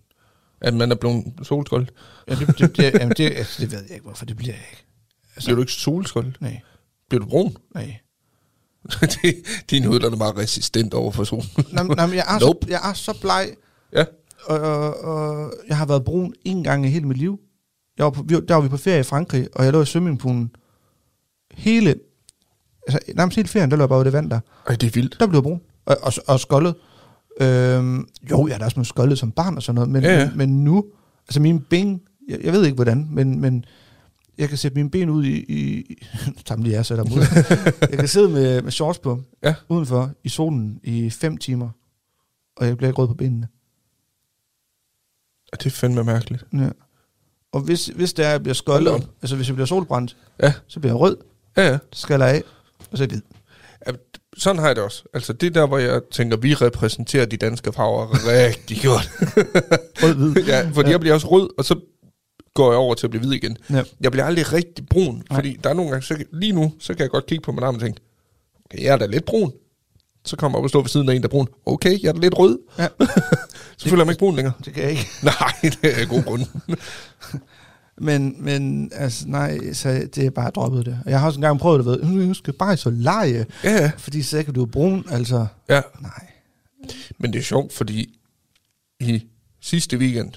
at 0.61 0.75
man 0.75 0.90
er 0.90 0.94
blevet 0.96 1.25
solskold. 1.42 1.87
Ja, 2.29 2.35
det, 2.35 2.59
det, 2.59 2.77
det, 2.77 2.94
jamen, 2.94 3.14
det, 3.16 3.31
altså, 3.37 3.62
det 3.62 3.73
ved 3.73 3.83
jeg 3.83 3.90
ikke, 3.90 4.05
hvorfor 4.05 4.25
det 4.25 4.37
bliver 4.37 4.55
jeg 4.55 4.64
ikke. 4.70 4.85
Altså, 5.37 5.46
bliver 5.49 5.57
du 5.57 5.62
ikke 5.62 5.73
solskold? 5.73 6.33
Nej, 6.40 6.61
Bliver 7.09 7.25
du 7.25 7.29
brun? 7.31 7.57
nej. 7.75 7.96
det, 9.01 9.44
der 9.70 10.11
er 10.11 10.16
meget 10.16 10.37
resistent 10.37 10.94
over 10.94 11.11
for 11.12 11.25
solen. 11.25 11.44
Nå, 11.73 11.83
men- 11.83 11.96
nå, 11.96 12.03
jeg, 12.03 12.25
er 12.37 12.40
Nope. 12.40 12.59
så, 12.66 12.70
jeg 12.70 12.81
er 12.90 12.92
så 12.92 13.18
bleg, 13.20 13.51
ja. 13.92 14.05
og, 14.44 14.61
og, 14.61 14.94
og 15.05 15.53
jeg 15.68 15.77
har 15.77 15.87
været 15.87 16.05
brun 16.05 16.35
en 16.44 16.64
gang 16.64 16.87
i 16.87 16.88
hele 16.88 17.05
mit 17.09 17.16
liv. 17.16 17.40
Jeg 17.99 18.05
var 18.05 18.11
på, 18.11 18.23
vi, 18.23 18.35
der 18.40 18.55
var 18.55 18.61
vi 18.61 18.68
på 18.68 18.77
ferie 18.77 19.01
i 19.01 19.03
Frankrig, 19.03 19.49
og 19.53 19.64
jeg 19.64 19.73
lå 19.73 19.83
i 19.83 19.87
swimmingpoolen 19.87 20.51
hele, 21.55 21.94
altså 22.88 22.99
nærmest 23.14 23.37
hele 23.37 23.49
ferien, 23.49 23.70
der 23.70 23.77
lå 23.77 23.83
jeg 23.83 23.88
bare 23.88 23.99
ude 23.99 24.03
i 24.05 24.07
det 24.07 24.12
vand 24.12 24.31
der. 24.31 24.40
Ej, 24.66 24.75
det 24.75 24.87
er 24.87 24.90
vildt. 24.90 25.16
Der 25.20 25.27
blev 25.27 25.37
jeg 25.38 25.42
brun, 25.42 25.61
og, 25.85 25.96
og, 26.03 26.12
og 26.27 26.40
skoldet. 26.40 26.75
Øhm, 27.42 28.09
jo, 28.31 28.46
jeg 28.46 28.55
er 28.55 28.59
da 28.59 28.64
også 28.64 28.85
skoldet 28.85 29.18
som 29.18 29.33
barn 29.33 29.57
og 29.57 29.62
sådan 29.62 29.74
noget, 29.74 29.90
men, 29.90 30.03
Ja, 30.03 30.18
ja. 30.20 30.29
men, 30.29 30.37
men 30.38 30.64
nu, 30.64 30.85
altså 31.29 31.40
mine 31.40 31.61
ben, 31.61 32.00
jeg, 32.29 32.40
jeg 32.44 32.53
ved 32.53 32.64
ikke 32.64 32.74
hvordan, 32.74 33.09
men, 33.11 33.40
men 33.40 33.64
jeg 34.38 34.48
kan 34.48 34.59
sætte 34.59 34.74
mine 34.74 34.90
ben 34.90 35.11
ud 35.11 35.24
i, 35.24 35.37
i 35.48 35.85
tager 36.46 36.57
dem 36.57 36.62
lige 36.64 36.79
af, 36.79 36.87
sætter 36.87 37.05
dem 37.05 37.12
ud. 37.12 37.22
jeg 37.90 37.98
kan 37.98 38.09
sidde 38.09 38.29
med, 38.29 38.62
med 38.62 38.72
shorts 38.72 38.98
på, 38.98 39.22
Ja. 39.42 39.55
udenfor, 39.68 40.11
i 40.24 40.29
solen, 40.29 40.81
i 40.83 41.11
fem 41.11 41.37
timer, 41.37 41.68
og 42.57 42.66
jeg 42.66 42.76
bliver 42.76 42.88
ikke 42.90 43.00
rød 43.03 43.09
på 43.09 43.14
benene. 43.14 43.48
Det 45.53 45.66
er 45.66 45.70
fandme 45.70 46.05
mærkeligt. 46.05 46.44
Ja. 46.53 46.68
Og 47.53 47.61
hvis, 47.61 47.87
hvis 47.87 48.12
det 48.12 48.24
er, 48.24 48.31
jeg 48.31 48.42
bliver 48.42 48.55
skoldet, 48.55 48.90
Hold 48.90 49.03
altså 49.22 49.37
hvis 49.37 49.48
jeg 49.48 49.55
bliver 49.57 49.66
solbrændt, 49.66 50.16
Ja. 50.42 50.53
så 50.66 50.81
bliver 50.81 50.92
jeg 50.92 51.00
rød, 51.00 51.16
Ja, 51.57 51.68
ja. 51.68 51.79
så 51.92 52.00
skal 52.03 52.20
jeg 52.20 52.31
af, 52.31 52.42
og 52.90 52.98
så 52.98 53.05
er 53.05 53.07
jeg 53.07 53.09
hvid. 53.09 53.22
Ja, 53.87 53.92
Sådan 54.37 54.59
har 54.59 54.66
jeg 54.66 54.77
det 54.77 54.85
også. 54.85 55.05
Altså, 55.14 55.33
det 55.33 55.47
er 55.47 55.51
der, 55.51 55.66
hvor 55.66 55.79
jeg 55.79 56.01
tænker, 56.12 56.37
vi 56.37 56.55
repræsenterer 56.55 57.27
de 57.27 57.37
danske 57.37 57.73
farver 57.73 58.09
rigtig 58.27 58.83
godt. 58.88 59.11
Rød, 60.03 60.14
hvid. 60.14 60.45
ja, 60.45 60.71
fordi 60.75 60.88
ja. 60.88 60.93
jeg 60.93 61.01
bliver 61.01 61.14
også 61.14 61.29
rød, 61.29 61.51
og 61.59 61.64
så 61.64 61.81
går 62.55 62.71
jeg 62.73 62.79
over 62.79 62.95
til 62.95 63.07
at 63.07 63.11
blive 63.11 63.21
hvid 63.27 63.33
igen. 63.33 63.57
Ja. 63.71 63.83
Jeg 64.01 64.12
bliver 64.12 64.25
aldrig 64.25 64.53
rigtig 64.53 64.87
brun, 64.90 65.14
Nej. 65.31 65.37
fordi 65.38 65.59
der 65.64 65.71
er 65.71 65.75
nogle 65.75 65.90
gange, 65.90 66.07
så, 66.07 66.25
lige 66.33 66.53
nu, 66.53 66.73
så 66.81 66.95
kan 66.95 67.03
jeg 67.03 67.11
godt 67.11 67.27
kigge 67.27 67.43
på 67.43 67.53
min 67.53 67.62
arm 67.62 67.75
og 67.75 67.81
tænke, 67.81 68.01
okay, 68.64 68.83
jeg 68.85 68.93
er 68.93 68.97
da 68.97 69.07
lidt 69.07 69.25
brun. 69.25 69.53
Så 70.25 70.37
kommer 70.37 70.59
jeg 70.59 70.61
op 70.61 70.64
og 70.64 70.71
står 70.71 70.81
ved 70.81 70.88
siden 70.88 71.09
af 71.09 71.14
en, 71.14 71.23
der 71.23 71.29
er 71.29 71.31
brun. 71.31 71.49
Okay, 71.66 72.03
jeg 72.03 72.09
er 72.09 72.12
da 72.12 72.19
lidt 72.19 72.38
rød. 72.38 72.59
Ja. 72.79 72.88
så 73.79 73.88
føler 73.88 73.97
jeg 74.03 74.07
mig 74.07 74.12
ikke 74.12 74.19
brun 74.19 74.37
længere. 74.37 74.55
Det 74.64 74.75
kan 74.75 74.83
jeg 74.83 74.90
ikke. 74.90 75.07
Nej, 75.23 75.53
det 75.62 76.03
er 76.03 76.07
god 76.07 76.23
grund. 76.23 76.47
Men, 78.02 78.36
men 78.38 78.92
altså, 78.94 79.28
nej, 79.28 79.72
så 79.72 80.08
det 80.14 80.26
er 80.26 80.30
bare 80.30 80.50
droppet 80.50 80.86
det. 80.86 81.00
Og 81.04 81.10
jeg 81.10 81.20
har 81.20 81.26
også 81.26 81.38
engang 81.38 81.60
prøvet 81.60 81.78
det 81.78 81.86
ved, 81.86 82.04
nu 82.04 82.34
skal 82.34 82.54
bare 82.54 82.76
så 82.76 82.90
ja, 82.90 83.44
ja. 83.64 83.92
fordi 83.98 84.22
så 84.22 84.42
kan 84.42 84.54
du 84.54 84.66
brun, 84.66 85.04
altså, 85.10 85.46
ja. 85.68 85.82
nej. 86.00 86.26
Men 87.18 87.32
det 87.32 87.38
er 87.38 87.42
sjovt, 87.42 87.72
fordi 87.72 88.18
i 89.00 89.26
sidste 89.60 89.98
weekend, 89.98 90.32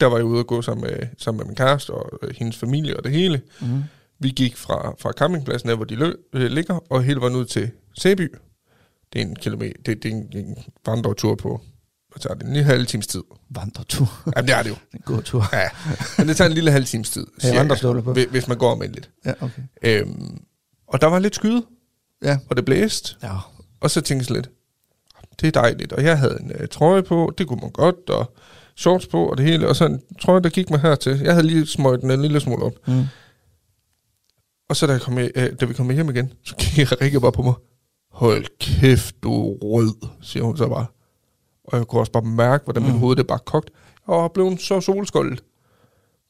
der 0.00 0.06
var 0.06 0.16
jeg 0.16 0.24
ude 0.24 0.38
og 0.38 0.46
gå 0.46 0.62
sammen 0.62 0.90
med, 0.90 1.06
sammen 1.18 1.38
med 1.38 1.46
min 1.46 1.56
kæreste 1.56 1.90
og 1.90 2.18
øh, 2.22 2.34
hendes 2.38 2.56
familie 2.56 2.96
og 2.96 3.04
det 3.04 3.12
hele. 3.12 3.42
Mm. 3.60 3.82
Vi 4.18 4.28
gik 4.28 4.56
fra, 4.56 4.94
fra 4.98 5.12
campingpladsen, 5.12 5.68
der 5.68 5.76
hvor 5.76 5.84
de 5.84 5.94
lø, 5.94 6.12
øh, 6.32 6.50
ligger, 6.50 6.92
og 6.92 7.02
hele 7.02 7.20
vejen 7.20 7.36
ud 7.36 7.44
til 7.44 7.70
Sæby. 7.98 8.34
Det 9.12 9.22
er 9.22 9.26
en 9.26 9.36
kilometer, 9.36 9.82
det, 9.86 10.02
det 10.02 10.12
er 10.12 10.16
en, 10.16 10.28
en 10.32 10.58
vandretur 10.86 11.34
på, 11.34 11.60
hvad 12.18 12.28
tager 12.28 12.34
det, 12.34 12.46
en 12.46 12.52
lille 12.52 12.64
halv 12.64 12.86
times 12.86 13.06
tid. 13.06 13.22
Vandretur. 13.50 14.22
Jamen, 14.36 14.48
det 14.48 14.56
er 14.56 14.62
det 14.62 14.70
jo. 14.70 14.76
en 14.94 15.00
god 15.04 15.22
tur. 15.22 15.44
Ja, 15.52 15.68
men 16.18 16.28
det 16.28 16.36
tager 16.36 16.48
en 16.48 16.54
lille 16.54 16.70
halv 16.70 16.84
times 16.84 17.10
tid, 17.10 17.26
Har 17.42 17.52
I 17.52 17.56
vandrestøvler 17.56 18.02
på? 18.02 18.12
hvis, 18.12 18.48
man 18.48 18.58
går 18.58 18.72
almindeligt. 18.72 19.10
Ja, 19.24 19.32
okay. 19.40 19.62
Øhm, 19.82 20.38
og 20.88 21.00
der 21.00 21.06
var 21.06 21.18
lidt 21.18 21.34
skyde, 21.34 21.62
Ja. 22.22 22.38
og 22.50 22.56
det 22.56 22.64
blæste, 22.64 23.14
Ja. 23.22 23.36
og 23.80 23.90
så 23.90 24.00
tænkte 24.00 24.26
jeg 24.28 24.36
lidt, 24.36 24.50
det 25.40 25.46
er 25.56 25.60
dejligt, 25.60 25.92
og 25.92 26.04
jeg 26.04 26.18
havde 26.18 26.38
en 26.40 26.52
øh, 26.58 26.68
trøje 26.68 27.02
på, 27.02 27.32
det 27.38 27.46
kunne 27.46 27.60
man 27.60 27.70
godt, 27.70 28.10
og 28.10 28.36
shorts 28.76 29.06
på, 29.06 29.26
og 29.26 29.38
det 29.38 29.46
hele, 29.46 29.68
og 29.68 29.76
så 29.76 29.86
en 29.86 30.00
trøje, 30.20 30.42
der 30.42 30.48
gik 30.48 30.70
mig 30.70 30.80
hertil. 30.80 31.18
Jeg 31.20 31.32
havde 31.34 31.46
lige 31.46 31.66
smøgt 31.66 32.02
den 32.02 32.10
en 32.10 32.22
lille 32.22 32.40
smule 32.40 32.62
op. 32.64 32.72
Mm. 32.86 33.04
Og 34.68 34.76
så 34.76 34.86
da, 34.86 34.92
jeg 34.92 35.00
kom, 35.00 35.18
øh, 35.18 35.30
da 35.60 35.64
vi 35.66 35.74
kom 35.74 35.90
hjem 35.90 36.10
igen, 36.10 36.32
så 36.44 36.54
kigger 36.58 37.00
Rikke 37.00 37.20
bare 37.20 37.32
på 37.32 37.42
mig. 37.42 37.54
Hold 38.12 38.46
kæft, 38.60 39.22
du 39.22 39.32
er 39.52 39.56
rød, 39.62 40.08
siger 40.22 40.42
hun 40.44 40.56
så 40.56 40.68
bare. 40.68 40.86
Og 41.68 41.78
jeg 41.78 41.86
kunne 41.86 42.00
også 42.00 42.12
bare 42.12 42.22
mærke, 42.22 42.64
hvordan 42.64 42.82
mm. 42.82 42.88
Mit 42.88 42.98
hoved 42.98 43.16
det 43.16 43.26
bare 43.26 43.38
kogt. 43.38 43.70
Jeg 44.08 44.14
var 44.14 44.28
blevet 44.28 44.60
så 44.60 44.80
solskoldet. 44.80 45.44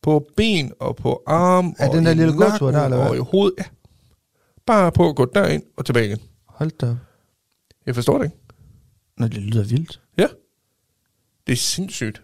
På 0.02 0.26
ben 0.36 0.72
og 0.80 0.96
på 0.96 1.22
arm 1.26 1.74
Er 1.78 1.88
og 1.88 1.94
den 1.94 2.04
der 2.04 2.10
i 2.10 2.14
lille 2.14 2.36
nakken 2.36 2.74
der, 2.74 2.84
eller 2.84 2.96
hvad? 2.96 3.08
Og 3.08 3.16
i 3.16 3.18
hovedet, 3.18 3.54
ja. 3.58 3.64
Bare 4.66 4.92
på 4.92 5.08
at 5.08 5.16
gå 5.16 5.24
derind 5.24 5.62
og 5.76 5.86
tilbage 5.86 6.06
igen. 6.06 6.18
Hold 6.46 6.70
da. 6.70 6.96
Jeg 7.86 7.94
forstår 7.94 8.18
det 8.18 8.24
ikke. 8.24 8.36
Nå, 9.16 9.28
det 9.28 9.36
lyder 9.42 9.64
vildt. 9.64 10.00
Ja. 10.18 10.26
Det 11.46 11.52
er 11.52 11.56
sindssygt. 11.56 12.22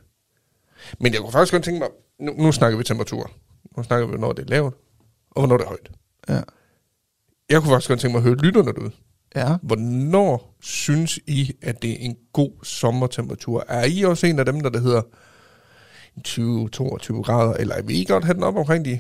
Men 1.01 1.13
jeg 1.13 1.21
kunne 1.21 1.33
faktisk 1.33 1.53
godt 1.53 1.65
tænke 1.65 1.81
mig, 1.81 1.89
nu, 2.21 2.33
nu 2.33 2.53
snakker 2.53 2.79
vi 2.79 2.85
temperatur. 2.85 3.31
Nu 3.77 3.83
snakker 3.83 4.07
vi, 4.07 4.11
hvornår 4.11 4.33
det 4.33 4.43
er 4.43 4.49
lavt, 4.49 4.75
og 5.31 5.41
hvornår 5.41 5.57
det 5.57 5.65
er 5.65 5.69
højt. 5.69 5.91
Ja. 6.29 6.41
Jeg 7.51 7.61
kunne 7.61 7.71
faktisk 7.71 7.89
godt 7.89 8.01
tænke 8.01 8.13
mig 8.13 8.19
at 8.19 8.25
høre 8.25 8.35
lytterne 8.37 8.73
derude. 8.73 8.91
Ja. 9.37 9.57
Hvornår 9.63 10.57
synes 10.63 11.19
I, 11.27 11.53
at 11.63 11.83
det 11.83 11.91
er 11.91 11.97
en 11.99 12.17
god 12.33 12.51
sommertemperatur? 12.63 13.65
Er 13.69 13.85
I 13.85 14.03
også 14.03 14.27
en 14.27 14.39
af 14.39 14.45
dem, 14.45 14.61
der, 14.61 14.71
der 14.71 14.81
hedder 14.81 15.03
20-22 16.29 17.23
grader, 17.23 17.53
eller 17.53 17.83
vil 17.83 17.97
I 17.97 18.05
godt 18.05 18.25
have 18.25 18.35
den 18.35 18.43
op 18.43 18.57
omkring 18.57 18.85
de 18.85 18.99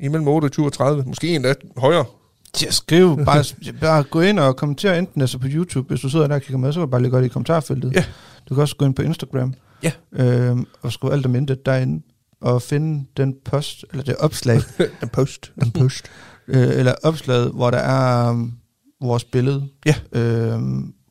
imellem 0.00 0.28
28 0.28 0.66
og 0.66 0.72
30? 0.72 1.04
Måske 1.06 1.34
endda 1.34 1.54
højere. 1.76 2.04
Til 2.52 2.66
at 2.66 2.74
skrive, 2.74 3.24
bare, 3.24 3.44
bare 3.80 4.02
gå 4.02 4.20
ind 4.20 4.38
og 4.38 4.56
kommentere 4.56 4.98
enten 4.98 5.20
altså 5.20 5.38
på 5.38 5.46
YouTube, 5.50 5.88
hvis 5.88 6.00
du 6.00 6.08
sidder 6.08 6.26
der 6.26 6.34
og 6.34 6.40
kigger 6.42 6.58
med, 6.58 6.72
så 6.72 6.80
kan 6.80 6.86
du 6.86 6.90
bare 6.90 7.02
lægge 7.02 7.14
godt 7.16 7.24
i 7.24 7.28
kommentarfeltet. 7.28 7.92
Ja. 7.94 8.04
Du 8.48 8.54
kan 8.54 8.62
også 8.62 8.76
gå 8.76 8.84
ind 8.84 8.94
på 8.94 9.02
Instagram. 9.02 9.54
Ja. 9.82 9.92
Øhm, 10.12 10.66
og 10.82 10.92
skrive 10.92 11.12
alt 11.12 11.26
om 11.26 11.34
intet 11.34 11.66
derinde, 11.66 12.02
og 12.40 12.62
finde 12.62 13.06
den 13.16 13.34
post, 13.44 13.84
eller 13.90 14.04
det 14.04 14.16
opslag, 14.16 14.60
En 15.02 15.08
post. 15.08 15.52
den 15.60 15.70
post, 15.70 16.04
øh, 16.48 16.68
eller 16.68 16.94
opslaget, 17.02 17.52
hvor 17.52 17.70
der 17.70 17.78
er 17.78 18.30
um, 18.30 18.52
vores 19.00 19.24
billede, 19.24 19.68
Ja. 19.86 19.94
øh, 20.12 20.60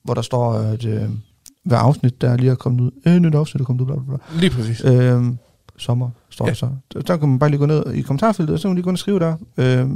hvor 0.03 0.13
der 0.13 0.21
står, 0.21 0.53
at 0.53 0.85
øh, 0.85 1.09
hver 1.65 1.77
afsnit, 1.77 2.21
der 2.21 2.37
lige 2.37 2.51
er 2.51 2.55
kommet 2.55 2.81
ud, 2.81 2.91
øh, 3.07 3.15
nyt 3.19 3.35
afsnit 3.35 3.61
er 3.61 3.65
kommet 3.65 3.81
ud, 3.81 3.85
bla 3.85 3.95
bla 3.95 4.03
bla. 4.05 4.39
Lige 4.39 4.49
præcis. 4.49 4.81
Øh, 4.85 5.23
sommer, 5.77 6.09
står 6.29 6.45
Ja. 6.45 6.49
der 6.49 6.55
så. 6.55 6.69
Der, 6.93 7.01
der 7.01 7.17
kan 7.17 7.29
man 7.29 7.39
bare 7.39 7.49
lige 7.49 7.59
gå 7.59 7.65
ned 7.65 7.93
i 7.93 8.01
kommentarfeltet, 8.01 8.53
og 8.53 8.59
så 8.59 8.63
kan 8.63 8.69
man 8.69 8.75
lige 8.75 8.83
gå 8.83 8.89
ind 8.89 8.95
og 8.95 8.99
skrive 8.99 9.19
der. 9.19 9.35
Øh, 9.57 9.89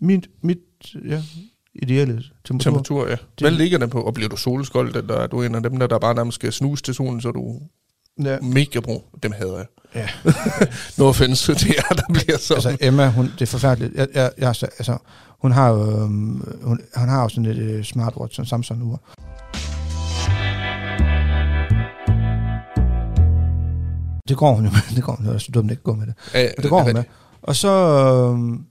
mit, 0.00 0.26
mit 0.42 0.58
ja, 1.08 1.22
ideelle 1.74 2.22
temperatur. 2.44 2.58
Temperatur, 2.70 3.08
ja. 3.08 3.16
Hvad 3.40 3.50
ligger 3.50 3.78
den 3.78 3.90
på? 3.90 4.00
Og 4.02 4.14
bliver 4.14 4.28
du 4.28 4.36
solskold, 4.36 4.96
eller 4.96 5.14
er 5.14 5.26
du 5.26 5.42
en 5.42 5.54
af 5.54 5.62
dem, 5.62 5.78
der, 5.78 5.86
der 5.86 5.98
bare 5.98 6.14
nærmest 6.14 6.34
skal 6.34 6.52
snuse 6.52 6.82
til 6.82 6.94
solen, 6.94 7.20
så 7.20 7.30
du 7.30 7.60
Ja. 8.24 8.38
mega 8.40 8.80
brun? 8.80 9.00
Dem 9.22 9.32
hader 9.32 9.56
jeg. 9.56 9.66
Ja. 9.94 10.08
no 10.98 11.04
offense 11.08 11.54
til 11.54 11.74
jer, 11.76 11.94
der 11.94 12.02
bliver 12.12 12.38
så. 12.38 12.54
Altså 12.54 12.76
Emma, 12.80 13.10
hun, 13.10 13.24
det 13.24 13.42
er 13.42 13.46
forfærdeligt. 13.46 13.94
Jeg, 13.94 14.08
jeg, 14.14 14.30
jeg, 14.38 14.48
altså, 14.48 14.96
hun 15.42 15.52
har 15.52 15.68
jo, 15.68 16.02
øhm, 16.02 16.42
hun, 16.62 16.80
hun 16.96 17.08
har 17.08 17.22
jo 17.22 17.28
sådan 17.28 17.50
et 17.50 17.56
øh, 17.58 17.84
smartwatch, 17.84 18.36
sådan 18.36 18.46
Samsung 18.48 18.82
ur. 18.82 19.00
Det 24.28 24.36
går 24.36 24.54
hun 24.54 24.64
jo 24.64 24.70
med. 24.70 24.80
Det 24.96 25.04
går 25.04 25.12
hun 25.16 25.24
jo. 25.26 25.30
Det 25.30 25.36
er 25.36 25.38
så 25.40 25.50
dumt, 25.52 25.70
ikke 25.70 25.82
gå 25.82 25.94
med 25.94 26.06
det. 26.06 26.14
Og 26.56 26.62
det 26.62 26.70
går 26.70 26.82
hun 26.82 26.92
med. 26.92 27.04
Og 27.42 27.56
så, 27.56 27.68
øhm, 27.68 28.64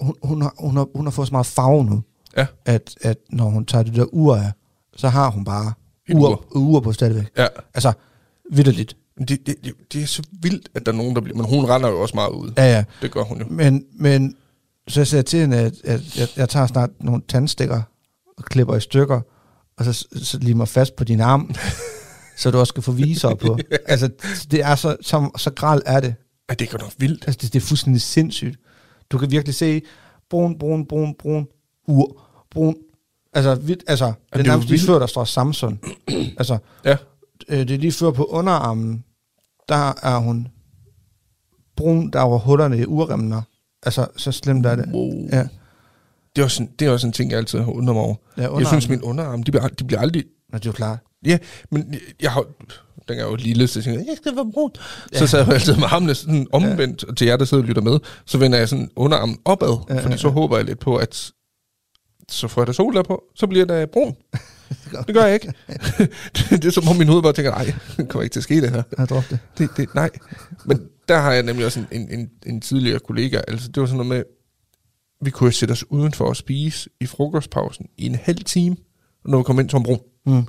hun, 0.00 0.14
hun, 0.22 0.42
har, 0.42 0.54
hun, 0.58 0.76
har, 0.76 0.86
hun 0.94 1.06
har 1.06 1.10
fået 1.10 1.28
så 1.28 1.34
meget 1.34 1.46
farve 1.46 1.84
nu, 1.84 2.02
Ja. 2.36 2.46
at, 2.64 2.94
at 3.02 3.16
når 3.30 3.44
hun 3.44 3.66
tager 3.66 3.82
det 3.82 3.94
der 3.94 4.04
ur 4.14 4.36
af, 4.36 4.52
så 4.96 5.08
har 5.08 5.30
hun 5.30 5.44
bare 5.44 5.72
Et 6.08 6.14
ur, 6.14 6.44
ur 6.56 6.80
på 6.80 6.92
stadigvæk. 6.92 7.26
Ja. 7.36 7.46
Altså, 7.74 7.92
vidderligt. 8.52 8.96
Det, 9.18 9.28
det, 9.28 9.46
det, 9.46 9.72
det 9.92 10.02
er 10.02 10.06
så 10.06 10.22
vildt, 10.42 10.68
at 10.74 10.86
der 10.86 10.92
er 10.92 10.96
nogen, 10.96 11.14
der 11.14 11.20
bliver... 11.20 11.36
Men 11.36 11.46
hun 11.46 11.64
render 11.64 11.88
jo 11.88 12.00
også 12.00 12.14
meget 12.16 12.30
ud. 12.30 12.52
Ja, 12.56 12.64
ja. 12.72 12.84
Det 13.02 13.10
gør 13.10 13.22
hun 13.22 13.38
jo. 13.38 13.46
Men, 13.50 13.84
men 13.92 14.36
så 14.88 15.00
jeg 15.00 15.06
sagde 15.06 15.22
til 15.22 15.40
hende, 15.40 15.56
at, 15.56 15.74
at 15.84 16.16
jeg, 16.18 16.28
jeg 16.36 16.48
tager 16.48 16.66
snart 16.66 16.90
nogle 17.00 17.22
tandstikker 17.28 17.82
og 18.38 18.44
klipper 18.44 18.76
i 18.76 18.80
stykker, 18.80 19.20
og 19.76 19.84
så, 19.84 20.06
så 20.22 20.38
limer 20.38 20.64
fast 20.64 20.96
på 20.96 21.04
din 21.04 21.20
arm, 21.20 21.54
så 22.38 22.50
du 22.50 22.58
også 22.58 22.70
skal 22.70 22.82
få 22.82 22.92
viser 22.92 23.34
på. 23.34 23.58
Altså, 23.86 24.10
det 24.50 24.62
er 24.62 24.74
så, 24.74 24.96
så, 25.00 25.30
så 25.36 25.50
gral 25.50 25.82
er 25.86 26.00
det. 26.00 26.14
Ja, 26.50 26.54
det 26.54 26.66
er 26.66 26.70
godt 26.70 26.82
nok 26.82 26.92
vildt. 26.98 27.24
Altså, 27.26 27.38
det, 27.42 27.52
det 27.52 27.62
er 27.62 27.66
fuldstændig 27.66 28.02
sindssygt. 28.02 28.58
Du 29.10 29.18
kan 29.18 29.30
virkelig 29.30 29.54
se 29.54 29.82
brun, 30.30 30.58
brun, 30.58 30.86
brun, 30.86 31.14
brun, 31.18 31.46
ur, 31.88 32.22
brun. 32.50 32.74
Altså, 33.32 33.54
vidt, 33.54 33.84
altså 33.86 34.06
det 34.06 34.14
det 34.32 34.40
er 34.40 34.44
nærmest 34.46 34.68
lige 34.68 34.86
før, 34.86 34.98
der 34.98 35.06
står 35.06 35.24
Samsung. 35.24 35.80
altså, 36.38 36.58
Ja. 36.84 36.96
øh, 37.48 37.58
det 37.58 37.70
er 37.70 37.78
lige 37.78 37.92
før 37.92 38.10
på 38.10 38.24
underarmen, 38.24 39.04
der 39.68 39.92
er 40.02 40.18
hun 40.18 40.48
brun, 41.76 42.10
der 42.10 42.18
er 42.18 42.22
over 42.22 42.38
hullerne 42.38 42.78
i 42.78 42.84
urremmen. 42.86 43.34
Altså, 43.84 44.06
så 44.16 44.32
slemt 44.32 44.66
er 44.66 44.76
det. 44.76 44.84
Wow. 44.92 45.28
Ja. 45.32 45.46
Det 46.36 46.42
er, 46.42 46.44
også 46.44 46.62
en, 46.62 46.70
det 46.78 46.86
er 46.86 46.90
også 46.90 47.06
en 47.06 47.12
ting, 47.12 47.30
jeg 47.30 47.38
altid 47.38 47.58
har 47.58 47.70
undret 47.72 47.94
mig 47.96 48.04
over. 48.04 48.14
Ja, 48.36 48.56
Jeg 48.58 48.66
synes, 48.66 48.88
min 48.88 49.02
underarm, 49.02 49.42
de 49.42 49.50
bliver, 49.50 49.68
de 49.68 49.84
bliver 49.84 50.00
aldrig... 50.00 50.24
Nå, 50.52 50.58
det 50.58 50.64
er 50.66 50.68
jo 50.68 50.72
klart. 50.72 50.98
Ja, 51.26 51.38
men 51.70 51.88
jeg- 51.92 52.00
jeg 52.22 52.30
har... 52.32 52.44
Den 53.08 53.18
er 53.18 53.24
jo 53.24 53.34
lille, 53.34 53.66
så 53.68 53.78
jeg 53.78 53.84
tænker, 53.84 54.00
jeg 54.00 54.16
skal 54.16 54.36
være 54.36 54.50
brun. 54.52 54.70
Ja. 55.12 55.18
Så 55.18 55.26
sad 55.26 55.38
jeg 55.44 55.48
altid 55.48 55.76
med 55.76 55.84
armene 55.90 56.14
sådan 56.14 56.46
omvendt 56.52 57.04
ja. 57.08 57.14
til 57.14 57.26
jer, 57.26 57.36
der 57.36 57.44
sidder 57.44 57.62
og 57.62 57.68
lytter 57.68 57.82
med. 57.82 57.98
Så 58.26 58.38
vender 58.38 58.58
jeg 58.58 58.68
sådan 58.68 58.90
underarmen 58.96 59.38
opad, 59.44 59.76
Ja, 59.90 59.94
fordi 60.00 60.10
ja, 60.12 60.16
så 60.16 60.28
ja. 60.28 60.32
håber 60.32 60.56
jeg 60.56 60.64
lidt 60.66 60.78
på, 60.78 60.96
at 60.96 61.30
så 62.30 62.48
får 62.48 62.60
jeg 62.60 62.66
da 62.66 62.72
sol 62.72 63.04
på, 63.04 63.22
så 63.36 63.46
bliver 63.46 63.64
der 63.64 63.86
brun. 63.86 64.14
det 65.06 65.14
gør 65.14 65.24
jeg 65.24 65.34
ikke. 65.34 65.52
det, 65.68 66.10
det 66.62 66.64
er 66.64 66.70
som 66.70 66.88
om 66.88 66.96
min 66.96 67.08
hoved 67.08 67.22
bare 67.22 67.32
tænker, 67.32 67.50
nej, 67.50 67.74
det 67.96 68.08
kommer 68.08 68.22
ikke 68.22 68.32
til 68.32 68.40
at 68.40 68.44
ske 68.44 68.60
det 68.60 68.70
her. 68.70 68.82
Jeg 68.98 69.08
droppet 69.08 69.30
det. 69.30 69.38
Det, 69.58 69.76
det, 69.76 69.94
nej. 69.94 70.10
Men 70.64 70.80
der 71.08 71.18
har 71.18 71.32
jeg 71.32 71.42
nemlig 71.42 71.66
også 71.66 71.80
en, 71.80 71.86
en, 71.92 72.18
en, 72.18 72.30
en 72.46 72.60
tidligere 72.60 72.98
kollega, 72.98 73.40
altså 73.48 73.68
det 73.68 73.80
var 73.80 73.86
sådan 73.86 74.06
noget 74.06 74.08
med, 74.08 74.24
vi 75.20 75.30
kunne 75.30 75.52
sætte 75.52 75.72
os 75.72 75.90
udenfor 75.90 76.24
og 76.24 76.36
spise 76.36 76.90
i 77.00 77.06
frokostpausen 77.06 77.86
i 77.96 78.06
en 78.06 78.14
halv 78.14 78.44
time, 78.44 78.76
når 79.24 79.38
vi 79.38 79.44
kom 79.44 79.60
ind 79.60 79.70
som 79.70 79.82
brun. 79.82 80.00
Mm. 80.26 80.46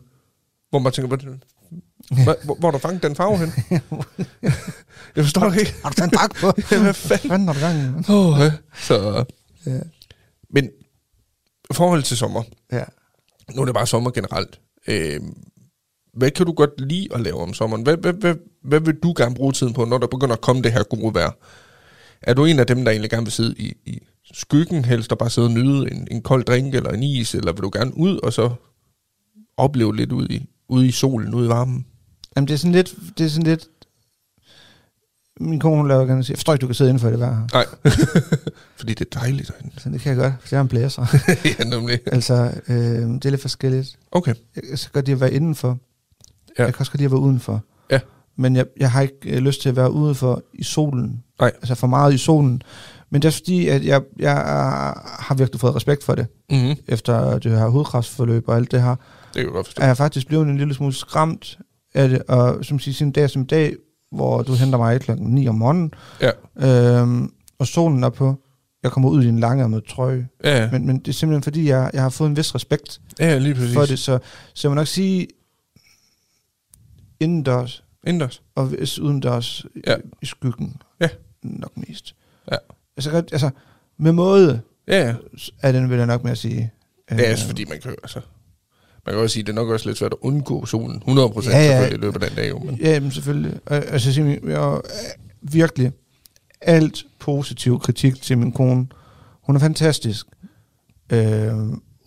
Hvor 0.69 0.79
man 0.79 0.91
tænker, 0.91 1.07
hvor, 1.07 2.45
hvor, 2.45 2.55
hvor, 2.55 2.71
du 2.71 2.77
fanget 2.77 3.03
den 3.03 3.15
farve 3.15 3.37
hen? 3.37 3.51
jeg 5.15 5.23
forstår 5.23 5.49
det 5.49 5.59
ikke. 5.59 5.75
Har 5.83 5.89
du 5.89 5.95
taget 5.95 6.11
en 6.13 6.17
bak 6.17 6.35
på? 6.35 6.53
Ja, 6.75 6.81
hvad 6.81 6.93
fanden? 6.93 7.29
Fanden 7.29 7.47
har 7.47 7.53
du 7.53 7.59
gang? 7.59 8.09
Oh, 8.09 8.39
ja. 8.39 8.51
Så, 8.77 9.25
Ja. 9.65 9.79
men 10.49 10.65
i 11.69 11.73
forhold 11.73 12.03
til 12.03 12.17
sommer, 12.17 12.43
ja. 12.71 12.83
nu 13.55 13.61
er 13.61 13.65
det 13.65 13.73
bare 13.73 13.87
sommer 13.87 14.11
generelt. 14.11 14.59
Øh, 14.87 15.19
hvad 16.15 16.31
kan 16.31 16.45
du 16.45 16.53
godt 16.53 16.81
lide 16.81 17.07
at 17.13 17.21
lave 17.21 17.37
om 17.37 17.53
sommeren? 17.53 17.83
Hvad, 17.83 17.97
hvad, 17.97 18.13
hvad, 18.13 18.35
hvad 18.63 18.79
vil 18.79 18.95
du 18.95 19.13
gerne 19.17 19.35
bruge 19.35 19.53
tiden 19.53 19.73
på, 19.73 19.85
når 19.85 19.97
der 19.97 20.07
begynder 20.07 20.35
at 20.35 20.41
komme 20.41 20.61
det 20.61 20.71
her 20.71 20.83
gode 20.83 21.13
vejr? 21.13 21.31
Er 22.21 22.33
du 22.33 22.45
en 22.45 22.59
af 22.59 22.67
dem, 22.67 22.83
der 22.83 22.91
egentlig 22.91 23.09
gerne 23.09 23.25
vil 23.25 23.31
sidde 23.31 23.55
i, 23.57 23.73
i 23.85 23.99
skyggen, 24.33 24.85
helst 24.85 25.11
og 25.11 25.17
bare 25.17 25.29
sidde 25.29 25.47
og 25.47 25.51
nyde 25.51 25.91
en, 25.91 26.07
en 26.11 26.21
kold 26.21 26.43
drink 26.43 26.75
eller 26.75 26.89
en 26.89 27.03
is, 27.03 27.35
eller 27.35 27.51
vil 27.51 27.63
du 27.63 27.69
gerne 27.73 27.97
ud 27.97 28.17
og 28.17 28.33
så 28.33 28.49
opleve 29.57 29.95
lidt 29.95 30.11
ude 30.11 30.27
i, 30.29 30.49
ude 30.69 30.87
i 30.87 30.91
solen, 30.91 31.33
ude 31.33 31.45
i 31.45 31.49
varmen? 31.49 31.85
Jamen, 32.35 32.47
det 32.47 32.53
er 32.53 32.57
sådan 32.57 32.71
lidt... 32.71 32.95
Det 33.17 33.25
er 33.25 33.29
sådan 33.29 33.47
lidt 33.47 33.67
min 35.39 35.59
kone 35.59 35.77
hun 35.77 35.87
laver 35.87 36.05
gerne 36.05 36.23
sige, 36.23 36.33
jeg 36.33 36.37
forstår 36.37 36.53
ikke, 36.53 36.61
du 36.61 36.67
kan 36.67 36.75
sidde 36.75 36.89
indenfor 36.89 37.09
det 37.09 37.19
vejr 37.19 37.35
her. 37.35 37.47
Nej, 37.53 37.65
fordi 38.77 38.93
det 38.93 39.07
er 39.15 39.19
dejligt 39.19 39.47
derinde. 39.47 39.79
Så 39.79 39.89
det 39.89 40.01
kan 40.01 40.09
jeg 40.09 40.17
godt, 40.17 40.33
for 40.39 40.47
jeg 40.51 40.57
er 40.57 40.61
en 40.61 40.67
blæser. 40.67 41.05
ja, 41.59 41.63
nemlig. 41.63 41.99
altså, 42.05 42.61
øh, 42.67 42.75
det 42.75 43.25
er 43.25 43.29
lidt 43.29 43.41
forskelligt. 43.41 43.97
Okay. 44.11 44.33
Jeg 44.55 44.63
kan 44.63 44.89
godt 44.93 45.05
lide 45.05 45.15
at 45.15 45.21
være 45.21 45.33
indenfor. 45.33 45.77
Ja. 46.59 46.63
Jeg 46.63 46.73
kan 46.73 46.79
også 46.81 46.91
godt 46.91 46.99
lide 46.99 47.05
at 47.05 47.11
være 47.11 47.19
udenfor. 47.21 47.63
Ja. 47.91 47.99
Men 48.37 48.55
jeg, 48.55 48.65
jeg 48.79 48.91
har 48.91 49.01
ikke 49.01 49.15
øh, 49.25 49.37
lyst 49.37 49.61
til 49.61 49.69
at 49.69 49.75
være 49.75 49.91
udenfor 49.91 50.41
i 50.53 50.63
solen. 50.63 51.23
Nej. 51.39 51.51
Altså 51.55 51.75
for 51.75 51.87
meget 51.87 52.13
i 52.13 52.17
solen. 52.17 52.61
Men 53.09 53.21
det 53.21 53.27
er 53.27 53.31
fordi, 53.31 53.67
at 53.67 53.85
jeg, 53.85 54.01
jeg 54.19 54.33
har 55.19 55.35
virkelig 55.35 55.59
fået 55.59 55.75
respekt 55.75 56.03
for 56.03 56.15
det. 56.15 56.27
Mm-hmm. 56.49 56.75
Efter 56.87 57.39
det 57.39 57.51
her 57.51 57.67
hudkræftforløb 57.67 58.47
og 58.47 58.55
alt 58.55 58.71
det 58.71 58.81
her. 58.81 58.89
Det 58.89 58.97
kan 59.33 59.43
jeg 59.43 59.51
godt 59.51 59.67
forstå. 59.67 59.81
Er 59.81 59.87
jeg 59.87 59.97
faktisk 59.97 60.27
blevet 60.27 60.47
en 60.47 60.57
lille 60.57 60.73
smule 60.73 60.93
skræmt 60.93 61.57
af 61.95 62.09
det. 62.09 62.21
Og 62.27 62.65
som 62.65 62.79
siger, 62.79 62.93
sådan 62.95 63.07
en 63.07 63.11
dag 63.11 63.29
som 63.29 63.45
dag, 63.45 63.73
hvor 64.11 64.41
du 64.41 64.53
henter 64.53 64.77
mig 64.77 65.01
klokken 65.01 65.27
9 65.27 65.47
om 65.47 65.55
morgenen, 65.55 65.91
Ja. 66.21 67.01
øhm, 67.01 67.31
og 67.59 67.67
solen 67.67 68.03
er 68.03 68.09
på, 68.09 68.35
jeg 68.83 68.91
kommer 68.91 69.09
ud 69.09 69.23
i 69.23 69.27
en 69.27 69.39
langærmet 69.39 69.83
trøje. 69.89 70.27
Ja, 70.43 70.61
ja. 70.63 70.71
Men, 70.71 70.87
men 70.87 70.99
det 70.99 71.07
er 71.07 71.13
simpelthen 71.13 71.43
fordi, 71.43 71.69
jeg, 71.69 71.91
jeg 71.93 72.01
har 72.01 72.09
fået 72.09 72.29
en 72.29 72.37
vis 72.37 72.55
respekt 72.55 73.01
ja 73.19 73.37
lige 73.37 73.55
præcis. 73.55 73.73
for 73.73 73.81
det. 73.85 73.99
Så, 73.99 74.19
så 74.53 74.67
jeg 74.67 74.71
må 74.71 74.75
nok 74.75 74.87
sige, 74.87 75.27
indendørs 77.19 77.83
Indendørs. 78.07 78.41
og 78.55 78.65
hvis 78.65 78.99
udendørs 78.99 79.65
Ja. 79.87 79.95
i 80.21 80.25
skyggen. 80.25 80.81
Ja. 80.99 81.09
Nok 81.43 81.77
mest. 81.77 82.15
Ja. 82.51 82.57
Altså, 82.97 83.11
altså 83.11 83.49
med 83.97 84.11
måde 84.11 84.61
Ja, 84.87 85.05
ja. 85.07 85.15
er 85.61 85.71
den, 85.71 85.89
vil 85.89 85.97
jeg 85.97 86.07
nok 86.07 86.23
med 86.23 86.31
at 86.31 86.37
sige. 86.37 86.71
Det 87.09 87.19
er 87.21 87.25
Øh, 87.27 87.31
også 87.33 87.47
fordi, 87.47 87.65
man 87.65 87.79
kan 87.81 87.91
altså... 88.03 88.19
Man 89.05 89.15
kan 89.15 89.21
også 89.23 89.33
sige, 89.33 89.43
det 89.43 89.49
er 89.49 89.53
nok 89.53 89.69
også 89.69 89.89
lidt 89.89 89.97
svært 89.97 90.11
at 90.11 90.17
undgå 90.21 90.65
solen. 90.65 90.95
100 90.97 91.29
procent 91.29 91.53
Ja, 91.55 91.59
ja, 91.59 91.67
selvfølgelig 91.67 91.97
i 91.97 92.01
løbet 92.01 92.23
af 92.23 92.29
den 92.29 92.37
dag. 92.37 92.49
Jo, 92.49 92.59
men, 92.59 92.75
Ja, 92.75 92.99
men 92.99 93.11
selvfølgelig. 93.11 93.59
Altså, 93.67 94.13
simpelthen, 94.13 94.49
jeg 94.49 94.81
virkelig 95.41 95.91
alt 96.61 97.05
positiv 97.19 97.79
kritik 97.79 98.21
til 98.21 98.37
min 98.37 98.51
kone. 98.51 98.87
Hun 99.41 99.55
er 99.55 99.59
fantastisk. 99.59 100.25
Øh, 101.09 101.53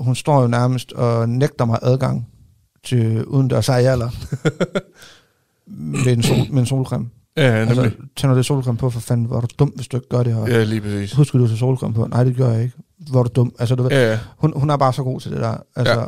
hun 0.01 0.15
står 0.15 0.41
jo 0.43 0.47
nærmest 0.47 0.93
og 0.93 1.29
nægter 1.29 1.65
mig 1.65 1.79
adgang 1.83 2.29
til 2.85 3.25
udendørs 3.25 3.69
arealer 3.69 4.11
med, 5.67 6.13
en 6.13 6.23
sol, 6.23 6.37
med 6.51 6.61
en 6.61 6.67
solcreme. 6.67 7.09
ja, 7.37 7.59
ja, 7.59 7.65
nemlig. 7.65 7.85
Altså, 7.85 7.99
tænder 8.17 8.37
det 8.37 8.47
solcreme 8.47 8.79
på, 8.79 8.91
for 8.91 9.01
fanden, 9.01 9.27
hvor 9.27 9.37
er 9.37 9.41
du 9.41 9.47
dum, 9.59 9.69
hvis 9.69 9.89
du 9.89 9.97
ikke 9.97 10.09
gør 10.09 10.23
det 10.23 10.35
her. 10.35 10.47
ja, 10.47 10.65
lige 10.65 10.81
præcis. 10.81 11.13
Husker 11.13 11.39
du 11.39 11.45
at 11.45 11.51
tage 11.51 11.59
solcreme 11.59 11.95
på? 11.95 12.07
Nej, 12.07 12.25
det 12.25 12.37
gør 12.37 12.51
jeg 12.53 12.63
ikke. 12.63 12.75
Hvor 13.11 13.19
er 13.21 13.25
du 13.25 13.31
dum. 13.37 13.53
Altså, 13.59 13.75
du 13.75 13.83
ved, 13.83 13.91
Ja, 13.91 14.11
ja. 14.11 14.19
hun, 14.39 14.53
hun 14.57 14.71
er 14.71 14.77
bare 14.77 14.93
så 14.93 15.03
god 15.03 15.21
til 15.21 15.31
det 15.33 15.41
der. 15.41 15.57
Altså, 15.77 15.95
Ja. 15.95 16.01
ja. 16.01 16.07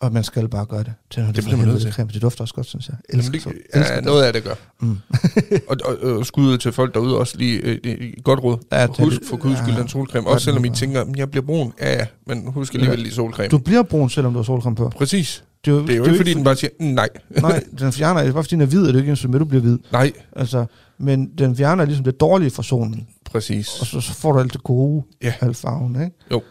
Og 0.00 0.12
man 0.12 0.24
skal 0.24 0.48
bare 0.48 0.66
gøre 0.66 0.82
det. 0.82 0.92
Tænder 1.10 1.26
det, 1.28 1.36
Det 1.36 1.44
bliver 1.44 1.56
man 1.58 1.68
nødt 1.68 1.82
til. 1.82 1.92
creme. 1.92 2.10
Det 2.12 2.22
dufter 2.22 2.44
også 2.44 2.54
godt, 2.54 2.66
synes 2.66 2.88
jeg. 2.88 2.96
Jeg 3.08 3.14
Jamen, 3.14 3.18
Elsker, 3.20 3.32
det, 3.32 3.42
sol- 3.42 3.52
ja, 3.74 3.78
elsker 3.80 3.94
det. 3.96 4.04
noget 4.04 4.22
af 4.24 4.32
det 4.32 4.44
gør. 4.44 4.54
Mm. 4.80 4.98
Og, 5.68 5.76
og, 5.84 6.10
og 6.16 6.26
skud 6.26 6.46
ud 6.46 6.58
til 6.58 6.72
folk 6.72 6.94
derude 6.94 7.18
også 7.18 7.38
lige 7.38 7.60
øh, 7.60 7.78
øh, 7.84 8.12
godt 8.24 8.40
råd. 8.42 8.58
Ja, 8.72 8.80
Ja, 8.80 8.86
det- 8.86 8.96
husk 8.98 9.20
for 9.30 9.36
guds 9.36 9.58
skyld 9.58 9.74
ja. 9.74 9.80
den 9.80 9.88
solcreme. 9.88 10.28
Også 10.28 10.44
selvom 10.44 10.64
I 10.64 10.70
tænker, 10.70 11.04
"Men 11.04 11.18
jeg 11.18 11.30
bliver 11.30 11.46
brun. 11.46 11.72
Ja, 11.80 11.92
ja, 11.92 12.06
men 12.26 12.52
husk 12.52 12.74
alligevel 12.74 12.98
lige 12.98 13.12
solcreme. 13.12 13.48
Du 13.48 13.58
bliver 13.58 13.82
brun, 13.82 14.10
selvom 14.10 14.32
du 14.32 14.38
har 14.38 14.44
solcreme 14.44 14.76
på. 14.76 14.88
Præcis. 14.96 15.44
Det 15.64 15.70
er 15.70 15.74
jo, 15.76 15.82
Det 15.86 15.90
er 15.92 15.96
jo 15.96 16.04
ikke, 16.04 16.16
fordi 16.16 16.34
den 16.34 16.44
bare 16.44 16.56
siger, 16.56 16.70
nej. 16.80 17.08
Nej, 17.42 17.64
den 17.78 17.92
fjerner, 17.92 18.20
det 18.20 18.28
er 18.28 18.32
bare 18.32 18.42
fordi 18.44 18.54
den 18.54 18.60
er 18.62 18.66
hvid, 18.66 18.82
er 18.86 18.92
det 18.92 18.98
ikke 18.98 19.10
ens 19.10 19.28
med, 19.28 19.38
du 19.38 19.44
bliver 19.44 19.62
hvid. 19.62 19.78
Nej, 19.92 20.12
Altså, 20.36 20.66
men 20.98 21.38
den 21.38 21.56
fjerner 21.56 21.84
ligesom 21.84 22.04
det 22.04 22.20
dårlige 22.20 22.50
fra 22.50 22.62
solen, 22.62 23.08
præcis. 23.24 23.80
og 23.80 23.86
så, 23.86 24.00
så 24.00 24.12
får 24.14 24.32
du 24.32 24.38
alt 24.38 24.52
det 24.52 24.62
gode, 24.62 25.04
Ja. 25.22 25.34
alt 25.40 25.56
farven, 25.56 26.02
ikke? 26.02 26.46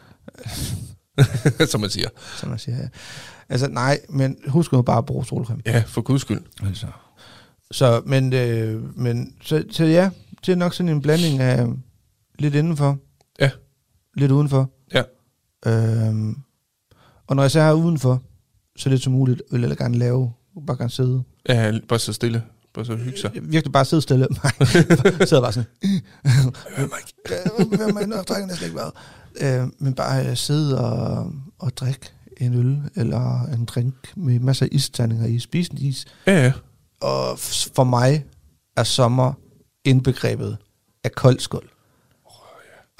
Som 1.71 1.81
man 1.81 1.89
siger. 1.89 2.09
Som 2.37 2.49
man 2.49 2.59
siger. 2.59 2.77
ja. 2.77 2.87
Altså, 3.49 3.67
nej, 3.67 3.99
men 4.09 4.37
husk 4.47 4.71
nu 4.71 4.81
bare 4.81 4.97
at 4.97 5.05
bruge 5.05 5.25
solcreme. 5.25 5.61
Ja, 5.65 5.83
for 5.87 6.01
guds 6.01 6.21
skyld. 6.21 6.41
Altså. 6.65 6.87
Så, 7.71 8.01
men, 8.05 8.33
øh, 8.33 8.97
men 8.99 9.33
så, 9.41 9.63
så 9.71 9.85
ja, 9.85 10.09
det 10.45 10.51
er 10.51 10.55
nok 10.55 10.73
sådan 10.73 10.89
en 10.89 11.01
blanding 11.01 11.39
af 11.39 11.67
lidt 12.39 12.55
indenfor, 12.55 12.97
Ja. 13.39 13.49
lidt 14.17 14.31
udenfor. 14.31 14.69
Ja. 14.93 15.03
Øhm, 15.67 16.35
og 17.27 17.35
når 17.35 17.43
jeg 17.43 17.51
så 17.51 17.59
er 17.59 17.73
udenfor, 17.73 18.21
så 18.77 18.89
lidt 18.89 19.03
som 19.03 19.13
muligt, 19.13 19.41
vil 19.51 19.61
jeg 19.61 19.77
gerne 19.77 19.97
lave, 19.97 20.33
bare 20.67 20.77
gerne 20.77 20.89
sidde. 20.89 21.23
Ja, 21.49 21.79
bare 21.89 21.99
så 21.99 22.13
stille. 22.13 22.43
Bare 22.73 22.85
så 22.85 22.95
hygge 22.95 23.19
sig. 23.19 23.31
Virkelig 23.41 23.71
bare 23.71 23.85
sidde 23.85 24.01
stille. 24.01 24.27
Nej, 24.43 24.51
sidder 25.25 25.41
bare 25.41 25.53
sådan. 25.53 25.69
Hvem 27.77 27.97
er 27.97 28.15
jeg 28.15 28.23
drikker 28.27 28.45
næsten 28.45 28.65
ikke 28.65 28.79
hvad. 28.79 28.91
Øh, 29.61 29.67
men 29.79 29.93
bare 29.93 30.29
øh, 30.29 30.37
sidde 30.37 30.79
og, 30.79 31.31
og 31.59 31.77
drikke 31.77 32.11
en 32.37 32.53
øl, 32.53 32.81
eller 32.95 33.43
en 33.43 33.65
drink 33.65 33.93
med 34.15 34.39
masser 34.39 34.65
af 34.65 34.69
isterninger 34.71 35.25
i, 35.25 35.39
spise 35.39 35.71
en 35.71 35.77
is. 35.77 36.05
Ja, 36.27 36.43
ja. 36.43 36.51
Og 37.01 37.39
for 37.75 37.83
mig 37.83 38.25
er 38.77 38.83
sommer 38.83 39.33
indbegrebet 39.85 40.57
af 41.03 41.11
kold 41.11 41.39
skål. 41.39 41.69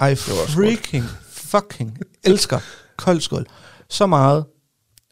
var 0.00 0.06
også 0.42 0.52
freaking 0.54 1.04
fucking 1.30 1.98
elsker 2.24 2.58
kold 2.96 3.20
skål. 3.20 3.46
Så 3.88 4.06
meget, 4.06 4.44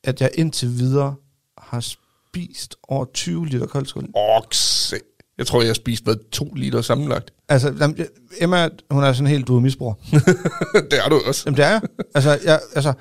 at 0.06 0.20
jeg 0.20 0.30
indtil 0.34 0.68
videre 0.78 1.14
har 1.58 1.80
spist 1.80 2.76
over 2.82 3.04
20 3.14 3.46
liter 3.46 3.66
kold 3.66 3.86
skål. 3.86 4.08
Okse. 4.14 4.96
Jeg 5.38 5.46
tror, 5.46 5.60
jeg 5.60 5.68
har 5.68 5.74
spist 5.74 6.04
hvad, 6.04 6.30
to 6.32 6.44
liter 6.54 6.82
sammenlagt. 6.82 7.30
Altså, 7.48 7.74
jamen, 7.80 8.06
Emma, 8.40 8.68
hun 8.90 9.04
er 9.04 9.12
sådan 9.12 9.26
helt 9.26 9.46
du 9.46 9.56
er 9.56 9.60
misbrug. 9.60 9.94
det 10.90 10.98
er 11.04 11.08
du 11.08 11.20
også. 11.26 11.42
Jamen, 11.46 11.56
det 11.56 11.64
er 11.64 11.70
jeg. 11.70 11.80
Altså, 12.14 12.38
jeg, 12.44 12.60
altså 12.74 12.92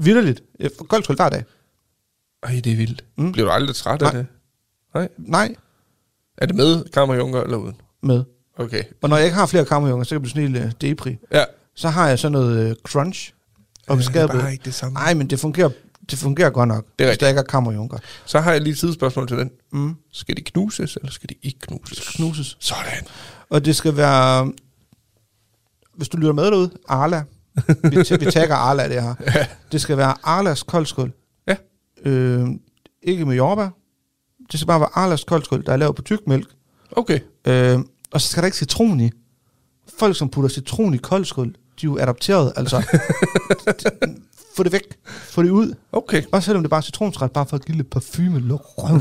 vidderligt. 0.00 0.42
Jeg 0.60 0.70
får 0.78 0.84
Kold 0.84 1.04
skål 1.04 1.16
hver 1.16 1.28
dag. 1.28 1.44
Ej, 2.42 2.60
det 2.64 2.72
er 2.72 2.76
vildt. 2.76 3.04
Mm. 3.18 3.32
Bliver 3.32 3.46
du 3.46 3.52
aldrig 3.52 3.76
træt 3.76 4.02
af 4.02 4.12
Nej. 4.12 4.22
det? 4.22 4.26
Nej. 4.94 5.08
Nej, 5.18 5.54
Er 6.38 6.46
det 6.46 6.56
med 6.56 6.84
kammerjunker 6.84 7.42
eller 7.42 7.56
uden? 7.56 7.76
med. 8.02 8.24
Okay. 8.58 8.82
Og 9.02 9.08
når 9.08 9.16
jeg 9.16 9.24
ikke 9.26 9.36
har 9.36 9.46
flere 9.46 9.64
kammerjunger, 9.64 10.04
så 10.04 10.08
kan 10.08 10.14
jeg 10.14 10.22
blive 10.22 10.30
sådan 10.30 10.54
helt 10.62 10.64
uh, 10.64 10.70
depri. 10.80 11.18
Ja. 11.32 11.44
Så 11.74 11.88
har 11.88 12.08
jeg 12.08 12.18
sådan 12.18 12.32
noget 12.32 12.70
uh, 12.70 12.76
crunch 12.82 13.32
op 13.88 13.98
i 13.98 14.02
det 14.02 14.16
er 14.16 14.26
bare 14.26 14.52
ikke 14.52 14.64
det 14.64 14.74
samme. 14.74 14.94
Nej, 14.94 15.14
men 15.14 15.30
det 15.30 15.40
fungerer, 15.40 15.70
det 16.10 16.18
fungerer 16.18 16.50
godt 16.50 16.68
nok, 16.68 16.86
Det 16.98 17.04
er 17.04 17.08
hvis 17.08 17.18
der 17.18 17.28
ikke 17.28 17.38
er 17.38 17.44
kammerjunker. 17.44 17.98
Så 18.26 18.40
har 18.40 18.52
jeg 18.52 18.60
lige 18.60 18.72
et 18.72 18.78
sidespørgsmål 18.78 19.28
til 19.28 19.36
den. 19.38 19.50
Mm. 19.72 19.94
Skal 20.12 20.36
de 20.36 20.42
knuses, 20.42 20.96
eller 20.96 21.10
skal 21.12 21.28
de 21.28 21.34
ikke 21.42 21.58
knuses? 21.60 22.08
Knuses. 22.16 22.56
Sådan. 22.60 23.04
Og 23.50 23.64
det 23.64 23.76
skal 23.76 23.96
være, 23.96 24.52
hvis 25.96 26.08
du 26.08 26.16
lytter 26.16 26.32
med 26.32 26.44
derude, 26.44 26.70
Arla. 26.88 27.22
Vi, 27.82 27.96
t- 27.96 28.16
vi 28.16 28.30
tagger 28.30 28.54
Arla 28.54 28.88
det 28.88 29.02
her. 29.02 29.14
Ja. 29.34 29.46
Det 29.72 29.80
skal 29.80 29.96
være 29.96 30.14
Arlas 30.22 30.62
koldskål. 30.62 31.12
Ja. 31.46 31.56
Øh, 32.04 32.48
ikke 33.02 33.26
med 33.26 33.36
jordbær. 33.36 33.68
Det 34.52 34.60
skal 34.60 34.66
bare 34.66 34.80
være 34.80 34.88
Arlas 34.94 35.24
koldskål, 35.24 35.66
der 35.66 35.72
er 35.72 35.76
lavet 35.76 35.96
på 35.96 36.02
tykmælk. 36.02 36.48
Okay. 36.92 37.20
Øh, 37.46 37.78
og 38.12 38.20
så 38.20 38.28
skal 38.28 38.42
der 38.42 38.46
ikke 38.46 38.56
citron 38.56 39.00
i. 39.00 39.10
Folk, 39.98 40.16
som 40.16 40.28
putter 40.28 40.48
citron 40.48 40.94
i 40.94 40.96
koldskål, 40.96 41.54
de 41.80 41.86
er 41.86 41.90
jo 41.90 41.98
adopteret, 41.98 42.52
altså. 42.56 42.82
Få 44.56 44.62
det 44.62 44.72
væk. 44.72 44.82
Få 45.06 45.42
det 45.42 45.50
ud. 45.50 45.74
Okay. 45.92 46.22
Også 46.32 46.46
selvom 46.46 46.62
det 46.62 46.66
er 46.66 46.70
bare 46.70 46.82
citronsret, 46.82 47.32
bare 47.32 47.46
for 47.46 47.56
at 47.56 47.64
give 47.64 47.76
lidt 47.76 47.90
parfume. 47.90 48.40
Luk 48.40 48.62
røven. 48.78 49.00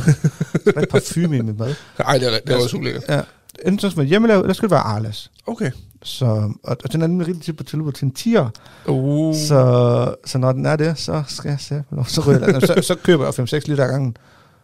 Der 0.65 0.71
er 0.75 0.82
ikke 0.82 0.91
parfume 0.91 1.38
i 1.38 1.41
mit 1.41 1.59
mad. 1.59 1.75
Ej, 1.99 2.17
det 2.17 2.27
er, 2.27 2.39
det 2.39 2.55
er 2.55 2.63
også 2.63 2.77
ulækkert. 2.77 3.03
Ja. 3.09 3.21
Enten 3.65 3.80
så 3.80 3.89
skal 3.89 3.89
det 3.89 3.97
være 3.97 4.07
hjemmelavet, 4.07 4.41
eller 4.41 4.53
skal 4.53 4.69
det 4.69 4.71
være 4.71 4.80
Arlas. 4.80 5.32
Okay. 5.47 5.71
Så, 6.03 6.25
og, 6.63 6.77
og 6.84 6.93
den 6.93 7.01
er 7.01 7.07
nemlig 7.07 7.27
rigtig 7.27 7.43
tit 7.43 7.57
på 7.57 7.63
tilbud 7.63 7.91
til 7.91 8.05
en 8.05 8.11
tier. 8.11 8.49
Uh. 8.88 9.36
Så, 9.36 10.15
så 10.25 10.38
når 10.38 10.51
den 10.51 10.65
er 10.65 10.75
det, 10.75 10.97
så 10.97 11.23
skal 11.27 11.49
jeg 11.49 11.59
se. 11.59 11.84
Så, 12.07 12.21
ryger 12.21 12.47
jeg, 12.47 12.61
så, 12.61 12.82
så 12.82 12.95
køber 12.95 13.25
jeg 13.25 13.34
5-6 13.63 13.67
liter 13.67 13.84
ad 13.84 13.89
gangen. 13.89 14.17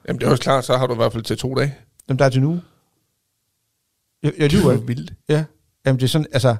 Jamen, 0.07 0.19
det 0.19 0.27
er 0.27 0.31
også 0.31 0.43
klart, 0.43 0.65
så 0.65 0.77
har 0.77 0.87
du 0.87 0.93
i 0.93 0.95
hvert 0.95 1.11
fald 1.13 1.23
til 1.23 1.37
to 1.37 1.55
dage. 1.55 1.75
Dem 2.09 2.17
der 2.17 2.25
er 2.25 2.29
til 2.29 2.41
nu. 2.41 2.59
Jeg, 4.23 4.33
jeg 4.37 4.51
lyver 4.53 4.71
ikke. 4.71 4.87
vildt. 4.87 5.13
Ja. 5.29 5.43
Jamen 5.85 5.99
det 5.99 6.05
er 6.05 6.09
sådan, 6.09 6.27
altså, 6.31 6.55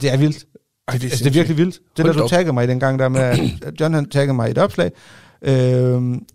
det 0.00 0.12
er 0.12 0.16
vildt. 0.16 0.46
Ej, 0.88 0.94
det 0.94 1.04
er, 1.04 1.08
Altså, 1.10 1.24
det 1.24 1.30
er 1.30 1.34
virkelig 1.34 1.56
vildt. 1.56 1.78
Det 1.96 2.04
Hold 2.04 2.14
der, 2.16 2.22
du 2.22 2.28
taggede 2.28 2.52
mig 2.52 2.64
i 2.64 2.66
den 2.66 2.80
gang 2.80 2.98
der 2.98 3.08
med, 3.08 3.20
at 3.20 3.40
John 3.80 3.94
han 3.94 4.08
taggede 4.10 4.34
mig 4.34 4.48
i 4.48 4.50
et 4.50 4.58
opslag, 4.58 4.92
øh, 5.42 5.52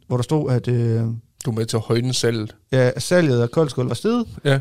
hvor 0.08 0.18
der 0.18 0.22
stod, 0.24 0.52
at 0.52 0.68
øh, 0.68 1.02
Du 1.45 1.52
er 1.52 1.56
med 1.56 1.66
til 1.66 1.78
at 1.78 1.82
højne 1.84 2.14
salget. 2.14 2.56
ja, 2.72 3.00
salget 3.00 3.41
af 3.41 3.52
koldskål 3.52 3.88
var 3.88 3.93
steget. 3.93 4.26
Ja. 4.43 4.60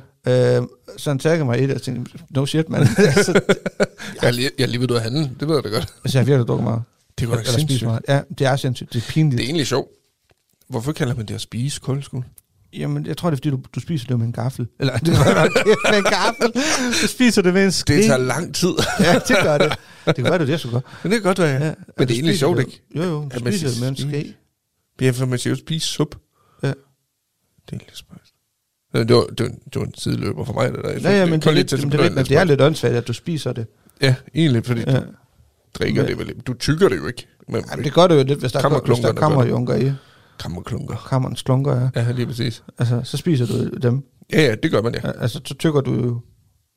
Øh, 0.58 0.62
så 0.96 1.10
han 1.10 1.18
taggede 1.18 1.44
mig 1.44 1.58
i 1.58 1.62
det, 1.62 1.68
og 1.70 1.74
jeg 1.74 1.82
tænkte, 1.82 2.18
no 2.30 2.46
shit, 2.46 2.68
mand. 2.68 2.82
altså, 3.16 3.40
Jeg 4.22 4.28
er 4.28 4.30
lige, 4.30 4.50
jeg 4.58 4.64
er 4.64 4.68
lige 4.68 4.80
ved 4.80 4.96
at 4.96 5.02
handle. 5.02 5.30
Det 5.40 5.48
ved 5.48 5.54
jeg 5.54 5.64
da 5.64 5.68
godt. 5.68 5.86
altså, 6.04 6.18
jeg 6.18 6.20
har 6.20 6.24
virkelig 6.26 6.46
drukket 6.48 6.64
meget. 6.64 6.82
Det 7.18 7.28
var 7.28 7.36
da 7.36 7.44
sindssygt. 7.44 7.82
meget. 7.82 8.02
Ja, 8.08 8.20
det 8.38 8.46
er 8.46 8.56
sindssygt. 8.56 8.92
Det 8.92 9.02
er 9.02 9.06
pinligt. 9.12 9.38
Det 9.38 9.44
er 9.44 9.46
egentlig 9.46 9.66
sjovt. 9.66 9.88
Hvorfor 10.68 10.92
kalder 10.92 11.14
man 11.14 11.26
det 11.26 11.34
at 11.34 11.40
spise 11.40 11.80
koldskål? 11.80 12.24
Jamen, 12.72 13.06
jeg 13.06 13.16
tror, 13.16 13.30
det 13.30 13.34
er, 13.34 13.38
fordi 13.38 13.50
du, 13.50 13.60
du 13.74 13.80
spiser 13.80 14.06
det 14.06 14.18
med 14.18 14.26
en 14.26 14.32
gaffel. 14.32 14.66
Eller, 14.80 14.96
det 15.06 15.12
var 15.12 15.34
med 15.90 15.98
en 15.98 16.04
gaffel. 16.04 16.62
Du 17.02 17.06
spiser 17.08 17.42
det 17.42 17.54
med 17.54 17.64
en 17.64 17.72
ske. 17.72 17.96
Det 17.96 18.04
tager 18.04 18.18
lang 18.18 18.54
tid. 18.54 18.68
Ja, 19.00 19.14
det 19.28 19.36
gør 19.42 19.58
det. 19.58 19.78
Det 20.06 20.14
kan 20.14 20.24
være, 20.24 20.32
det 20.34 20.40
er 20.40 20.46
det, 20.46 20.60
skulle 20.60 20.72
gøre. 20.72 20.82
Men 21.02 21.12
det 21.12 21.20
kan 21.22 21.26
godt 21.28 21.38
være, 21.38 21.50
ja. 21.60 21.66
Ja, 21.66 21.74
Men 21.98 22.08
det 22.08 22.14
er 22.14 22.18
egentlig 22.18 22.38
sjovt, 22.38 22.56
det- 22.58 22.66
ikke? 22.66 22.82
Jo, 22.96 23.02
jo, 23.02 23.28
du 23.34 23.38
spiser 23.38 23.68
det 23.68 23.80
med 23.80 23.88
en 23.88 23.96
siger 23.96 24.10
ske. 24.10 24.34
Ja, 25.00 25.10
for 25.10 25.26
man 25.26 25.38
siger 25.38 25.50
jo 25.54 25.58
spise 25.58 25.86
sup. 25.86 26.16
Ja. 26.62 26.68
Det 26.68 26.74
er 27.72 27.76
lidt 27.76 27.96
spøjst. 27.98 28.32
Ja, 28.94 28.98
Det 28.98 29.16
var, 29.16 29.22
det, 29.24 29.40
var, 29.40 29.48
det 29.72 29.80
var 29.80 29.82
en 29.86 29.94
sideløber 29.98 30.44
for 30.44 30.52
mig, 30.52 30.72
det 30.72 30.80
der. 30.84 31.10
Ja, 31.10 31.18
ja, 31.18 31.26
men 31.26 31.40
det 31.40 31.46
er, 31.46 31.52
lidt, 31.52 31.68
til 31.68 31.78
men 31.78 31.86
at 31.92 31.98
det, 31.98 32.06
er, 32.06 32.14
lidt, 32.14 32.28
det 32.28 32.36
er 32.36 32.44
lidt 32.44 32.60
åndssvagt, 32.60 32.94
at 32.94 33.08
du 33.08 33.12
spiser 33.12 33.52
det. 33.52 33.66
Ja, 34.02 34.14
egentlig, 34.34 34.64
fordi 34.66 34.80
Ja. 34.86 34.96
du 35.00 35.02
drikker 35.74 36.02
Men- 36.02 36.10
det 36.10 36.18
vel. 36.18 36.34
Du 36.46 36.54
tykker 36.54 36.88
det 36.88 36.96
jo 36.96 37.06
ikke. 37.06 37.26
Men 37.48 37.64
Jamen, 37.70 37.84
det 37.84 37.94
gør 37.94 38.06
det 38.06 38.14
jo 38.18 38.22
lidt, 38.24 38.38
hvis 38.40 38.52
der, 38.52 38.58
er, 38.68 38.80
hvis 38.86 38.98
der 38.98 39.12
kommer 39.12 39.44
junker 39.44 39.74
i. 39.74 39.92
kammerklunker. 40.38 40.96
Kammerens 41.08 41.42
klunker, 41.42 41.90
ja. 41.94 42.02
Ja, 42.02 42.12
lige 42.12 42.26
præcis. 42.26 42.64
Altså, 42.78 43.00
så 43.04 43.16
spiser 43.16 43.46
du 43.46 43.68
dem. 43.68 44.04
Ja, 44.32 44.42
ja, 44.42 44.54
det 44.54 44.70
gør 44.70 44.82
man, 44.82 44.94
ja. 44.94 45.00
Ja, 45.04 45.12
Altså, 45.20 45.40
så 45.44 45.54
tykker 45.54 45.80
du 45.80 46.20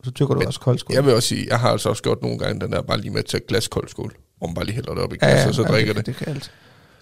så 0.03 0.11
tykker 0.11 0.33
du 0.33 0.39
Men 0.39 0.47
også 0.47 0.59
koldskål. 0.59 0.93
Jeg 0.93 1.05
vil 1.05 1.13
også 1.13 1.27
sige, 1.27 1.45
jeg 1.49 1.59
har 1.59 1.69
altså 1.69 1.89
også 1.89 2.03
gjort 2.03 2.21
nogle 2.21 2.37
gange 2.37 2.61
den 2.61 2.71
der 2.71 2.81
bare 2.81 3.01
lige 3.01 3.11
med 3.11 3.19
at 3.19 3.25
tage 3.25 3.43
glas 3.47 3.67
koldskål, 3.67 4.13
hvor 4.37 4.47
man 4.47 4.53
bare 4.53 4.65
lige 4.65 4.75
hælder 4.75 4.93
det 4.93 5.03
op 5.03 5.13
i 5.13 5.17
ja, 5.21 5.27
glas, 5.27 5.43
ja, 5.43 5.47
og 5.47 5.55
så 5.55 5.61
ja, 5.61 5.67
drikker 5.67 5.93
det. 5.93 6.05
det. 6.05 6.15
Det 6.15 6.25
kan 6.25 6.33
alt. 6.33 6.51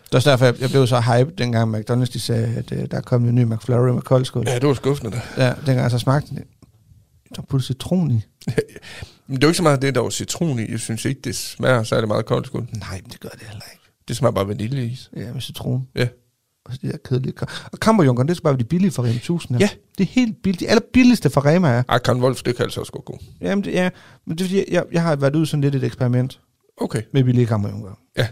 Det 0.06 0.14
er 0.14 0.18
også 0.18 0.30
derfor, 0.30 0.46
jeg, 0.46 0.62
jeg 0.62 0.70
blev 0.70 0.88
så 0.88 1.02
hyped, 1.02 1.36
dengang 1.38 1.76
McDonald's 1.78 2.14
de 2.14 2.20
sagde, 2.20 2.56
at 2.56 2.72
uh, 2.72 2.78
der 2.92 3.02
kom 3.02 3.26
en 3.26 3.36
ny 3.36 3.44
McFlurry 3.44 3.90
med 3.90 4.02
koldskål. 4.02 4.44
Ja, 4.48 4.56
det 4.56 4.68
var 4.68 4.74
skuffende 4.74 5.12
da. 5.12 5.46
Ja, 5.46 5.54
dengang 5.54 5.80
jeg 5.80 5.92
så 5.92 6.00
smagte 6.00 6.36
det. 6.36 6.44
Der 7.36 7.42
puttede 7.42 7.68
citron 7.68 8.12
i. 8.12 8.22
Men 9.28 9.36
det 9.36 9.44
er 9.44 9.48
jo 9.48 9.50
ikke 9.50 9.58
så 9.58 9.64
meget 9.64 9.82
det, 9.82 9.96
der 9.96 10.02
var 10.02 10.10
citron 10.10 10.60
i. 10.60 10.72
Jeg 10.72 10.80
synes 10.80 11.06
ikke, 11.06 11.22
det 11.24 11.36
smager 11.36 11.84
særlig 11.84 12.08
meget 12.08 12.26
koldskål. 12.26 12.68
Nej, 12.80 13.02
men 13.04 13.12
det 13.12 13.20
gør 13.20 13.30
det 13.30 13.42
heller 13.42 13.66
ikke. 13.74 13.84
Det 14.08 14.18
smager 14.18 14.32
bare 14.32 14.48
vaniljeis. 14.48 15.10
Ja, 15.16 15.34
med 15.34 15.42
citron. 15.42 15.88
Ja. 15.96 16.08
Og 16.68 16.74
så 16.74 16.80
de 16.82 16.92
der 16.92 16.98
kedelige. 17.06 17.34
Og 17.72 17.80
kammerjunkeren, 17.80 18.28
det 18.28 18.36
skal 18.38 18.44
bare 18.44 18.54
være 18.54 18.60
de 18.60 18.64
billige 18.64 18.92
fra 18.92 19.04
Rema 19.04 19.16
1000. 19.16 19.60
Ja. 19.60 19.70
Det 19.98 20.04
er 20.04 20.08
helt 20.12 20.36
billigt. 20.44 20.60
De 20.60 20.68
allerbilligste 20.70 21.30
fra 21.30 21.42
Rema 21.46 21.70
er. 21.70 21.84
Ah, 21.88 22.00
Karen 22.02 22.22
Wolf, 22.22 22.42
det 22.44 22.56
kan 22.56 22.64
altså 22.64 22.80
også 22.80 22.92
gå 22.92 23.02
god. 23.06 23.18
Jamen, 23.42 23.64
det, 23.64 23.72
ja, 23.74 23.90
men 24.26 24.38
det 24.38 24.44
er 24.44 24.48
fordi, 24.48 24.64
jeg, 24.74 24.84
jeg 24.92 25.02
har 25.02 25.16
været 25.16 25.36
ude 25.36 25.46
sådan 25.46 25.62
lidt 25.62 25.76
et 25.76 25.84
eksperiment 25.84 26.40
Okay. 26.82 27.02
med 27.14 27.24
billige 27.24 27.46
kammerjunker. 27.48 27.90
Ja. 28.18 28.28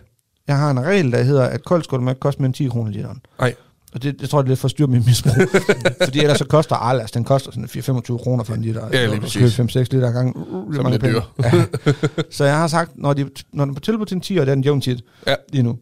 Jeg 0.47 0.57
har 0.57 0.71
en 0.71 0.79
regel, 0.79 1.11
der 1.11 1.23
hedder, 1.23 1.43
at 1.43 1.63
koldskål 1.63 2.01
må 2.01 2.09
ikke 2.09 2.19
koste 2.19 2.41
mere 2.41 2.45
end 2.45 2.53
10 2.53 2.67
kroner 2.67 2.91
literen. 2.91 3.21
Nej. 3.39 3.55
Og 3.93 4.03
det, 4.03 4.19
det 4.21 4.29
tror 4.29 4.39
jeg, 4.39 4.43
det 4.43 4.47
er 4.47 4.51
lidt 4.51 4.59
for 4.59 4.67
styr 4.67 4.87
mit 4.87 5.05
misbrug. 5.05 5.33
fordi 6.03 6.19
ellers 6.19 6.37
så 6.37 6.45
koster 6.45 6.75
Arlas, 6.75 7.11
den 7.11 7.23
koster 7.23 7.51
sådan 7.51 7.99
4-25 7.99 8.17
kroner 8.17 8.43
for 8.43 8.53
en 8.53 8.61
liter. 8.61 8.87
Ja, 8.93 9.07
lige 9.07 9.21
præcis. 9.21 9.59
5-6 9.59 9.63
liter 9.77 10.11
gang. 10.11 10.35
Så 10.35 10.65
bliver 10.69 10.89
det 10.89 11.01
dyr. 11.01 11.21
Ja. 11.43 11.65
Så 12.37 12.45
jeg 12.45 12.57
har 12.57 12.67
sagt, 12.67 12.91
når, 12.95 13.13
de, 13.13 13.29
når 13.53 13.65
den 13.65 13.71
er 13.71 13.73
på 13.75 13.79
tilbud 13.79 14.05
til 14.05 14.15
en 14.15 14.21
10, 14.21 14.37
og 14.37 14.45
det 14.45 14.51
er 14.51 14.55
en 14.55 14.63
jævn 14.63 14.81
tit 14.81 15.01
Ja. 15.27 15.35
lige 15.51 15.63
nu, 15.63 15.77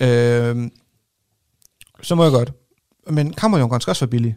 Ja. 0.00 0.48
øhm, 0.48 0.70
så 2.02 2.14
må 2.14 2.22
jeg 2.22 2.32
godt. 2.32 2.52
Men 3.10 3.32
kammerjunkeren 3.32 3.80
skal 3.80 3.90
også 3.90 4.04
være 4.04 4.10
billig. 4.10 4.36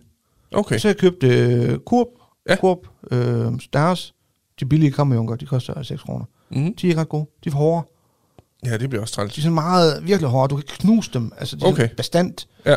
Okay. 0.54 0.78
Så 0.80 0.88
jeg 0.88 0.98
købte 0.98 1.28
øh, 1.28 1.80
Kurb, 1.80 2.08
Ja. 2.48 2.54
ja. 2.54 2.60
Kurb, 2.60 2.80
øh, 3.12 3.52
deres, 3.74 4.14
de 4.60 4.66
billige 4.66 4.92
kammerjunker, 4.92 5.36
de 5.36 5.46
koster 5.46 5.84
6 5.84 6.02
kroner. 6.02 6.26
Mm. 6.52 6.76
De 6.76 6.88
er 6.88 6.90
ikke 6.90 7.02
ret 7.02 7.10
gode. 7.10 7.26
De 7.44 7.50
er 7.50 7.52
for 7.52 7.60
hårde. 7.60 7.88
Ja, 8.66 8.78
det 8.78 8.90
bliver 8.90 9.02
også 9.02 9.14
træls. 9.14 9.34
De 9.34 9.40
er 9.40 9.44
sådan 9.44 9.54
meget, 9.54 10.04
virkelig 10.08 10.30
hårde. 10.30 10.52
Du 10.52 10.56
kan 10.56 10.66
knuse 10.68 11.12
dem. 11.14 11.32
Altså, 11.38 11.56
de 11.56 11.66
er 11.66 11.70
Okay. 11.70 11.84
okay. 11.84 11.96
bestandt. 11.96 12.48
Ja. 12.66 12.76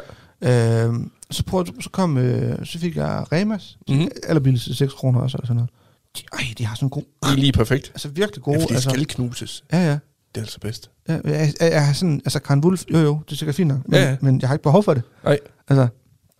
Øh, 0.88 0.94
så, 1.30 1.44
prøvede, 1.44 1.72
så, 1.82 1.90
kom, 1.90 2.18
øh, 2.18 2.66
så 2.66 2.78
fik 2.78 2.96
jeg 2.96 3.24
Remas. 3.32 3.78
De 3.88 3.94
Mhm. 3.94 4.02
mm. 4.02 4.08
allerbilligste 4.28 4.74
6 4.74 4.92
kroner 4.94 5.20
også, 5.20 5.36
eller 5.36 5.46
sådan 5.46 5.56
noget. 5.56 5.70
De, 6.18 6.22
ej, 6.32 6.54
de 6.58 6.66
har 6.66 6.74
sådan 6.76 6.88
gode, 6.88 7.06
Det 7.22 7.30
er 7.32 7.36
lige 7.36 7.52
perfekt. 7.52 7.88
altså 7.94 8.08
virkelig 8.08 8.38
Ja, 8.38 8.42
gode. 8.42 8.56
fordi 8.60 8.68
det 8.68 8.74
altså, 8.74 8.90
skal 8.90 9.06
knuses. 9.06 9.64
ja, 9.72 9.78
ja. 9.90 9.98
Det 10.34 10.40
er 10.40 10.44
altså 10.44 10.60
bedst. 10.60 10.90
ja 11.08 11.12
jeg, 11.24 11.52
jeg, 11.60 11.72
jeg, 11.72 11.86
har 11.86 11.92
sådan, 11.92 12.20
altså 12.24 12.38
Karen 12.38 12.64
Wolf, 12.64 12.84
jo 12.92 12.98
jo, 12.98 13.20
det 13.26 13.32
er 13.32 13.36
sikkert 13.36 13.54
fint 13.56 13.68
nok, 13.68 13.78
men, 13.88 13.94
Ja, 13.94 13.98
ja, 14.00 14.04
ja. 14.04 14.10
ja. 14.10 14.16
men 14.20 14.40
jeg 14.40 14.48
har 14.48 14.54
ikke 14.54 14.62
behov 14.62 14.82
for 14.82 14.94
det. 14.94 15.02
Nej. 15.24 15.38
Altså, 15.68 15.82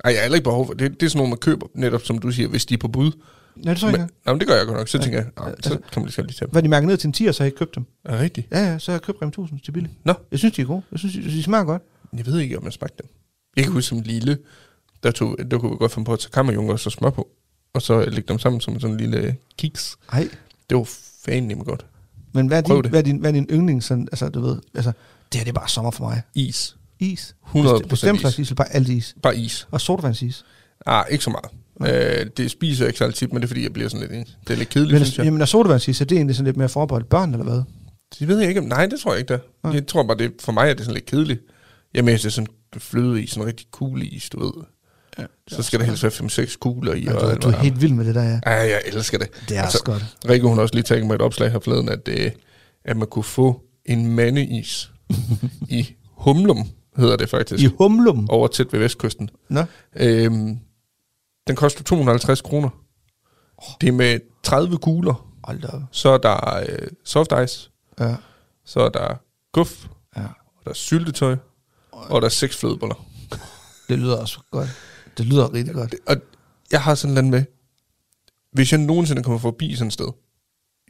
Ej, 0.05 0.11
jeg 0.11 0.19
har 0.19 0.23
heller 0.23 0.35
ikke 0.37 0.45
behov 0.45 0.67
for 0.67 0.75
det. 0.75 1.01
Det 1.01 1.07
er 1.07 1.11
sådan 1.11 1.19
noget, 1.19 1.31
man 1.31 1.39
køber, 1.39 1.67
netop 1.75 2.03
som 2.03 2.19
du 2.19 2.31
siger, 2.31 2.49
hvis 2.49 2.67
de 2.67 2.75
er 2.75 2.79
på 2.79 2.89
bud. 2.89 3.13
ja, 3.65 3.71
det 3.71 3.79
tror 3.79 3.89
jeg 3.89 3.95
ikke. 4.01 4.15
nej, 4.27 4.35
men 4.35 4.41
det 4.41 4.49
gør 4.49 4.57
jeg 4.57 4.67
godt 4.67 4.79
nok. 4.79 4.89
Så 4.89 4.99
Ja. 4.99 5.03
tænker 5.05 5.19
jeg, 5.19 5.29
nej, 5.39 5.47
så 5.49 5.53
Altså- 5.55 5.71
kan 5.93 6.03
man 6.03 6.05
lige 6.05 6.17
lige 6.23 6.33
tage 6.33 6.47
dem. 6.47 6.51
Hvad 6.53 6.63
de 6.63 6.69
mærker 6.69 6.87
ned 6.89 6.97
til 6.97 7.07
en 7.07 7.13
10, 7.13 7.25
så 7.25 7.43
har 7.43 7.45
jeg 7.45 7.47
ikke 7.47 7.59
købt 7.59 7.75
dem. 7.75 7.85
Er 8.05 8.11
det 8.13 8.21
rigtigt? 8.21 8.47
Ja, 8.51 8.59
ja, 8.73 8.79
så 8.79 8.91
har 8.91 8.97
jeg 8.97 9.03
købt 9.03 9.19
Rem 9.23 9.29
1000 9.29 9.61
til 9.61 9.73
billigt. 9.73 9.95
Nå. 10.05 10.15
Jeg 10.31 10.39
synes, 10.39 10.55
de 10.55 10.63
er 10.63 10.67
gode. 10.67 10.83
Jeg 10.93 10.99
synes, 10.99 11.15
de, 11.15 11.23
de 11.23 11.43
smager 11.43 11.65
godt. 11.65 11.83
Jeg 12.17 12.27
ved 12.27 12.39
ikke, 12.39 12.59
om 12.59 12.65
jeg 12.65 12.73
smagte 12.73 12.97
dem. 13.03 13.09
Jeg 13.57 13.65
kan 13.65 13.73
huske 13.73 13.89
som 13.89 14.01
lille, 14.01 14.39
der, 15.03 15.11
tog, 15.11 15.37
der 15.51 15.59
kunne 15.59 15.71
vi 15.71 15.77
godt 15.77 15.93
finde 15.93 16.07
på 16.07 16.13
at 16.13 16.19
tage 16.19 16.31
kammerjunker 16.31 16.73
og 16.73 16.81
så 16.81 16.91
smør 16.91 17.11
på. 17.11 17.29
Og 17.75 17.83
så 17.83 18.01
lægge 18.05 18.29
dem 18.29 18.39
sammen 18.39 18.61
som 18.61 18.81
sådan 18.81 18.95
en 18.95 19.01
lille 19.01 19.37
kiks. 19.59 19.97
Ej, 20.13 20.29
Det 20.71 20.79
var 20.79 20.89
fanden 21.25 21.65
godt. 21.65 21.87
Men 22.35 22.47
hvad 22.47 22.59
er, 22.59 22.63
din, 22.63 22.91
hvad 22.91 23.01
er 23.01 23.05
din, 23.05 23.17
hvad 23.19 23.31
er 23.31 23.35
din 23.35 23.47
yndling? 23.51 23.83
Sådan, 23.83 24.09
altså, 24.13 24.29
du 24.29 24.41
ved, 24.41 24.57
altså, 24.75 24.93
det 25.33 25.39
her 25.41 25.45
det 25.45 25.51
er 25.51 25.61
bare 25.61 25.69
sommer 25.69 25.91
for 25.91 26.05
mig. 26.05 26.23
Is. 26.35 26.77
Is. 27.01 27.35
100 27.47 27.75
Bestemt- 27.75 27.89
Bestemt 27.89 28.21
slags 28.21 28.39
is. 28.39 28.51
is, 28.51 28.55
bare 28.57 28.73
alt 28.75 28.89
is. 28.89 29.15
Bare 29.23 29.37
is. 29.37 29.69
Og 29.71 29.81
sodavandsis. 29.81 30.45
Ah, 30.87 31.05
ikke 31.11 31.25
så 31.25 31.31
meget. 31.31 32.21
Øh, 32.21 32.27
det 32.37 32.51
spiser 32.51 32.85
jeg 32.85 32.89
ikke 32.89 32.99
så 32.99 33.05
altid, 33.05 33.27
men 33.29 33.37
det 33.37 33.43
er 33.43 33.47
fordi, 33.49 33.63
jeg 33.63 33.73
bliver 33.73 33.89
sådan 33.89 34.09
lidt... 34.09 34.29
Det 34.49 34.55
er 34.55 34.59
lidt 34.59 34.69
kedeligt, 34.69 34.93
Men, 34.99 35.05
synes 35.05 35.19
jeg. 35.19 35.25
jamen, 35.25 35.41
og 35.43 35.49
sodavandsis, 35.49 36.01
er 36.01 36.05
det 36.05 36.17
egentlig 36.17 36.37
sådan 36.37 36.45
lidt 36.47 36.57
mere 36.57 36.69
forbeholdt 36.69 37.09
børn, 37.09 37.33
eller 37.33 37.45
hvad? 37.45 37.63
Det 38.19 38.29
ved 38.29 38.39
jeg 38.39 38.49
ikke. 38.49 38.61
Nej, 38.61 38.87
det 38.87 39.01
tror 39.01 39.13
jeg 39.13 39.19
ikke, 39.19 39.33
der. 39.33 39.39
Nej. 39.65 39.73
Jeg 39.73 39.87
tror 39.87 40.03
bare, 40.03 40.17
det, 40.19 40.33
for 40.41 40.53
mig 40.53 40.71
er 40.71 40.75
det 40.75 40.81
sådan 40.85 40.95
lidt 40.95 41.07
kedeligt. 41.07 41.41
Jeg 41.95 42.05
mener, 42.05 42.19
det 42.19 42.25
er 42.27 42.31
sådan 42.31 42.47
fløde 42.79 43.23
i, 43.23 43.27
sådan 43.27 43.43
en 43.43 43.47
rigtig 43.47 43.67
cool 43.71 44.03
is, 44.03 44.31
du 44.31 44.41
ved. 44.45 44.53
Ja, 45.19 45.25
Så 45.49 45.63
skal 45.63 45.81
der 45.81 45.87
helst 45.87 46.03
være 46.03 46.13
5-6 46.47 46.59
kugler 46.59 46.93
i. 46.95 47.01
Ja, 47.05 47.15
og 47.15 47.43
du, 47.43 47.49
du 47.49 47.55
er 47.55 47.59
helt 47.59 47.81
vild 47.83 47.93
med 47.93 48.05
det 48.05 48.15
der, 48.15 48.23
ja. 48.23 48.41
Ja, 48.47 48.53
jeg 48.61 48.83
elsker 48.87 49.19
det. 49.19 49.29
Det 49.49 49.57
er 49.57 49.63
Altså, 49.63 49.77
også 49.79 49.85
godt. 49.85 50.31
Rikke, 50.31 50.47
hun 50.47 50.57
har 50.57 50.63
også 50.63 50.75
lige 50.75 50.85
taget 50.85 51.07
mig 51.07 51.15
et 51.15 51.23
opslag 51.23 51.53
her 51.53 51.59
forleden, 51.61 51.89
at, 51.89 52.09
øh, 52.09 52.31
at 52.85 52.97
man 52.97 53.09
kunne 53.09 53.25
få 53.25 53.63
en 53.85 54.07
mandeis 54.17 54.91
i 55.69 55.95
Humlum, 56.17 56.69
hedder 56.97 57.17
det 57.17 57.31
faktisk, 57.31 57.63
I 57.65 57.69
humlum. 57.79 58.31
over 58.31 58.49
tæt 58.49 58.73
ved 58.73 58.81
vestkysten. 58.81 59.31
Nå, 59.51 59.65
Øhm, 59.97 60.59
den 61.49 61.57
koster 61.57 61.85
250 61.85 62.41
kroner. 62.41 62.69
Det 63.81 63.89
er 63.89 63.93
med 63.93 64.21
30 64.43 64.79
kugler. 64.79 65.29
hold 65.45 65.61
da. 65.61 65.69
Så 65.91 66.09
er 66.09 66.19
der 66.19 66.65
øh, 66.69 66.89
soft 67.05 67.33
ice. 67.45 67.71
Ja, 68.01 68.15
Så 68.65 68.81
er 68.81 68.89
der 68.89 69.15
guf. 69.53 69.87
ja. 70.17 70.23
Og 70.23 70.65
der 70.65 70.71
er 70.71 70.75
syltetøj. 70.75 71.37
Og 71.93 72.21
der 72.23 72.27
er 72.27 72.31
seks 72.31 72.57
flødeboller. 72.57 73.07
Det 73.89 73.99
lyder 73.99 74.17
også 74.17 74.39
godt. 74.51 74.69
Det 75.19 75.27
lyder 75.27 75.55
rigtig 75.55 75.75
godt. 75.75 75.95
Og 76.07 76.17
jeg 76.73 76.83
har 76.83 76.95
sådan 76.95 77.15
noget 77.15 77.31
med, 77.31 77.45
hvis 78.53 78.73
jeg 78.73 78.81
nogensinde 78.81 79.23
kommer 79.23 79.39
forbi 79.39 79.75
sådan 79.75 79.87
et 79.87 79.93
sted, 79.93 80.09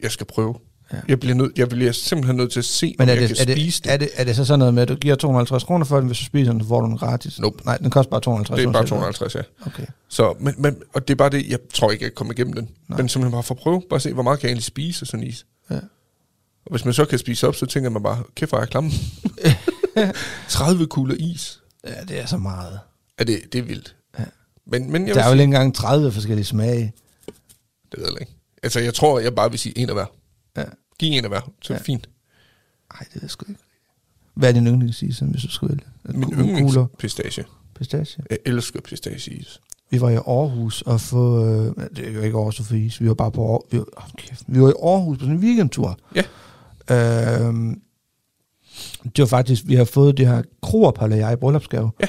jeg 0.03 0.11
skal 0.11 0.27
prøve. 0.27 0.55
Ja. 0.93 0.99
Jeg, 1.09 1.21
bliver 1.21 1.35
nød, 1.35 1.51
jeg 1.57 1.69
bliver 1.69 1.93
simpelthen 1.93 2.37
nødt 2.37 2.53
til 2.53 2.59
at 2.59 2.65
se, 2.65 2.95
Men 2.99 3.09
om 3.09 3.09
er 3.09 3.13
jeg 3.21 3.29
det, 3.29 3.39
kan 3.39 3.49
er, 3.49 3.53
spise 3.55 3.83
det, 3.83 3.93
er, 3.93 3.97
det, 3.97 4.09
er 4.15 4.25
det 4.25 4.37
så 4.37 4.45
sådan 4.45 4.59
noget 4.59 4.75
med, 4.75 4.83
at 4.83 4.89
du 4.89 4.95
giver 4.95 5.15
250 5.15 5.65
kroner 5.65 5.85
for 5.85 5.97
den, 5.97 6.07
hvis 6.07 6.19
du 6.19 6.25
spiser 6.25 6.53
den, 6.53 6.61
så 6.61 6.69
får 6.69 6.81
du 6.81 6.87
den 6.87 6.99
gratis? 6.99 7.41
Nope. 7.41 7.65
Nej, 7.65 7.77
den 7.77 7.91
koster 7.91 8.11
bare 8.11 8.21
250 8.21 8.59
Det 8.59 8.67
er 8.69 8.73
bare 8.73 8.81
uanset 8.81 8.99
hvad. 8.99 8.99
250, 8.99 9.35
ja. 9.35 9.41
Okay. 9.67 9.87
Så, 10.09 10.35
men, 10.41 10.55
men, 10.59 10.77
og 10.95 11.09
det 11.09 11.15
er 11.15 11.17
bare 11.17 11.31
det, 11.31 11.49
jeg 11.49 11.59
tror 11.75 11.91
ikke, 11.91 12.05
jeg 12.05 12.11
kan 12.11 12.17
komme 12.17 12.33
igennem 12.33 12.53
den. 12.53 12.69
Nej. 12.89 12.97
Men 12.97 13.09
simpelthen 13.09 13.33
bare 13.33 13.43
for 13.43 13.55
at 13.55 13.61
prøve, 13.61 13.83
bare 13.91 14.01
se, 14.01 14.13
hvor 14.13 14.23
meget 14.23 14.41
kan 14.41 14.47
jeg 14.47 14.51
egentlig 14.51 14.65
spise 14.65 15.07
sådan 15.07 15.27
is. 15.27 15.47
Ja. 15.71 15.77
Og 16.67 16.71
hvis 16.71 16.85
man 16.85 16.95
så 16.95 17.05
kan 17.05 17.19
spise 17.19 17.49
op, 17.49 17.55
så 17.55 17.67
tænker 17.67 17.91
man 17.91 18.03
bare, 18.03 18.23
kæft, 18.35 18.51
hvor 18.51 18.59
er 18.59 18.63
jeg 18.63 18.69
klam. 18.69 18.91
30 20.49 20.87
kugler 20.87 21.15
is. 21.19 21.61
Ja, 21.87 22.05
det 22.09 22.21
er 22.21 22.27
så 22.27 22.37
meget. 22.37 22.81
Ja, 23.19 23.25
det, 23.25 23.41
det 23.53 23.59
er 23.59 23.63
vildt. 23.63 23.97
Men, 24.67 24.93
men 24.93 25.07
jeg 25.07 25.15
Der 25.15 25.23
er 25.23 25.27
jo 25.27 25.33
ikke 25.33 25.45
engang 25.45 25.75
30 25.75 26.13
forskellige 26.13 26.45
smage. 26.45 26.93
det 27.93 28.01
ved 28.01 28.07
jeg 28.13 28.21
ikke. 28.21 28.33
Altså, 28.63 28.81
jeg 28.81 28.95
tror, 28.95 29.19
jeg 29.19 29.35
bare 29.35 29.51
vil 29.51 29.59
sige 29.59 29.79
en 29.79 29.89
af 29.89 29.95
hver. 29.95 30.07
Ja. 30.57 30.65
Giv 30.99 31.13
en 31.19 31.25
af 31.25 31.31
hver, 31.31 31.41
så 31.63 31.73
Ja. 31.73 31.79
det 31.79 31.87
fint. 31.87 32.09
Nej, 32.93 32.99
det 33.01 33.15
ved 33.15 33.23
jeg 33.23 33.31
sgu 33.31 33.47
ikke. 33.49 33.61
Hvad 34.35 34.49
er 34.49 34.53
din 34.53 34.67
yndlingsseason, 34.67 35.29
hvis 35.31 35.43
du 35.43 35.51
skal 35.51 35.69
vælge? 35.69 35.83
Min 36.05 36.33
yndlingspistache. 36.33 37.45
pistache. 37.79 38.23
Jeg 38.31 38.39
elsker 38.47 38.81
pistacheis. 38.81 39.61
Vi 39.91 40.01
var 40.01 40.11
i 40.11 40.15
Aarhus 40.15 40.83
og 40.83 41.01
få... 41.01 41.47
Øh, 41.47 41.75
det 41.97 42.09
er 42.09 42.13
jo 42.13 42.21
ikke 42.21 42.37
Aarhus 42.37 42.61
for 42.63 42.75
is. 42.75 43.01
Vi 43.01 43.09
var 43.09 43.15
bare 43.15 43.31
på 43.31 43.47
Aarhus. 43.53 43.73
Vi 43.73 43.79
var, 43.79 43.85
oh, 43.97 44.03
kæft, 44.17 44.45
vi 44.47 44.61
var 44.61 44.69
i 44.69 44.73
Aarhus 44.83 45.19
på 45.19 45.25
sådan 45.25 45.37
en 45.37 45.43
weekendtur. 45.43 45.99
Ja. 46.15 46.23
Øhm, 46.91 47.81
det 49.05 49.19
var 49.23 49.27
faktisk... 49.27 49.63
Vi 49.67 49.75
har 49.75 49.85
fået 49.85 50.17
det 50.17 50.27
her 50.29 50.43
kroerpalle 50.63 51.17
jeg 51.17 51.33
i 51.33 51.37
bryllupsgave. 51.37 51.91
Ja. 52.01 52.07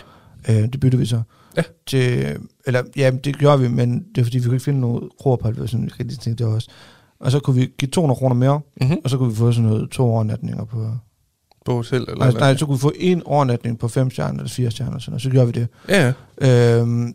Øh, 0.50 0.72
det 0.72 0.80
byttede 0.80 1.00
vi 1.00 1.06
så. 1.06 1.22
Ja. 1.58 1.64
Til, 1.88 2.38
eller, 2.68 2.84
ja, 2.96 3.12
det 3.24 3.38
gjorde 3.38 3.60
vi, 3.62 3.68
men 3.68 4.06
det 4.16 4.22
er 4.22 4.24
fordi, 4.26 4.38
vi 4.38 4.44
kunne 4.44 4.56
ikke 4.56 4.64
finde 4.64 4.80
noget 4.80 5.10
kroerpalle. 5.20 5.68
Sådan, 5.68 5.86
vi 5.86 5.92
rigtig 6.00 6.20
tænkte 6.20 6.44
det 6.46 6.54
også. 6.54 6.70
Og 7.20 7.32
så 7.32 7.40
kunne 7.40 7.56
vi 7.56 7.72
give 7.78 7.90
200 7.90 8.18
kroner 8.18 8.36
mere, 8.36 8.62
Mm-hmm. 8.82 8.98
og 9.04 9.10
så 9.10 9.18
kunne 9.18 9.30
vi 9.30 9.36
få 9.36 9.52
sådan 9.52 9.70
noget 9.70 9.90
to 9.92 10.04
overnatninger 10.04 10.66
på... 10.66 10.92
På 11.66 11.74
hotel 11.76 12.02
eller 12.02 12.16
Nej, 12.16 12.32
nej, 12.32 12.58
så 12.58 12.66
kunne 12.66 12.76
vi 12.76 12.82
få 12.82 12.92
en 12.96 13.24
overnatning 13.26 13.80
på 13.80 13.88
fem 13.88 14.10
stjerner 14.12 14.40
eller 14.40 14.50
fire 14.50 14.72
stjerner, 14.72 15.00
sådan, 15.00 15.14
og 15.16 15.22
så 15.22 15.30
gjorde 15.30 15.46
vi 15.48 15.52
det. 15.52 15.68
Ja. 15.90 16.14
Øhm, 16.82 17.14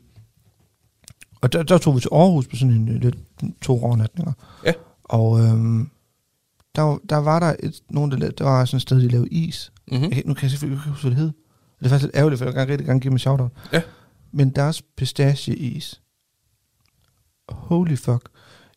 og 1.40 1.52
der, 1.52 1.62
der 1.62 1.78
tog 1.78 1.94
vi 1.94 2.00
til 2.00 2.08
Aarhus 2.12 2.46
på 2.48 2.56
sådan 2.56 2.74
en 2.74 2.88
øh, 2.88 2.94
lidt 2.94 3.16
to 3.62 3.84
overnatninger. 3.84 4.32
Ja. 4.66 4.72
Og 5.04 5.40
øhm, 5.40 5.90
der, 6.76 6.98
der 7.08 7.16
var 7.16 7.38
der 7.40 7.54
et, 7.60 7.80
nogen, 7.90 8.10
der, 8.10 8.16
lavede, 8.16 8.34
der 8.38 8.44
var 8.44 8.64
sådan 8.64 8.76
et 8.76 8.82
sted, 8.82 9.00
de 9.00 9.08
lavede 9.08 9.28
is. 9.28 9.72
Mm-hmm. 9.92 10.10
Jeg, 10.12 10.22
nu 10.26 10.34
kan 10.34 10.42
jeg 10.42 10.50
selvfølgelig 10.50 10.78
ikke 10.80 10.90
huske, 10.90 11.02
hvad 11.02 11.10
det 11.10 11.18
hed. 11.18 11.30
Det 11.78 11.84
er 11.86 11.88
faktisk 11.88 12.02
lidt 12.06 12.16
ærgerligt, 12.16 12.38
for 12.38 12.44
jeg 12.44 12.52
vil 12.54 12.58
gerne 12.60 12.72
rigtig 12.72 12.86
gerne 12.86 13.00
give 13.00 13.12
en 13.12 13.18
shout-out. 13.18 13.50
Ja. 13.72 13.82
Men 14.32 14.50
deres 14.50 14.82
pistacheis. 14.96 16.00
Holy 17.48 17.96
fuck. 17.96 18.28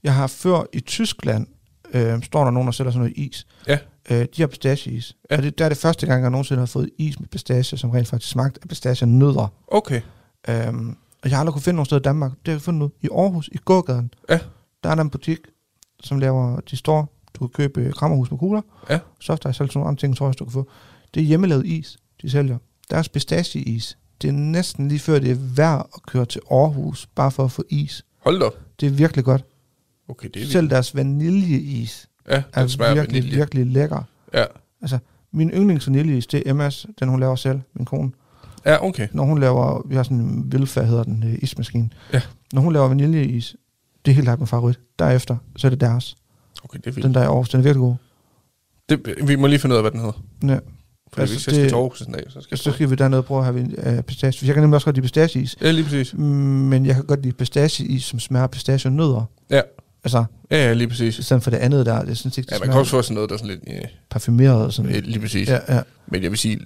Jeg 0.03 0.15
har 0.15 0.27
før 0.27 0.63
i 0.73 0.79
Tyskland, 0.79 1.47
øh, 1.93 2.23
står 2.23 2.43
der 2.43 2.51
nogen, 2.51 2.67
der 2.67 2.71
sælger 2.71 2.91
sådan 2.91 2.99
noget 2.99 3.17
is. 3.17 3.47
Ja. 3.67 3.77
Øh, 4.11 4.25
de 4.35 4.41
har 4.41 4.47
pistacheis. 4.47 5.15
Ja. 5.31 5.37
Og 5.37 5.43
det, 5.43 5.57
der 5.57 5.65
er 5.65 5.69
det 5.69 5.77
første 5.77 6.07
gang, 6.07 6.21
jeg 6.21 6.31
nogensinde 6.31 6.59
har 6.59 6.65
fået 6.65 6.89
is 6.97 7.19
med 7.19 7.27
pistache, 7.27 7.77
som 7.77 7.89
rent 7.89 8.07
faktisk 8.07 8.31
smagte 8.31 8.59
af 8.63 8.69
pistache-nødder. 8.69 9.53
Okay. 9.67 10.01
Øhm, 10.49 10.89
og 11.23 11.29
jeg 11.29 11.31
har 11.31 11.39
aldrig 11.39 11.53
kunne 11.53 11.61
finde 11.61 11.75
nogen 11.75 11.85
sted 11.85 11.97
i 11.97 12.01
Danmark. 12.01 12.31
Det 12.31 12.47
har 12.47 12.53
jeg 12.53 12.61
fundet 12.61 12.85
ud 12.85 12.89
i 13.01 13.09
Aarhus, 13.11 13.49
i 13.51 13.57
gågaden. 13.57 14.13
Ja. 14.29 14.39
Der 14.83 14.89
er 14.89 14.95
der 14.95 15.01
en 15.01 15.09
butik, 15.09 15.39
som 15.99 16.19
laver, 16.19 16.59
de 16.59 16.77
står, 16.77 17.19
du 17.33 17.39
kan 17.39 17.49
købe 17.49 17.81
øh, 17.81 17.93
krammerhus 17.93 18.31
med 18.31 18.39
kugler. 18.39 18.61
Ja. 18.89 18.99
Soft 19.19 19.45
ice, 19.45 19.53
sådan 19.53 19.71
nogle 19.75 19.87
andre 19.87 19.99
ting, 19.99 20.17
tror 20.17 20.27
jeg, 20.27 20.39
du 20.39 20.45
kan 20.45 20.51
få. 20.51 20.69
Det 21.13 21.19
er 21.19 21.25
hjemmelavet 21.25 21.65
is, 21.65 21.97
de 22.21 22.29
sælger. 22.29 22.57
Deres 22.89 23.09
pistacheis, 23.09 23.97
det 24.23 24.27
er 24.29 24.31
næsten 24.33 24.87
lige 24.87 24.99
før, 24.99 25.19
det 25.19 25.31
er 25.31 25.35
værd 25.55 25.89
at 25.95 26.01
køre 26.07 26.25
til 26.25 26.41
Aarhus, 26.51 27.07
bare 27.15 27.31
for 27.31 27.43
at 27.45 27.51
få 27.51 27.63
is. 27.69 28.05
Hold 28.19 28.39
da 28.39 28.45
op. 28.45 28.53
Det 28.79 28.85
er 28.87 28.91
virkelig 28.91 29.25
godt. 29.25 29.45
Okay, 30.07 30.29
det 30.33 30.41
er 30.41 30.45
Selv 30.47 30.69
deres 30.69 30.95
vaniljeis 30.95 32.09
Ja, 32.29 32.43
er 32.53 32.59
den 32.59 32.69
smager 32.69 32.93
virkelig, 32.93 33.21
vanilje. 33.23 33.37
virkelig 33.37 33.65
lækker. 33.67 34.03
Ja. 34.33 34.43
Altså, 34.81 34.99
min 35.31 35.49
yndlings 35.49 35.87
vaniljeis, 35.87 36.27
det 36.27 36.43
er 36.45 36.51
Emmas, 36.51 36.85
den 36.99 37.09
hun 37.09 37.19
laver 37.19 37.35
selv, 37.35 37.59
min 37.73 37.85
kone. 37.85 38.11
Ja, 38.65 38.85
okay. 38.85 39.07
Når 39.11 39.23
hun 39.23 39.39
laver, 39.39 39.87
vi 39.87 39.95
har 39.95 40.03
sådan 40.03 40.17
en 40.17 40.51
Vilfa, 40.51 40.81
hedder 40.83 41.03
den, 41.03 41.23
øh, 41.23 41.35
ismaskine. 41.41 41.89
Ja. 42.13 42.21
Når 42.53 42.61
hun 42.61 42.73
laver 42.73 42.87
vaniljeis, 42.87 43.55
det 44.05 44.11
er 44.11 44.15
helt 44.15 44.25
klart 44.25 44.39
min 44.39 44.47
favorit. 44.47 44.79
Derefter, 44.99 45.37
så 45.55 45.67
er 45.67 45.69
det 45.69 45.81
deres. 45.81 46.15
Okay, 46.63 46.77
det 46.79 46.87
er 46.87 46.91
vildt. 46.91 47.05
Den 47.05 47.13
der 47.13 47.19
er 47.21 47.27
Aarhus, 47.27 47.49
den 47.49 47.59
er 47.59 47.63
virkelig 47.63 47.79
god. 47.81 47.95
Det, 48.89 49.27
vi 49.27 49.35
må 49.35 49.47
lige 49.47 49.59
finde 49.59 49.73
ud 49.73 49.77
af, 49.77 49.83
hvad 49.83 49.91
den 49.91 49.99
hedder. 49.99 50.21
Ja. 50.43 50.59
For 51.13 51.21
Altså, 51.21 51.35
hvis 51.35 51.47
jeg 51.47 51.53
skal 51.53 51.61
det- 51.63 51.69
til 51.69 51.75
Aarhus 51.75 52.01
en 52.01 52.13
dag, 52.13 52.23
så 52.27 52.41
skal 52.41 52.47
jeg 52.51 52.59
Så 52.59 52.71
skal 52.71 52.89
vi 52.89 52.95
dernede 52.95 53.19
og 53.19 53.25
prøve 53.25 53.39
at 53.39 53.45
have 53.45 53.97
uh, 53.97 54.03
pistache. 54.03 54.39
For 54.39 54.45
Jeg 54.45 54.53
kan 54.55 54.63
nemlig 54.63 54.75
også 54.75 54.85
godt 54.85 54.95
lide 54.95 55.03
pistacheis. 55.03 55.55
Ja, 55.61 55.71
lige 55.71 55.83
præcis. 55.83 56.13
Mm, 56.13 56.19
Men 56.23 56.85
jeg 56.85 56.95
kan 56.95 57.03
godt 57.05 57.21
lide 57.23 57.33
pistacheis, 57.33 58.03
som 58.03 58.19
smager 58.19 58.47
pistache 58.47 58.87
og 58.89 58.93
nødder. 58.93 59.29
Ja. 59.49 59.61
Altså, 60.03 60.23
Ja, 60.51 60.57
ja, 60.67 60.73
lige 60.73 60.87
præcis. 60.87 61.19
i 61.19 61.23
stedet 61.23 61.43
for 61.43 61.49
det 61.51 61.57
andet 61.57 61.85
der, 61.85 62.03
det 62.05 62.17
synes 62.17 62.37
ikke, 62.37 62.47
det 62.47 62.53
Ja, 62.53 62.59
man 62.59 62.69
kan 62.69 62.79
også 62.79 62.91
få 62.91 63.01
sådan 63.01 63.15
noget, 63.15 63.29
der 63.29 63.33
er 63.35 63.37
sådan 63.37 63.49
lidt... 63.49 63.63
Ja, 63.67 63.79
parfumeret 64.09 64.65
og 64.65 64.73
sådan. 64.73 64.91
ja, 64.91 64.99
lige 64.99 65.19
præcis. 65.19 65.49
Ja, 65.49 65.75
ja. 65.75 65.81
Men 66.07 66.23
jeg 66.23 66.31
vil 66.31 66.39
sige, 66.39 66.59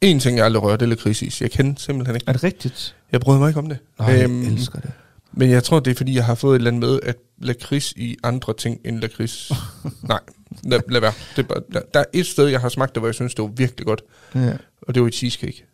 en 0.00 0.20
ting, 0.20 0.36
jeg 0.36 0.44
aldrig 0.44 0.62
rører, 0.62 0.76
det 0.76 0.86
er 0.86 0.90
lakridsis. 0.90 1.40
Jeg 1.42 1.50
kender 1.50 1.74
simpelthen 1.78 2.16
ikke. 2.16 2.24
Er 2.28 2.32
det 2.32 2.44
rigtigt? 2.44 2.94
Jeg 3.12 3.20
bryder 3.20 3.38
mig 3.40 3.48
ikke 3.48 3.58
om 3.60 3.68
det. 3.68 3.78
Nej, 3.98 4.08
jeg 4.08 4.24
Øhm, 4.24 4.42
elsker 4.42 4.80
det. 4.80 4.90
Men 5.32 5.50
jeg 5.50 5.64
tror, 5.64 5.80
det 5.80 5.90
er 5.90 5.94
fordi, 5.94 6.14
jeg 6.14 6.24
har 6.24 6.34
fået 6.34 6.54
et 6.54 6.58
eller 6.58 6.70
andet 6.70 6.80
med, 6.90 7.00
at 7.02 7.16
lakrids 7.42 7.92
i 7.92 8.16
andre 8.24 8.54
ting 8.58 8.78
end 8.84 9.00
lakrids. 9.00 9.52
Nej, 10.08 10.18
lad, 10.64 10.80
lad 10.88 11.00
være. 11.00 11.12
Det 11.36 11.42
er 11.42 11.48
bare, 11.48 11.62
der, 11.72 11.80
der 11.94 12.00
er 12.00 12.04
et 12.12 12.26
sted, 12.26 12.46
jeg 12.46 12.60
har 12.60 12.68
smagt 12.68 12.94
det, 12.94 13.00
hvor 13.00 13.08
jeg 13.08 13.14
synes, 13.14 13.34
det 13.34 13.42
var 13.42 13.48
virkelig 13.48 13.86
godt. 13.86 14.02
Ja. 14.34 14.56
Og 14.82 14.94
det 14.94 15.02
var 15.02 15.08
i 15.08 15.10
cheesecake. 15.10 15.64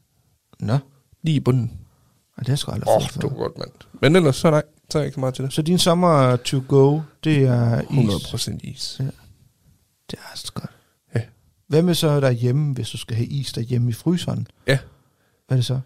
Nå, 0.60 0.78
Lige 1.22 1.36
i 1.36 1.40
bunden. 1.40 1.72
Ej, 2.38 2.42
det 2.44 2.52
er 2.52 2.56
sgu 2.56 2.72
aldrig 2.72 2.88
Åh, 2.88 2.96
oh, 2.96 3.02
det 3.02 3.22
var 3.22 3.28
godt, 3.28 3.58
mand. 3.58 3.70
Men 4.02 4.16
ellers, 4.16 4.36
så 4.36 4.50
nej. 4.50 4.62
Så 4.90 4.98
er 4.98 5.02
jeg 5.02 5.06
ikke 5.06 5.14
så 5.14 5.20
meget 5.20 5.34
til 5.34 5.44
det. 5.44 5.52
Så 5.52 5.62
din 5.62 5.78
sommer 5.78 6.36
to 6.36 6.62
go, 6.68 7.00
det 7.24 7.42
er 7.42 7.80
is. 7.80 8.34
100% 8.34 8.58
is. 8.62 9.00
Det 10.10 10.18
er 10.18 10.30
altså 10.30 10.52
godt. 10.52 10.70
Ja. 11.14 11.20
Hvad 11.68 11.82
med 11.82 11.94
så 11.94 12.20
derhjemme, 12.20 12.74
hvis 12.74 12.90
du 12.90 12.98
skal 12.98 13.16
have 13.16 13.26
is 13.26 13.52
derhjemme 13.52 13.90
i 13.90 13.92
fryseren? 13.92 14.46
Ja. 14.66 14.78
Hvad 15.46 15.56
er 15.56 15.58
det 15.58 15.64
så? 15.64 15.80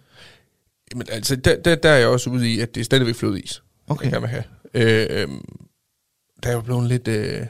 Men 0.95 1.07
altså, 1.11 1.36
der, 1.36 1.62
der, 1.62 1.74
der 1.74 1.89
er 1.89 1.97
jeg 1.97 2.09
også 2.09 2.30
ude 2.30 2.53
i, 2.53 2.61
at 2.61 2.74
det 2.74 2.80
er 2.80 2.84
stadigvæk 2.84 3.14
flødeis, 3.14 3.62
Okay. 3.86 4.05
jeg 4.05 4.12
gerne 4.12 4.28
vil 4.28 4.30
have. 4.30 4.45
Øh, 4.74 5.22
øhm, 5.22 5.45
der 6.43 6.49
er 6.49 6.53
jeg 6.55 6.64
blevet 6.64 6.89
lidt, 6.89 7.09
øh, 7.09 7.41
øh, 7.41 7.47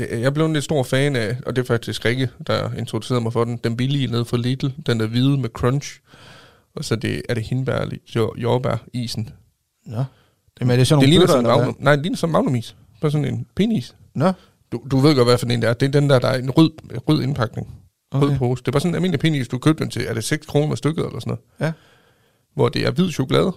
jeg 0.00 0.22
er 0.22 0.30
blevet 0.30 0.48
en 0.48 0.52
lidt 0.52 0.64
stor 0.64 0.82
fan 0.82 1.16
af, 1.16 1.36
og 1.46 1.56
det 1.56 1.62
er 1.62 1.66
faktisk 1.66 2.04
Rikke, 2.04 2.28
der 2.46 2.72
introducerede 2.78 3.20
mig 3.22 3.32
for 3.32 3.44
den, 3.44 3.56
den 3.64 3.76
billige 3.76 4.06
nede 4.06 4.24
fra 4.24 4.36
Lidl, 4.36 4.66
den 4.86 5.00
der 5.00 5.06
hvide 5.06 5.38
med 5.38 5.48
crunch, 5.48 6.00
og 6.76 6.84
så 6.84 6.96
det, 6.96 7.22
er 7.28 7.34
det 7.34 7.42
hindbær, 7.44 7.84
jord- 8.16 8.38
jordbær-isen. 8.38 9.30
Nå. 9.86 10.04
Jamen, 10.60 10.70
er 10.72 10.76
det 10.76 10.86
sådan 10.86 11.00
Det 11.00 11.08
nogle 11.08 11.10
ligner 11.10 11.20
bøtter, 11.22 11.34
sådan 11.34 11.58
magnum, 11.58 11.76
nej, 11.78 11.94
det 11.96 12.02
ligner 12.02 12.16
sådan 12.16 12.28
en 12.28 12.32
magnumis. 12.32 12.76
Bare 13.00 13.10
sådan 13.10 13.34
en 13.34 13.46
penis. 13.56 13.94
Nå, 14.14 14.32
Du, 14.72 14.82
du 14.90 14.98
ved 14.98 15.14
godt, 15.14 15.28
hvad 15.28 15.38
for 15.38 15.46
en 15.46 15.62
det 15.62 15.68
er. 15.68 15.72
Det 15.74 15.86
er 15.86 16.00
den 16.00 16.10
der, 16.10 16.18
der 16.18 16.28
er 16.28 16.38
en 16.38 16.50
rød, 16.50 16.70
rød 17.08 17.22
indpakning. 17.22 17.74
Okay. 18.10 18.26
Rød 18.26 18.38
pose. 18.38 18.62
Det 18.62 18.68
er 18.68 18.72
bare 18.72 18.80
sådan 18.80 18.90
en 18.90 18.94
almindelig 18.94 19.20
penis, 19.20 19.48
du 19.48 19.58
købte 19.58 19.82
den 19.84 19.90
til. 19.90 20.04
Er 20.08 20.14
det 20.14 20.24
6 20.24 20.46
kroner 20.46 20.74
stykket 20.74 21.06
eller 21.06 21.20
sådan 21.20 21.30
noget? 21.30 21.40
Ja. 21.60 21.72
Hvor 22.54 22.68
det 22.68 22.86
er 22.86 22.90
hvid 22.90 23.10
chokolade 23.12 23.52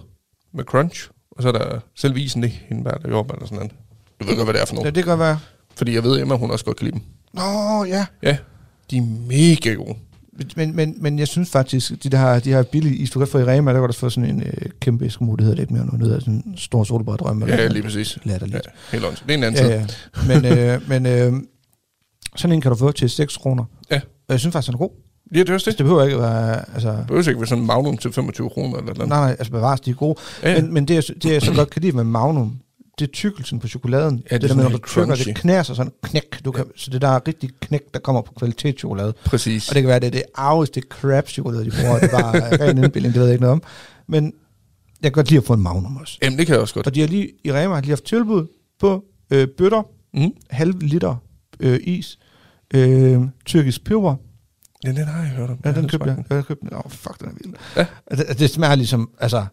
med 0.52 0.64
crunch, 0.64 1.08
og 1.30 1.42
så 1.42 1.48
er 1.48 1.52
der 1.52 1.78
selv 1.96 2.16
isen, 2.16 2.42
det 2.42 2.50
hindbær, 2.50 2.90
der 2.90 3.08
jordbær 3.08 3.34
eller 3.34 3.46
sådan 3.46 3.56
noget. 3.56 3.72
Du 4.20 4.26
ved 4.26 4.36
godt, 4.36 4.46
hvad 4.46 4.54
det 4.54 4.62
er 4.62 4.66
for 4.66 4.74
Ja, 4.74 4.80
noget. 4.80 4.94
det 4.94 5.04
kan 5.04 5.18
være. 5.18 5.38
Fordi 5.76 5.94
jeg 5.94 6.02
ved, 6.02 6.20
Emma, 6.20 6.34
hun 6.36 6.50
også 6.50 6.64
godt 6.64 6.76
kan 6.76 6.84
lide 6.84 6.94
dem. 6.98 7.02
Nå, 7.32 7.84
ja. 7.84 8.06
Ja, 8.22 8.36
de 8.90 8.96
er 8.96 9.02
mega 9.28 9.74
gode. 9.74 9.94
Men, 10.56 10.76
men, 10.76 10.94
men 10.98 11.18
jeg 11.18 11.28
synes 11.28 11.50
faktisk, 11.50 11.92
de 12.04 12.08
der, 12.08 12.38
de 12.38 12.50
her 12.50 12.62
billige 12.62 12.96
is, 12.96 13.10
du 13.10 13.18
kan 13.18 13.28
få 13.28 13.38
i 13.38 13.44
Rema, 13.44 13.72
der 13.72 13.80
kan 13.80 13.86
du 13.86 13.92
få 13.92 14.10
sådan 14.10 14.30
en 14.30 14.42
øh, 14.42 14.52
kæmpe 14.80 15.06
eskimo, 15.06 15.34
det 15.34 15.44
hedder 15.44 15.56
lidt 15.56 15.70
mere 15.70 15.84
nu, 15.86 15.90
det 15.92 16.00
hedder 16.00 16.20
sådan 16.20 16.34
en 16.46 16.54
stor 16.56 16.84
solbræddrøm. 16.84 17.42
Ja, 17.48 17.66
lige 17.68 17.82
præcis. 17.82 18.18
Latterligt. 18.24 18.66
Ja, 18.66 18.70
helt 18.92 19.04
ondt. 19.06 19.22
Det 19.26 19.30
er 19.30 19.38
en 19.38 19.44
anden 19.44 19.66
Ja, 19.66 19.74
ja. 19.74 19.86
Men, 20.28 20.58
øh, 20.58 20.80
men 20.90 21.06
øh, 21.06 21.32
sådan 22.36 22.54
en 22.54 22.60
kan 22.60 22.70
du 22.70 22.76
få 22.76 22.92
til 22.92 23.10
6 23.10 23.36
kroner. 23.36 23.64
Ja. 23.90 23.96
Og 23.96 24.32
jeg 24.32 24.40
synes 24.40 24.52
faktisk, 24.52 24.66
den 24.66 24.74
er 24.74 24.78
god. 24.78 24.90
Ja, 25.34 25.38
det 25.40 25.48
er 25.48 25.54
også 25.54 25.70
Altså, 25.70 25.70
det. 25.70 25.78
det 25.78 25.84
behøver 25.84 26.04
ikke 26.04 26.16
at 26.16 26.22
være... 26.22 26.64
Altså, 26.74 26.88
Det 26.90 27.06
behøver 27.06 27.28
ikke 27.28 27.40
være 27.40 27.46
sådan 27.48 27.62
en 27.62 27.66
magnum 27.66 27.96
til 27.96 28.12
25 28.12 28.50
kroner 28.50 28.78
eller 28.78 28.94
noget. 28.94 29.08
nej, 29.08 29.18
nej, 29.20 29.30
altså 29.30 29.50
bevares, 29.52 29.80
de 29.80 29.90
er 29.90 29.94
gode. 29.94 30.14
Ja, 30.42 30.52
ja. 30.52 30.60
Men, 30.62 30.74
men 30.74 30.88
det, 30.88 30.94
jeg, 30.94 31.02
det, 31.22 31.32
jeg 31.32 31.42
så 31.42 31.52
godt 31.54 31.70
kan 31.70 31.82
lide 31.82 31.96
med 31.96 32.04
Magnum, 32.04 32.58
det 32.98 33.08
er 33.08 33.12
tykkelsen 33.12 33.58
på 33.58 33.68
chokoladen. 33.68 34.16
Ja, 34.16 34.22
det 34.22 34.24
er 34.30 34.38
det 34.38 34.42
der 34.42 34.48
sådan 34.48 34.62
når 34.70 34.78
du 34.78 34.84
tykker, 34.86 35.14
det 35.14 35.36
knæser 35.36 35.74
sådan 35.74 35.92
knæk. 36.02 36.44
Du 36.44 36.52
kan, 36.52 36.64
Så 36.76 36.90
det 36.90 37.02
der 37.02 37.08
er 37.08 37.28
rigtig 37.28 37.50
knæk, 37.60 37.80
der 37.94 38.00
kommer 38.00 38.22
på 38.22 38.32
kvalitetschokolade. 38.32 39.14
præcis. 39.24 39.68
Og 39.68 39.74
det 39.74 39.82
kan 39.82 39.88
være, 39.88 40.00
det 40.00 40.06
er 40.06 40.10
det 40.10 40.22
arveste 40.34 40.80
crap 40.90 41.28
chokolade, 41.28 41.64
de 41.64 41.70
bruger. 41.70 41.98
Det 41.98 42.12
er 42.12 42.20
bare 42.20 42.56
ren 42.68 42.78
indbildning, 42.84 43.14
det 43.14 43.20
ved 43.20 43.26
jeg 43.28 43.34
ikke 43.34 43.42
noget 43.42 43.52
om. 43.52 43.62
Men 44.06 44.24
jeg 45.02 45.12
kan 45.12 45.12
godt 45.12 45.30
lide 45.30 45.38
at 45.38 45.44
få 45.44 45.52
en 45.52 45.60
Magnum 45.60 45.96
også. 45.96 46.18
Jamen, 46.22 46.38
det 46.38 46.46
kan 46.46 46.52
jeg 46.52 46.60
også 46.62 46.74
godt. 46.74 46.86
Og 46.86 46.94
de 46.94 47.00
har 47.00 47.06
lige, 47.08 47.30
i 47.44 47.52
Rema 47.52 47.74
har 47.74 47.80
de 47.80 47.88
haft 47.88 48.04
tilbud 48.04 48.46
på 48.80 49.04
øh, 49.30 49.48
bøtter, 49.48 49.82
Mm. 50.16 50.32
halv 50.50 50.74
liter 50.80 51.16
øh, 51.60 51.80
is, 51.82 52.18
øh, 52.74 53.20
tyrkisk 53.44 53.84
peber. 53.84 54.14
Ja, 54.84 54.88
den 54.88 55.04
har 55.04 55.20
jeg 55.22 55.30
hørt 55.30 55.50
om. 55.50 55.58
Ja, 55.64 55.72
den 55.72 55.88
købte 55.88 56.06
jeg. 56.06 56.24
Jeg 56.30 56.44
købte 56.44 56.60
den. 56.68 56.74
Åh, 56.74 56.78
oh, 56.86 56.90
fuck, 56.90 57.20
den 57.20 57.28
er 57.28 57.32
vild. 57.44 57.54
Ja. 57.76 57.86
Altså, 58.06 58.26
Det, 58.28 58.38
det 58.38 58.50
smager 58.50 58.74
ligesom, 58.74 59.10
altså, 59.20 59.46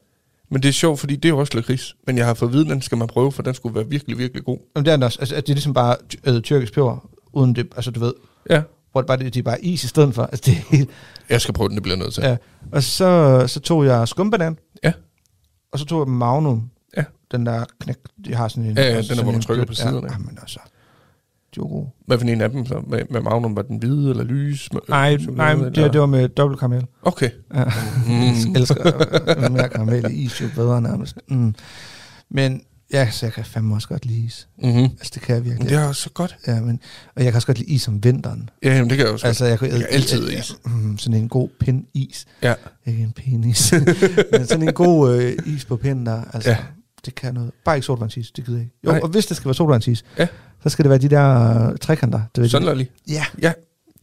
Men 0.51 0.63
det 0.63 0.69
er 0.69 0.73
sjovt, 0.73 0.99
fordi 0.99 1.15
det 1.15 1.25
er 1.25 1.29
jo 1.29 1.37
også 1.37 1.51
lakrids. 1.55 1.95
Men 2.07 2.17
jeg 2.17 2.25
har 2.25 2.33
fået 2.33 2.49
at 2.49 2.53
vide, 2.53 2.65
at 2.65 2.69
den 2.69 2.81
skal 2.81 2.97
man 2.97 3.07
prøve, 3.07 3.31
for 3.31 3.43
den 3.43 3.53
skulle 3.53 3.75
være 3.75 3.87
virkelig, 3.89 4.17
virkelig 4.17 4.43
god. 4.43 4.57
Jamen, 4.75 4.85
det 4.85 4.91
er 4.91 4.95
den 4.95 5.03
også. 5.03 5.17
Altså, 5.19 5.35
det 5.35 5.49
er 5.49 5.53
ligesom 5.53 5.73
bare 5.73 5.95
øh, 6.23 6.41
tyrkisk 6.41 6.73
peber, 6.73 7.09
uden 7.33 7.55
det, 7.55 7.67
altså 7.75 7.91
du 7.91 7.99
ved, 7.99 8.13
Ja. 8.49 8.61
hvor 8.91 9.01
det 9.01 9.07
bare, 9.07 9.17
det, 9.17 9.33
det 9.33 9.39
er 9.39 9.43
bare 9.43 9.65
is 9.65 9.83
i 9.83 9.87
stedet 9.87 10.15
for. 10.15 10.23
Altså, 10.23 10.41
det 10.45 10.57
er 10.57 10.75
helt, 10.77 10.89
Jeg 11.29 11.41
skal 11.41 11.53
prøve 11.53 11.67
den, 11.69 11.75
det 11.77 11.83
bliver 11.83 11.97
nødt 11.97 12.13
til. 12.13 12.23
ja. 12.23 12.37
Og 12.71 12.83
så, 12.83 13.43
så 13.47 13.59
tog 13.59 13.85
jeg 13.85 14.07
skumbanan. 14.07 14.57
Ja. 14.83 14.93
Og 15.73 15.79
så 15.79 15.85
tog 15.85 15.99
jeg 15.99 16.07
Magnum. 16.07 16.69
Ja. 16.97 17.03
Den 17.31 17.45
der 17.45 17.65
knæk, 17.79 17.95
de 18.25 18.35
har 18.35 18.47
sådan 18.47 18.63
en... 18.65 18.77
Ja, 18.77 18.83
ja, 18.83 18.89
den 18.89 18.97
er, 18.97 19.01
sådan 19.01 19.23
hvor 19.23 19.31
man 19.31 19.41
trykker 19.41 19.65
på 19.65 19.73
siderne. 19.73 20.07
Ja, 20.11 20.17
men 20.17 20.37
altså, 20.41 20.59
gode. 21.55 21.87
Hvad 22.07 22.17
for 22.17 22.25
en 22.25 22.41
af 22.41 22.49
dem 22.49 22.65
så? 22.65 22.81
Med, 22.87 22.99
med 23.09 23.21
Magnum, 23.21 23.55
var 23.55 23.61
den 23.61 23.77
hvide 23.77 24.09
eller 24.09 24.23
lys? 24.23 24.73
Med, 24.73 24.81
Nej, 24.89 25.17
nej, 25.29 25.53
det, 25.53 25.75
det 25.75 25.99
var 25.99 26.05
med 26.05 26.29
dobbelt 26.29 26.59
karamel. 26.59 26.85
Okay. 27.01 27.29
Ja. 27.55 27.63
Mm. 28.07 28.11
Jeg 28.13 28.33
elsker 28.55 28.91
øh, 29.45 29.51
mere 29.51 29.69
karamel 29.69 30.05
i 30.11 30.13
is, 30.13 30.41
jo 30.41 30.47
bedre 30.55 30.81
nærmest. 30.81 31.17
Mm. 31.29 31.55
Men 32.29 32.61
ja, 32.93 33.09
så 33.11 33.25
jeg 33.25 33.33
kan 33.33 33.45
fandme 33.45 33.75
også 33.75 33.87
godt 33.87 34.05
lide 34.05 34.25
is. 34.25 34.47
Mm-hmm. 34.63 34.83
Altså, 34.83 35.11
det 35.13 35.21
kan 35.21 35.35
jeg 35.35 35.45
virkelig. 35.45 35.69
Det 35.69 35.77
er 35.77 35.87
også 35.87 36.01
så 36.01 36.09
godt. 36.09 36.37
Ja, 36.47 36.61
men, 36.61 36.79
og 37.15 37.23
jeg 37.23 37.31
kan 37.31 37.35
også 37.35 37.47
godt 37.47 37.59
lide 37.59 37.69
is 37.71 37.87
om 37.87 38.03
vinteren. 38.03 38.49
Ja, 38.63 38.73
jamen, 38.75 38.89
det 38.89 38.97
kan 38.97 39.05
jeg 39.05 39.13
også 39.13 39.27
Altså, 39.27 39.45
jeg 39.45 39.59
kan, 39.59 39.69
Jeg 39.71 39.79
kan 39.79 39.87
altid 39.91 40.29
is. 40.31 40.55
Mm, 40.65 40.97
sådan 40.97 41.19
en 41.19 41.29
god 41.29 41.49
pind 41.59 41.83
is. 41.93 42.25
Ja. 42.43 42.53
Ikke 42.85 43.03
en 43.03 43.11
penis. 43.15 43.73
men 44.31 44.45
sådan 44.47 44.67
en 44.67 44.73
god 44.73 45.15
øh, 45.15 45.33
is 45.45 45.65
på 45.65 45.75
pinden 45.77 46.05
der. 46.05 46.23
Altså, 46.33 46.49
Ja. 46.49 46.57
Det 47.05 47.15
kan 47.15 47.33
noget. 47.33 47.51
Bare 47.65 47.75
ikke 47.75 47.85
sodavandsis, 47.85 48.31
det 48.31 48.45
gider 48.45 48.57
jeg 48.57 48.63
ikke. 48.65 48.75
Jo, 48.85 48.91
Nej. 48.91 48.99
og 49.03 49.09
hvis 49.09 49.25
det 49.25 49.37
skal 49.37 49.45
være 49.45 49.55
sodavandsis, 49.55 50.05
Ja. 50.17 50.27
så 50.63 50.69
skal 50.69 50.83
det 50.83 50.89
være 50.89 50.99
de 50.99 51.09
der 51.09 51.67
øh, 51.71 51.77
trekanter. 51.77 52.21
Det 52.35 52.41
ved 52.41 52.49
Sådan 52.49 52.67
de. 52.67 52.71
er 52.71 52.75
lige. 52.75 52.89
Ja, 53.09 53.25
Ja, 53.41 53.53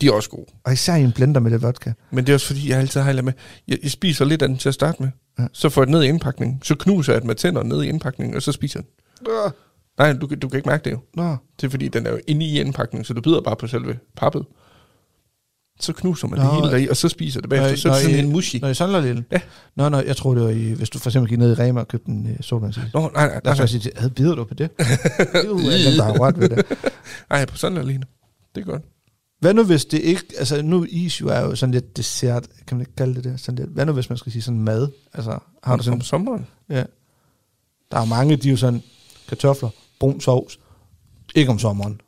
de 0.00 0.06
er 0.08 0.12
også 0.12 0.30
gode. 0.30 0.46
og 0.64 0.72
især 0.72 0.94
i 0.94 1.02
en 1.02 1.12
blender 1.12 1.40
med 1.40 1.50
det 1.50 1.62
vodka. 1.62 1.92
Men 2.10 2.24
det 2.26 2.32
er 2.32 2.34
også 2.34 2.46
fordi, 2.46 2.70
jeg 2.70 2.78
altid 2.78 3.00
har 3.00 3.22
med. 3.22 3.32
Jeg, 3.68 3.78
jeg 3.82 3.90
spiser 3.90 4.24
lidt 4.24 4.42
af 4.42 4.48
den 4.48 4.56
til 4.58 4.68
at 4.68 4.74
starte 4.74 5.02
med. 5.02 5.10
Ja. 5.38 5.46
Så 5.52 5.68
får 5.68 5.80
jeg 5.82 5.86
den 5.86 5.92
ned 5.94 6.02
i 6.02 6.06
indpakningen. 6.08 6.60
Så 6.62 6.74
knuser 6.74 7.12
jeg 7.12 7.20
den 7.22 7.26
med 7.26 7.34
tænderne 7.34 7.68
ned 7.68 7.82
i 7.82 7.88
indpakningen, 7.88 8.36
og 8.36 8.42
så 8.42 8.52
spiser 8.52 8.80
jeg 8.80 8.84
den. 9.20 9.26
Øh. 9.46 9.50
Nej, 9.98 10.12
du, 10.12 10.26
kan- 10.26 10.38
du 10.38 10.48
kan 10.48 10.56
ikke 10.56 10.68
mærke 10.68 10.84
det 10.84 10.90
jo. 10.90 10.98
Nå, 11.14 11.36
Det 11.60 11.66
er 11.66 11.70
fordi, 11.70 11.88
den 11.88 12.06
er 12.06 12.10
jo 12.10 12.18
inde 12.26 12.46
i 12.46 12.60
indpakningen, 12.60 13.04
så 13.04 13.14
du 13.14 13.20
bider 13.20 13.40
bare 13.40 13.56
på 13.56 13.66
selve 13.66 13.98
pappet. 14.16 14.44
Så 15.80 15.92
knuser 15.92 16.28
man 16.28 16.38
Nå, 16.38 16.44
det 16.44 16.54
hele 16.54 16.66
deri, 16.66 16.88
og 16.88 16.96
så 16.96 17.08
spiser 17.08 17.40
det 17.40 17.50
bagefter. 17.50 17.76
Så 17.76 17.88
er 17.88 17.92
det 17.92 18.02
sådan 18.02 18.24
en 18.24 18.32
mushi. 18.32 18.58
Når 18.58 18.68
I 18.68 18.74
sådan 18.74 19.02
lille? 19.02 19.24
Ja. 19.32 19.40
Nå, 19.76 19.88
nå, 19.88 20.00
jeg 20.00 20.16
tror 20.16 20.34
det 20.34 20.42
var 20.42 20.50
i, 20.50 20.72
hvis 20.72 20.90
du 20.90 20.98
for 20.98 21.10
eksempel 21.10 21.28
gik 21.28 21.38
ned 21.38 21.58
i 21.58 21.62
Rema 21.62 21.80
og 21.80 21.88
købte 21.88 22.08
en 22.08 22.26
øh, 22.26 22.36
sodavandsis. 22.40 22.82
Nå, 22.94 23.00
nej, 23.00 23.10
nej, 23.14 23.28
Der 23.28 23.40
nej, 23.44 23.54
skal 23.54 23.62
jeg 23.62 23.68
sige 23.68 23.92
havde 23.96 24.10
bider 24.10 24.34
du 24.34 24.44
på 24.44 24.54
det? 24.54 24.70
Uh, 25.50 25.64
jeg 25.64 25.92
der 25.96 26.04
har 26.04 26.20
ret 26.20 26.40
ved 26.40 26.48
det. 26.48 26.64
nej, 27.30 27.44
på 27.44 27.68
lige. 27.68 28.02
Det 28.54 28.60
er 28.60 28.64
godt. 28.64 28.82
Hvad 29.40 29.54
nu 29.54 29.64
hvis 29.64 29.84
det 29.84 29.98
ikke, 29.98 30.24
altså 30.38 30.62
nu 30.62 30.86
is 30.88 31.20
jo 31.20 31.28
er 31.28 31.40
jo 31.40 31.54
sådan 31.54 31.72
lidt 31.72 31.96
dessert, 31.96 32.46
kan 32.66 32.76
man 32.76 32.80
ikke 32.80 32.96
kalde 32.96 33.14
det 33.14 33.24
det? 33.24 33.40
Sådan 33.40 33.58
lidt, 33.58 33.70
hvad 33.70 33.86
nu 33.86 33.92
hvis 33.92 34.08
man 34.08 34.16
skal 34.18 34.32
sige 34.32 34.42
sådan 34.42 34.60
mad? 34.60 34.88
Altså, 35.14 35.38
har 35.62 35.76
du 35.76 35.82
sådan, 35.82 35.98
om 35.98 36.00
sommeren? 36.00 36.46
ja. 36.70 36.84
Der 37.90 37.96
er 37.96 38.00
jo 38.00 38.04
mange, 38.04 38.36
de 38.36 38.48
er 38.48 38.50
jo 38.50 38.56
sådan, 38.56 38.82
kartofler, 39.28 39.70
brun 40.00 40.20
sovs, 40.20 40.58
ikke 41.34 41.50
om 41.50 41.58
sommeren. 41.58 42.00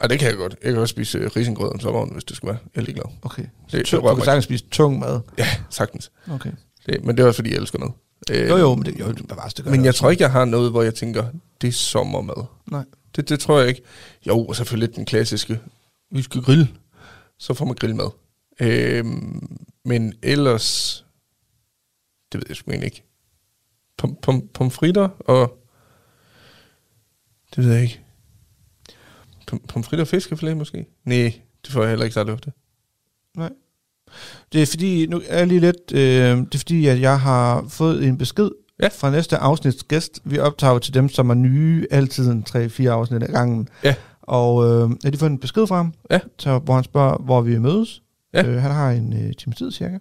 Ej, 0.00 0.06
det 0.06 0.18
kan 0.18 0.28
jeg 0.28 0.36
godt. 0.36 0.56
Jeg 0.62 0.72
kan 0.72 0.80
også 0.80 0.92
spise 0.92 1.18
øh, 1.18 1.30
risengrød 1.36 1.70
om 1.72 1.80
sommeren, 1.80 2.12
hvis 2.12 2.24
det 2.24 2.36
skulle 2.36 2.48
være. 2.52 2.58
Jeg 2.74 2.80
er 2.80 2.84
ligeglad. 2.84 3.04
Okay. 3.22 3.42
Det, 3.42 3.72
det 3.72 3.86
Tung, 3.86 4.08
du 4.08 4.14
kan 4.14 4.24
sagtens 4.24 4.44
spise 4.44 4.64
tung 4.70 4.98
mad. 4.98 5.20
Ja, 5.38 5.46
sagtens. 5.70 6.12
Okay. 6.30 6.50
Det, 6.86 7.04
men 7.04 7.16
det 7.16 7.22
er 7.22 7.26
også, 7.26 7.38
fordi 7.38 7.50
jeg 7.50 7.58
elsker 7.58 7.78
noget. 7.78 7.94
Øh, 8.30 8.48
Jo, 8.48 8.56
jo, 8.56 8.74
men 8.74 8.86
det, 8.86 9.00
jo, 9.00 9.12
det 9.12 9.28
bevares, 9.28 9.54
det 9.54 9.64
gør 9.64 9.70
Men 9.70 9.80
jeg 9.80 9.88
også. 9.88 10.00
tror 10.00 10.10
ikke, 10.10 10.22
jeg 10.22 10.32
har 10.32 10.44
noget, 10.44 10.70
hvor 10.70 10.82
jeg 10.82 10.94
tænker, 10.94 11.24
det 11.60 11.68
er 11.68 11.72
sommermad. 11.72 12.44
Nej. 12.70 12.84
Det, 13.16 13.28
det 13.28 13.40
tror 13.40 13.58
jeg 13.58 13.68
ikke. 13.68 13.82
Jo, 14.26 14.44
og 14.46 14.56
selvfølgelig 14.56 14.96
den 14.96 15.04
klassiske, 15.04 15.60
vi 16.10 16.22
skal 16.22 16.42
grille. 16.42 16.68
Så 17.38 17.54
får 17.54 17.64
man 17.64 17.74
grillmad. 17.74 18.10
Øhm, 18.60 19.58
men 19.84 20.14
ellers, 20.22 21.04
det 22.32 22.38
ved 22.40 22.44
jeg 22.48 22.56
sgu 22.56 22.70
egentlig 22.70 22.86
ikke. 22.86 23.02
Pom, 23.98 24.16
pom, 24.22 24.48
pomfritter 24.54 25.08
og, 25.20 25.58
det 27.56 27.64
ved 27.64 27.72
jeg 27.72 27.82
ikke. 27.82 28.00
Pom, 29.50 29.60
pomfritter 29.68 30.04
og 30.04 30.08
fiskefilet 30.08 30.56
måske? 30.56 30.86
Nej, 31.04 31.32
det 31.64 31.72
får 31.72 31.80
jeg 31.80 31.88
heller 31.90 32.04
ikke 32.04 32.14
så 32.14 32.20
ofte. 32.22 32.52
Nej. 33.36 33.50
Det 34.52 34.62
er 34.62 34.66
fordi, 34.66 35.06
nu 35.06 35.22
er 35.28 35.38
jeg 35.38 35.46
lige 35.46 35.60
lidt, 35.60 35.92
øh, 35.92 35.98
det 36.36 36.54
er 36.54 36.58
fordi, 36.58 36.86
at 36.86 37.00
jeg 37.00 37.20
har 37.20 37.64
fået 37.68 38.04
en 38.04 38.18
besked 38.18 38.50
Ja. 38.82 38.88
fra 38.88 39.10
næste 39.10 39.36
afsnits 39.36 39.84
gæst. 39.84 40.20
Vi 40.24 40.38
optager 40.38 40.78
til 40.78 40.94
dem, 40.94 41.08
som 41.08 41.30
er 41.30 41.34
nye, 41.34 41.86
altid 41.90 42.30
en 42.30 42.44
3-4 42.48 42.86
afsnit 42.88 43.22
ad 43.22 43.28
gangen. 43.28 43.68
Ja. 43.84 43.94
Og 44.22 44.64
øh, 44.64 44.90
jeg 45.04 45.10
har 45.12 45.18
fået 45.18 45.30
en 45.30 45.38
besked 45.38 45.66
fra 45.66 45.76
ham, 45.76 45.94
Ja. 46.10 46.18
så, 46.38 46.58
hvor 46.58 46.74
han 46.74 46.84
spørger, 46.84 47.16
hvor 47.22 47.40
vi 47.40 47.58
mødes. 47.58 48.02
Ja. 48.34 48.46
Øh, 48.46 48.62
han 48.62 48.70
har 48.70 48.90
en 48.90 49.12
øh, 49.26 49.34
time 49.34 49.52
tid 49.54 49.72
cirka, 49.72 49.98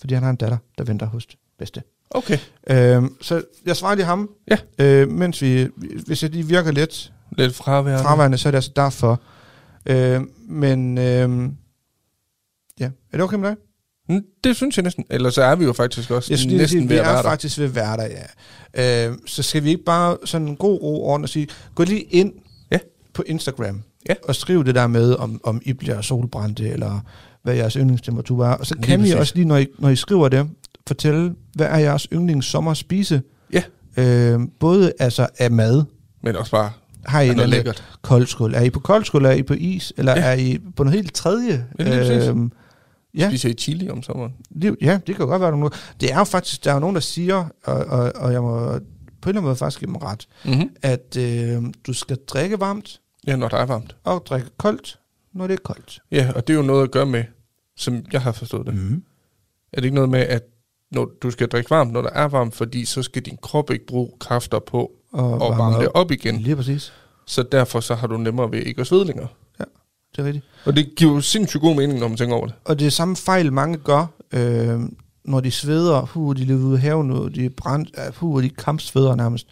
fordi 0.00 0.14
han 0.14 0.22
har 0.22 0.30
en 0.30 0.36
datter, 0.36 0.58
der 0.78 0.84
venter 0.84 1.06
hos 1.06 1.26
det 1.26 1.36
bedste. 1.58 1.82
Okay. 2.10 2.38
Øh, 2.70 3.02
så 3.20 3.42
jeg 3.66 3.76
svarer 3.76 3.94
lige 3.94 4.06
ham, 4.06 4.30
Ja. 4.50 4.58
øh, 4.84 5.08
mens 5.10 5.42
vi, 5.42 5.68
hvis 6.06 6.22
jeg 6.22 6.30
lige 6.30 6.46
virker 6.46 6.72
lidt 6.72 7.12
Lidt 7.32 7.54
fraværende. 7.54 8.02
fraværende, 8.04 8.38
så 8.38 8.48
er 8.48 8.50
det 8.50 8.56
altså 8.56 8.70
derfor. 8.76 9.20
Øh, 9.86 10.20
men 10.48 10.98
øh, 10.98 11.48
ja, 12.80 12.84
er 12.84 12.90
det 13.12 13.20
okay 13.20 13.36
med 13.36 13.48
dig? 13.48 13.56
Mm, 14.08 14.22
Det 14.44 14.56
synes 14.56 14.76
jeg 14.76 14.82
næsten. 14.82 15.04
Eller 15.10 15.30
så 15.30 15.42
er 15.42 15.54
vi 15.56 15.64
jo 15.64 15.72
faktisk 15.72 16.10
også 16.10 16.32
Jeg 16.32 16.38
synes 16.38 16.54
næsten 16.54 16.88
vi 16.88 16.88
ved 16.88 16.96
at 16.96 17.06
er 17.06 17.08
være 17.08 17.16
der. 17.16 17.22
faktisk 17.22 17.58
ved 17.58 17.64
at 17.66 17.74
være 17.74 17.96
der, 17.96 18.08
ja. 18.74 19.08
Øh, 19.08 19.16
så 19.26 19.42
skal 19.42 19.64
vi 19.64 19.68
ikke 19.70 19.84
bare 19.84 20.16
sådan 20.24 20.48
en 20.48 20.56
god 20.56 20.82
ro 20.82 21.04
orden 21.08 21.24
og 21.24 21.28
sige, 21.28 21.48
gå 21.74 21.84
lige 21.84 22.00
ind 22.02 22.32
Ja. 22.72 22.78
på 23.14 23.22
Instagram 23.26 23.82
Ja. 24.08 24.14
og 24.28 24.34
skriv 24.36 24.64
det 24.64 24.74
der 24.74 24.86
med, 24.86 25.14
om, 25.14 25.40
om 25.44 25.60
I 25.64 25.72
bliver 25.72 26.00
solbrændte, 26.00 26.68
eller 26.68 27.00
hvad 27.42 27.54
jeres 27.54 27.74
yndlingstemperatur 27.74 28.46
er. 28.46 28.52
Og 28.54 28.66
så 28.66 28.74
Lige 28.74 28.86
kan 28.86 29.04
I 29.04 29.10
også 29.12 29.32
lige, 29.34 29.44
når 29.44 29.56
I, 29.56 29.66
når 29.78 29.88
I 29.88 29.96
skriver 29.96 30.28
det, 30.28 30.48
fortælle, 30.86 31.34
hvad 31.54 31.66
er 31.66 31.78
jeres 31.78 32.08
yndlings 32.12 32.46
sommerspise? 32.46 33.22
Ja. 33.52 33.62
Øh, 33.96 34.40
både 34.60 34.92
altså 34.98 35.26
af 35.38 35.50
mad, 35.50 35.84
Men 36.22 36.36
også 36.36 36.50
bare 36.50 36.70
har 37.06 37.20
I 37.20 37.28
en 37.28 37.36
noget 37.36 37.54
eller 37.54 37.72
koldskål? 38.02 38.54
Er 38.54 38.60
I 38.60 38.70
på 38.70 38.80
koldskål, 38.80 39.24
er 39.24 39.30
I 39.30 39.42
på 39.42 39.54
is, 39.54 39.92
eller 39.96 40.12
Ja. 40.16 40.22
er 40.22 40.34
I 40.34 40.58
på 40.76 40.84
noget 40.84 40.98
helt 41.00 41.14
tredje? 41.14 41.66
Ja. 41.78 42.28
Øhm, 42.28 42.52
ja. 43.14 43.28
Spiser 43.30 43.48
I 43.48 43.52
chili 43.54 43.88
om 43.90 44.02
sommeren? 44.02 44.32
Det, 44.62 44.76
ja, 44.80 44.98
det 45.06 45.16
kan 45.16 45.26
godt 45.26 45.40
være, 45.42 45.50
nogen. 45.50 45.70
Det 46.00 46.12
er 46.12 46.18
jo 46.18 46.24
faktisk, 46.24 46.64
der 46.64 46.70
er 46.70 46.74
jo 46.74 46.80
nogen, 46.80 46.94
der 46.94 47.00
siger, 47.00 47.44
og, 47.64 47.74
og, 47.84 48.12
og 48.16 48.32
jeg 48.32 48.42
må 48.42 48.58
på 48.58 48.66
en 48.70 48.76
eller 48.76 49.40
anden 49.40 49.42
måde 49.44 49.56
faktisk 49.56 49.80
give 49.80 49.90
mig 49.90 50.02
ret, 50.02 50.28
Mm-hmm. 50.44 50.70
at 50.82 51.16
øh, 51.18 51.62
du 51.86 51.92
skal 51.92 52.16
drikke 52.28 52.60
varmt 52.60 53.00
Ja, 53.26 53.36
når 53.36 53.48
der 53.48 53.56
er 53.56 53.66
varmt. 53.66 53.96
og 54.04 54.22
drikke 54.26 54.48
koldt, 54.58 54.98
når 55.34 55.46
det 55.46 55.54
er 55.54 55.62
koldt. 55.64 55.98
Ja, 56.10 56.32
og 56.34 56.46
det 56.46 56.52
er 56.52 56.56
jo 56.58 56.62
noget 56.62 56.82
at 56.82 56.90
gøre 56.90 57.06
med, 57.06 57.24
som 57.76 58.04
jeg 58.12 58.20
har 58.22 58.32
forstået 58.32 58.66
det. 58.66 58.74
Mm. 58.74 59.02
Er 59.72 59.76
det 59.76 59.84
ikke 59.84 59.94
noget 59.94 60.10
med, 60.10 60.20
at 60.20 60.42
når 60.92 61.10
du 61.22 61.30
skal 61.30 61.48
drikke 61.48 61.70
varmt, 61.70 61.92
når 61.92 62.02
der 62.02 62.10
er 62.10 62.28
varmt, 62.28 62.54
fordi 62.54 62.84
så 62.84 63.02
skal 63.02 63.22
din 63.22 63.38
krop 63.42 63.70
ikke 63.70 63.86
bruge 63.86 64.10
kræfter 64.20 64.58
på 64.58 64.90
Og, 65.24 65.52
at 65.52 65.58
varme 65.58 65.78
det 65.80 65.88
op 65.94 66.10
igen. 66.10 66.36
Lige 66.36 66.56
præcis. 66.56 66.92
Så 67.26 67.42
derfor 67.42 67.80
så 67.80 67.94
har 67.94 68.06
du 68.06 68.16
nemmere 68.16 68.50
ved 68.52 68.58
ikke 68.58 68.80
at 68.80 68.86
svede 68.86 69.04
længere. 69.04 69.28
Det 70.16 70.22
er 70.22 70.26
rigtigt. 70.26 70.44
Og 70.64 70.76
det 70.76 70.88
giver 70.96 71.12
jo 71.12 71.20
sindssygt 71.20 71.60
god 71.60 71.76
mening, 71.76 71.98
når 71.98 72.08
man 72.08 72.16
tænker 72.16 72.36
over 72.36 72.46
det. 72.46 72.54
Og 72.64 72.78
det 72.78 72.86
er 72.86 72.90
samme 72.90 73.16
fejl, 73.16 73.52
mange 73.52 73.76
gør, 73.78 74.06
øh, 74.32 74.80
når 75.24 75.40
de 75.40 75.50
sveder, 75.50 76.00
hu, 76.00 76.32
de 76.32 76.44
lever 76.44 76.64
ude 76.64 76.76
i 76.76 76.80
haven, 76.80 77.10
og 77.10 77.34
de 77.34 77.44
er 77.44 77.50
brændt, 77.56 77.90
uh, 78.08 78.14
hu, 78.16 78.42
de 78.42 78.50
kampsveder 78.50 79.14
nærmest. 79.14 79.46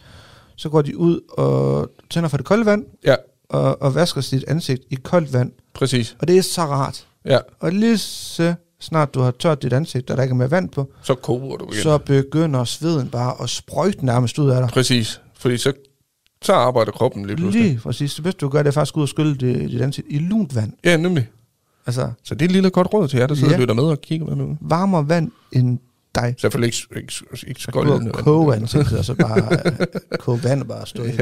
Så 0.55 0.69
går 0.69 0.81
de 0.81 0.97
ud 0.97 1.19
og 1.37 1.89
tænder 2.09 2.29
for 2.29 2.37
det 2.37 2.45
kolde 2.45 2.65
vand, 2.65 2.85
Ja, 3.05 3.15
og, 3.49 3.81
og 3.81 3.95
vasker 3.95 4.21
sit 4.21 4.43
ansigt 4.47 4.83
i 4.89 4.95
koldt 4.95 5.33
vand. 5.33 5.51
præcis. 5.73 6.15
Og 6.19 6.27
det 6.27 6.37
er 6.37 6.41
så 6.41 6.61
rart. 6.61 7.07
Ja, 7.25 7.37
Og 7.59 7.71
lige 7.71 7.97
så 7.97 8.53
snart 8.81 9.13
du 9.13 9.21
har 9.21 9.31
tørt 9.31 9.61
dit 9.63 9.73
ansigt, 9.73 10.11
og 10.11 10.17
der 10.17 10.23
ikke 10.23 10.33
er 10.33 10.37
mere 10.37 10.51
vand 10.51 10.69
på, 10.69 10.91
så 11.03 11.15
koger 11.15 11.57
du 11.57 11.65
igen. 11.71 11.83
så 11.83 11.97
begynder 11.97 12.63
sveden 12.63 13.09
bare 13.09 13.35
at 13.43 13.49
sprøjte 13.49 14.05
nærmest 14.05 14.39
ud 14.39 14.49
af 14.49 14.61
dig. 14.61 14.69
Præcis. 14.69 15.21
Fordi 15.45 15.57
så, 15.57 15.73
så 16.41 16.53
arbejder 16.53 16.91
kroppen 16.91 17.25
lige 17.25 17.35
pludselig. 17.37 17.67
Lige 17.67 17.79
præcis. 17.79 18.13
Det 18.15 18.23
bedste 18.23 18.39
du 18.39 18.49
gør, 18.49 18.63
det 18.63 18.67
er 18.67 18.71
faktisk 18.71 18.97
ud 18.97 19.01
og 19.01 19.09
skylle 19.09 19.35
dit, 19.35 19.69
dit 19.71 19.81
ansigt 19.81 20.07
i 20.09 20.17
lunt 20.19 20.55
vand. 20.55 20.73
Ja, 20.83 20.97
nemlig. 20.97 21.27
Altså 21.87 22.11
Så 22.23 22.35
det 22.35 22.41
er 22.41 22.45
et 22.45 22.51
lille 22.51 22.69
godt 22.69 22.93
råd 22.93 23.07
til 23.07 23.19
jer, 23.19 23.27
der 23.27 23.35
sidder 23.35 23.49
Ja. 23.49 23.55
og 23.55 23.59
lytter 23.61 23.73
med 23.73 23.83
og 23.83 24.01
kigger 24.01 24.27
med 24.27 24.35
nu. 24.35 24.57
varmere 24.61 25.09
vand 25.09 25.31
end 25.51 25.79
dig. 26.15 26.35
Selvfølgelig 26.37 26.67
ikke, 26.67 27.01
ikke, 27.01 27.47
ikke 27.47 27.61
Så 27.61 27.63
skoldende. 27.71 28.11
og 28.11 28.17
koge 28.17 28.55
ansigtet, 28.55 28.97
og 28.99 29.05
så 29.05 29.13
bare 29.15 29.37
øh, 29.65 29.87
koge 30.19 30.43
vand 30.43 30.61
og 30.61 30.67
bare 30.67 30.87
stå 30.87 31.03
i. 31.03 31.07
Ja. 31.07 31.13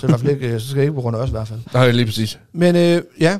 i 0.02 0.06
hvert 0.06 0.20
fald 0.20 0.30
ikke, 0.32 0.60
så 0.60 0.66
skal 0.68 0.76
jeg 0.78 0.84
ikke 0.84 0.94
på 0.94 1.00
grund 1.00 1.16
af 1.16 1.20
os 1.20 1.28
i 1.28 1.32
hvert 1.32 1.48
fald. 1.48 1.60
Nej, 1.74 1.90
lige 1.90 2.06
præcis. 2.06 2.38
Men 2.52 2.76
øh, 2.76 3.02
ja, 3.20 3.38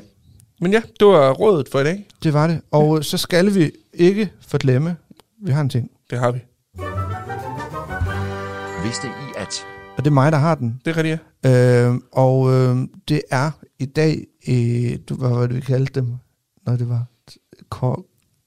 Men 0.61 0.71
ja, 0.71 0.81
det 0.99 1.07
var 1.07 1.31
rådet 1.31 1.67
for 1.71 1.79
i 1.79 1.83
dag. 1.83 2.07
det 2.23 2.33
var 2.33 2.47
det. 2.47 2.61
Og 2.71 2.97
øh, 2.97 3.03
så 3.03 3.17
skal 3.17 3.55
vi 3.55 3.71
ikke 3.93 4.29
forglemme, 4.47 4.95
vi 5.45 5.51
har 5.51 5.61
en 5.61 5.69
ting. 5.69 5.91
Det 6.09 6.19
har 6.19 6.31
vi. 6.31 6.39
Vidste 8.83 9.07
I 9.07 9.11
at... 9.37 9.65
Og 9.99 10.05
det 10.05 10.09
er 10.11 10.13
mig, 10.13 10.31
der 10.31 10.37
har 10.37 10.55
den. 10.55 10.81
Det 10.85 10.91
er 10.91 10.97
rigtigt, 10.97 11.19
ja. 11.43 11.87
Øh, 11.87 11.95
og 12.11 12.51
øh, 12.53 12.77
det 13.07 13.21
er 13.31 13.51
i 13.79 13.85
dag, 13.85 14.25
øh, 14.49 14.97
du, 15.09 15.15
hvad 15.15 15.29
var 15.29 15.47
det, 15.47 15.55
vi 15.55 15.61
kaldte 15.61 15.93
dem, 15.99 16.13
når 16.65 16.75
det 16.75 16.89
var 16.89 17.05
ko- 17.69 18.05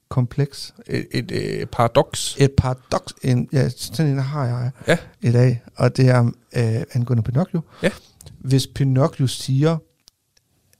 kompleks. 0.09 0.73
Et, 0.87 1.07
et, 1.11 1.31
et 1.31 1.69
paradoks. 1.69 2.37
Et 2.39 2.51
paradoks, 2.57 3.13
en, 3.23 3.49
ja, 3.51 3.69
sådan 3.69 4.11
en 4.11 4.19
har 4.19 4.45
jeg 4.45 4.71
Ja. 4.87 4.97
i 5.21 5.31
dag, 5.31 5.61
og 5.75 5.97
det 5.97 6.09
er 6.09 6.25
øh, 6.55 6.83
angående 6.93 7.23
Pinocchio. 7.23 7.61
Ja. 7.83 7.89
Hvis 8.39 8.67
Pinocchio 8.67 9.27
siger, 9.27 9.77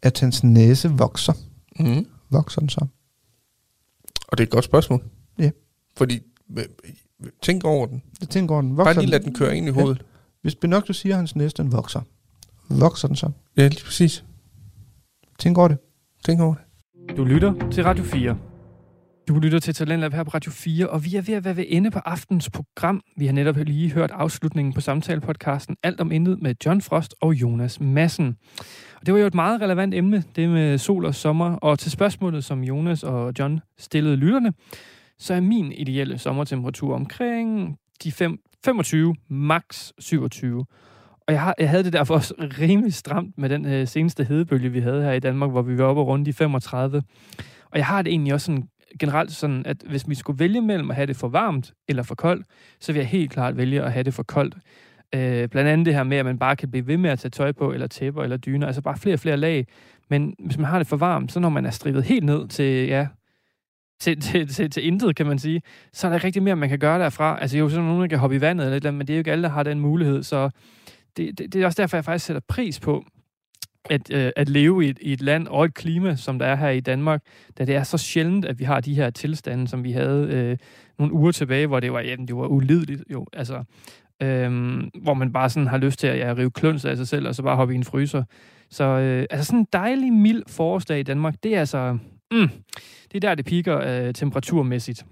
at 0.02 0.20
hans 0.20 0.44
næse 0.44 0.90
vokser, 0.90 1.34
Mm. 1.80 2.06
vokser 2.30 2.60
den 2.60 2.70
så? 2.70 2.86
Og 4.28 4.38
det 4.38 4.40
er 4.40 4.48
et 4.48 4.50
godt 4.52 4.66
spørgsmål. 4.66 5.04
Ja. 5.40 5.50
Fordi, 5.98 6.20
øh, 6.58 6.66
tænk 7.42 7.64
over 7.64 7.86
den. 7.88 8.02
Det 8.20 8.30
tænker 8.30 8.62
den. 8.62 8.78
Vokser 8.78 8.94
Bare 8.94 9.04
lige 9.04 9.12
lad 9.12 9.20
den 9.20 9.36
køre 9.36 9.58
ind 9.58 9.68
i 9.68 9.72
Ja. 9.80 9.94
Hvis 10.44 10.56
Pinocchio 10.56 10.94
siger, 10.94 11.16
at 11.16 11.18
hans 11.18 11.36
næse 11.36 11.56
den 11.58 11.72
vokser, 11.72 12.02
vokser 12.70 13.08
den 13.08 13.16
så? 13.16 13.32
Ja, 13.58 13.68
lige 13.68 13.84
præcis. 13.86 14.26
Tænk 15.40 15.58
over 15.58 15.68
det. 15.68 15.78
Tænk 16.26 16.42
over 16.42 16.56
det. 16.56 17.18
Du 17.18 17.24
lytter 17.24 17.70
til 17.72 17.84
Radio 17.84 18.04
4. 18.04 18.38
Du 19.28 19.40
lytter 19.40 19.60
til 19.60 19.74
Talentlab 19.74 20.14
her 20.14 20.24
på 20.24 20.30
Radio 20.30 20.52
4, 20.52 20.88
og 20.88 21.06
vi 21.06 21.16
er 21.16 21.22
ved 21.22 21.34
at 21.34 21.46
være 21.46 21.58
ved 21.58 21.66
ende 21.68 21.92
på 21.92 22.00
aftens 22.00 22.50
program. 22.50 23.02
Vi 23.18 23.26
har 23.26 23.34
netop 23.34 23.56
lige 23.58 23.92
hørt 23.92 24.12
afslutningen 24.12 24.74
på 24.74 24.82
samtalepodcasten 24.82 25.76
Alt 25.84 26.02
om 26.02 26.12
intet 26.12 26.42
med 26.42 26.56
John 26.66 26.82
Frost 26.82 27.16
og 27.22 27.34
Jonas 27.34 27.80
Madsen. 27.80 28.36
Og 29.00 29.06
det 29.06 29.14
var 29.14 29.20
jo 29.20 29.26
et 29.26 29.36
meget 29.36 29.62
relevant 29.62 29.94
emne, 29.94 30.24
det 30.36 30.50
med 30.50 30.78
sol 30.78 31.06
og 31.06 31.16
sommer. 31.16 31.56
Og 31.56 31.80
til 31.80 31.92
spørgsmålet, 31.92 32.44
som 32.44 32.64
Jonas 32.64 33.04
og 33.04 33.34
John 33.40 33.60
stillede 33.78 34.16
lytterne, 34.16 34.54
så 35.20 35.34
er 35.34 35.40
min 35.42 35.72
ideelle 35.72 36.18
sommertemperatur 36.18 36.96
omkring 36.96 37.78
de 38.04 38.12
fem, 38.12 38.40
25, 38.66 39.16
max 39.30 39.92
27. 40.00 40.66
Og 41.28 41.34
jeg, 41.34 41.42
har, 41.42 41.56
jeg 41.60 41.70
havde 41.70 41.84
det 41.84 41.94
derfor 41.94 42.14
også 42.14 42.34
rimelig 42.40 42.94
stramt 42.94 43.38
med 43.38 43.50
den 43.50 43.66
øh, 43.66 43.88
seneste 43.88 44.24
hedebølge, 44.24 44.70
vi 44.70 44.80
havde 44.80 45.04
her 45.04 45.12
i 45.12 45.20
Danmark, 45.20 45.52
hvor 45.52 45.62
vi 45.62 45.78
var 45.78 45.86
oppe 45.86 46.02
og 46.02 46.08
rundt 46.08 46.28
i 46.28 46.32
35. 46.32 47.04
Og 47.72 47.78
jeg 47.78 47.86
har 47.86 48.02
det 48.02 48.12
egentlig 48.12 48.34
også 48.34 48.46
sådan, 48.46 48.64
generelt 49.00 49.32
sådan, 49.32 49.66
at 49.66 49.78
hvis 49.90 50.10
vi 50.10 50.16
skulle 50.16 50.40
vælge 50.40 50.62
mellem 50.62 50.90
at 50.90 50.96
have 50.96 51.06
det 51.06 51.16
for 51.16 51.28
varmt 51.28 51.74
eller 51.88 52.04
for 52.04 52.16
koldt, 52.16 52.48
så 52.80 52.92
vil 52.94 53.00
jeg 53.00 53.08
helt 53.08 53.32
klart 53.32 53.58
vælge 53.58 53.84
at 53.84 53.92
have 53.92 54.04
det 54.04 54.14
for 54.14 54.24
koldt. 54.24 54.56
Øh, 55.16 55.50
blandt 55.50 55.70
andet 55.70 55.86
det 55.86 55.94
her 55.94 56.04
med, 56.04 56.18
at 56.18 56.26
man 56.26 56.40
bare 56.40 56.56
kan 56.56 56.72
blive 56.72 56.88
ved 56.88 56.98
med 56.98 57.10
at 57.10 57.20
tage 57.20 57.30
tøj 57.30 57.52
på, 57.52 57.72
eller 57.72 57.88
tæpper, 57.88 58.24
eller 58.24 58.38
dyner, 58.38 58.68
altså 58.68 58.82
bare 58.82 58.98
flere 58.98 59.16
og 59.16 59.20
flere 59.20 59.38
lag. 59.38 59.68
Men 60.10 60.36
hvis 60.46 60.58
man 60.58 60.66
har 60.66 60.78
det 60.78 60.88
for 60.88 60.98
varmt, 60.98 61.32
så 61.32 61.40
når 61.40 61.50
man 61.50 61.66
er 61.66 61.72
strippet 61.72 62.04
helt 62.04 62.26
ned 62.26 62.48
til, 62.48 62.88
ja, 62.88 63.08
til, 64.04 64.22
til, 64.22 64.48
til, 64.48 64.70
til 64.70 64.88
intet, 64.88 65.16
kan 65.16 65.26
man 65.26 65.40
sige, 65.40 65.62
så 65.94 66.08
er 66.08 66.10
der 66.10 66.16
ikke 66.16 66.28
rigtig 66.28 66.44
mere, 66.44 66.56
man 66.56 66.70
kan 66.70 66.80
gøre 66.80 67.00
derfra. 67.00 67.42
Altså 67.42 67.58
jo, 67.58 67.70
så 67.70 67.76
er 67.76 67.80
der 67.80 67.88
nogen, 67.88 68.02
der 68.02 68.08
kan 68.08 68.20
hoppe 68.20 68.36
i 68.36 68.42
vandet, 68.42 68.66
eller 68.66 68.78
et 68.78 68.82
eller 68.82 68.90
andet, 68.90 68.98
men 68.98 69.08
det 69.08 69.14
er 69.14 69.18
jo 69.18 69.20
ikke 69.20 69.32
alle, 69.32 69.44
der 69.44 69.50
har 69.50 69.64
den 69.64 69.80
mulighed, 69.80 70.24
så 70.24 70.50
det, 71.18 71.38
det, 71.38 71.54
det 71.54 71.62
er 71.62 71.66
også 71.66 71.82
derfor, 71.82 71.98
jeg 71.98 72.06
faktisk 72.06 72.26
sætter 72.26 72.42
pris 72.48 72.80
på, 72.80 73.06
at, 73.90 74.12
øh, 74.12 74.32
at 74.36 74.50
leve 74.50 74.86
i 74.86 74.90
et, 74.90 74.98
i 75.02 75.14
et 75.14 75.22
land 75.22 75.48
og 75.48 75.66
et 75.66 75.74
klima, 75.74 76.16
som 76.16 76.40
der 76.40 76.46
er 76.46 76.56
her 76.56 76.70
i 76.70 76.80
Danmark, 76.80 77.22
da 77.58 77.66
det 77.66 77.76
er 77.76 77.84
så 77.84 77.98
sjældent, 77.98 78.46
at 78.46 78.60
vi 78.60 78.64
har 78.64 78.80
de 78.80 78.94
her 78.94 79.10
tilstande, 79.10 79.68
som 79.68 79.84
vi 79.84 79.92
havde 79.92 80.28
øh, 80.32 80.58
nogle 81.00 81.14
uger 81.14 81.32
tilbage, 81.32 81.68
hvor 81.68 81.80
det 81.80 81.94
var, 81.94 82.00
jamen, 82.00 82.28
det 82.28 82.36
var 82.36 82.48
ulideligt 82.48 83.04
jo, 83.12 83.26
altså, 83.34 83.64
øhm, 84.22 84.90
hvor 85.04 85.14
man 85.14 85.34
bare 85.34 85.50
sådan 85.50 85.68
har 85.68 85.78
lyst 85.78 86.00
til 86.00 86.08
at 86.08 86.20
ja, 86.20 86.34
rive 86.38 86.52
kluns 86.52 86.86
af 86.86 86.98
sig 86.98 87.08
selv, 87.08 87.28
og 87.28 87.36
så 87.36 87.44
bare 87.44 87.56
hoppe 87.56 87.74
i 87.74 87.78
en 87.78 87.84
fryser. 87.84 88.24
Så 88.70 88.84
øh, 88.84 89.26
altså 89.30 89.46
sådan 89.46 89.60
en 89.60 89.68
dejlig, 89.74 90.14
mild 90.14 90.44
forårsdag 90.48 91.00
i 91.00 91.04
Danmark, 91.04 91.36
det 91.44 91.56
er 91.56 91.60
altså, 91.60 91.98
mm, 92.34 92.50
det 93.12 93.16
er 93.16 93.20
der, 93.20 93.36
det 93.36 93.46
piker 93.46 93.80
øh, 93.80 94.14
temperaturmæssigt. 94.14 95.06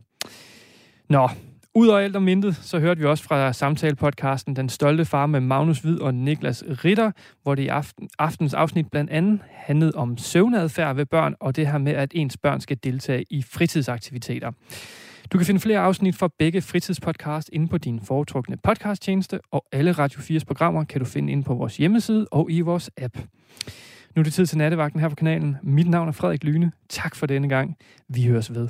Nå, 1.09 1.29
Udover 1.75 1.99
alt 1.99 2.15
om 2.15 2.27
intet, 2.27 2.55
så 2.55 2.79
hørte 2.79 2.99
vi 3.01 3.05
også 3.05 3.23
fra 3.23 3.53
samtalepodcasten 3.53 4.55
Den 4.55 4.69
Stolte 4.69 5.05
Far 5.05 5.25
med 5.25 5.39
Magnus 5.39 5.79
Hvid 5.79 5.99
og 5.99 6.13
Niklas 6.13 6.63
Ritter, 6.85 7.11
hvor 7.43 7.55
det 7.55 7.63
i 7.63 7.67
aften, 7.67 8.09
aftens 8.19 8.53
afsnit 8.53 8.91
blandt 8.91 9.11
andet 9.11 9.39
handlede 9.51 9.91
om 9.95 10.17
søvnadfærd 10.17 10.95
ved 10.95 11.05
børn, 11.05 11.35
og 11.39 11.55
det 11.55 11.67
her 11.67 11.77
med, 11.77 11.91
at 11.91 12.11
ens 12.15 12.37
børn 12.37 12.61
skal 12.61 12.77
deltage 12.83 13.25
i 13.29 13.43
fritidsaktiviteter. 13.43 14.51
Du 15.31 15.37
kan 15.37 15.47
finde 15.47 15.59
flere 15.59 15.79
afsnit 15.79 16.15
fra 16.15 16.29
begge 16.39 16.61
fritidspodcast 16.61 17.49
inde 17.53 17.67
på 17.67 17.77
din 17.77 18.01
foretrukne 18.05 18.57
podcasttjeneste, 18.63 19.39
og 19.51 19.65
alle 19.71 19.91
Radio 19.91 20.19
4's 20.19 20.43
programmer 20.47 20.83
kan 20.83 20.99
du 20.99 21.05
finde 21.05 21.31
inde 21.31 21.43
på 21.43 21.53
vores 21.53 21.77
hjemmeside 21.77 22.27
og 22.31 22.51
i 22.51 22.61
vores 22.61 22.89
app. 22.97 23.17
Nu 24.15 24.19
er 24.19 24.23
det 24.23 24.33
tid 24.33 24.45
til 24.45 24.57
nattevagten 24.57 24.99
her 24.99 25.09
på 25.09 25.15
kanalen. 25.15 25.57
Mit 25.63 25.89
navn 25.89 26.07
er 26.07 26.11
Frederik 26.11 26.43
Lyne. 26.43 26.71
Tak 26.89 27.15
for 27.15 27.25
denne 27.25 27.49
gang. 27.49 27.77
Vi 28.07 28.25
høres 28.25 28.53
ved. 28.53 28.67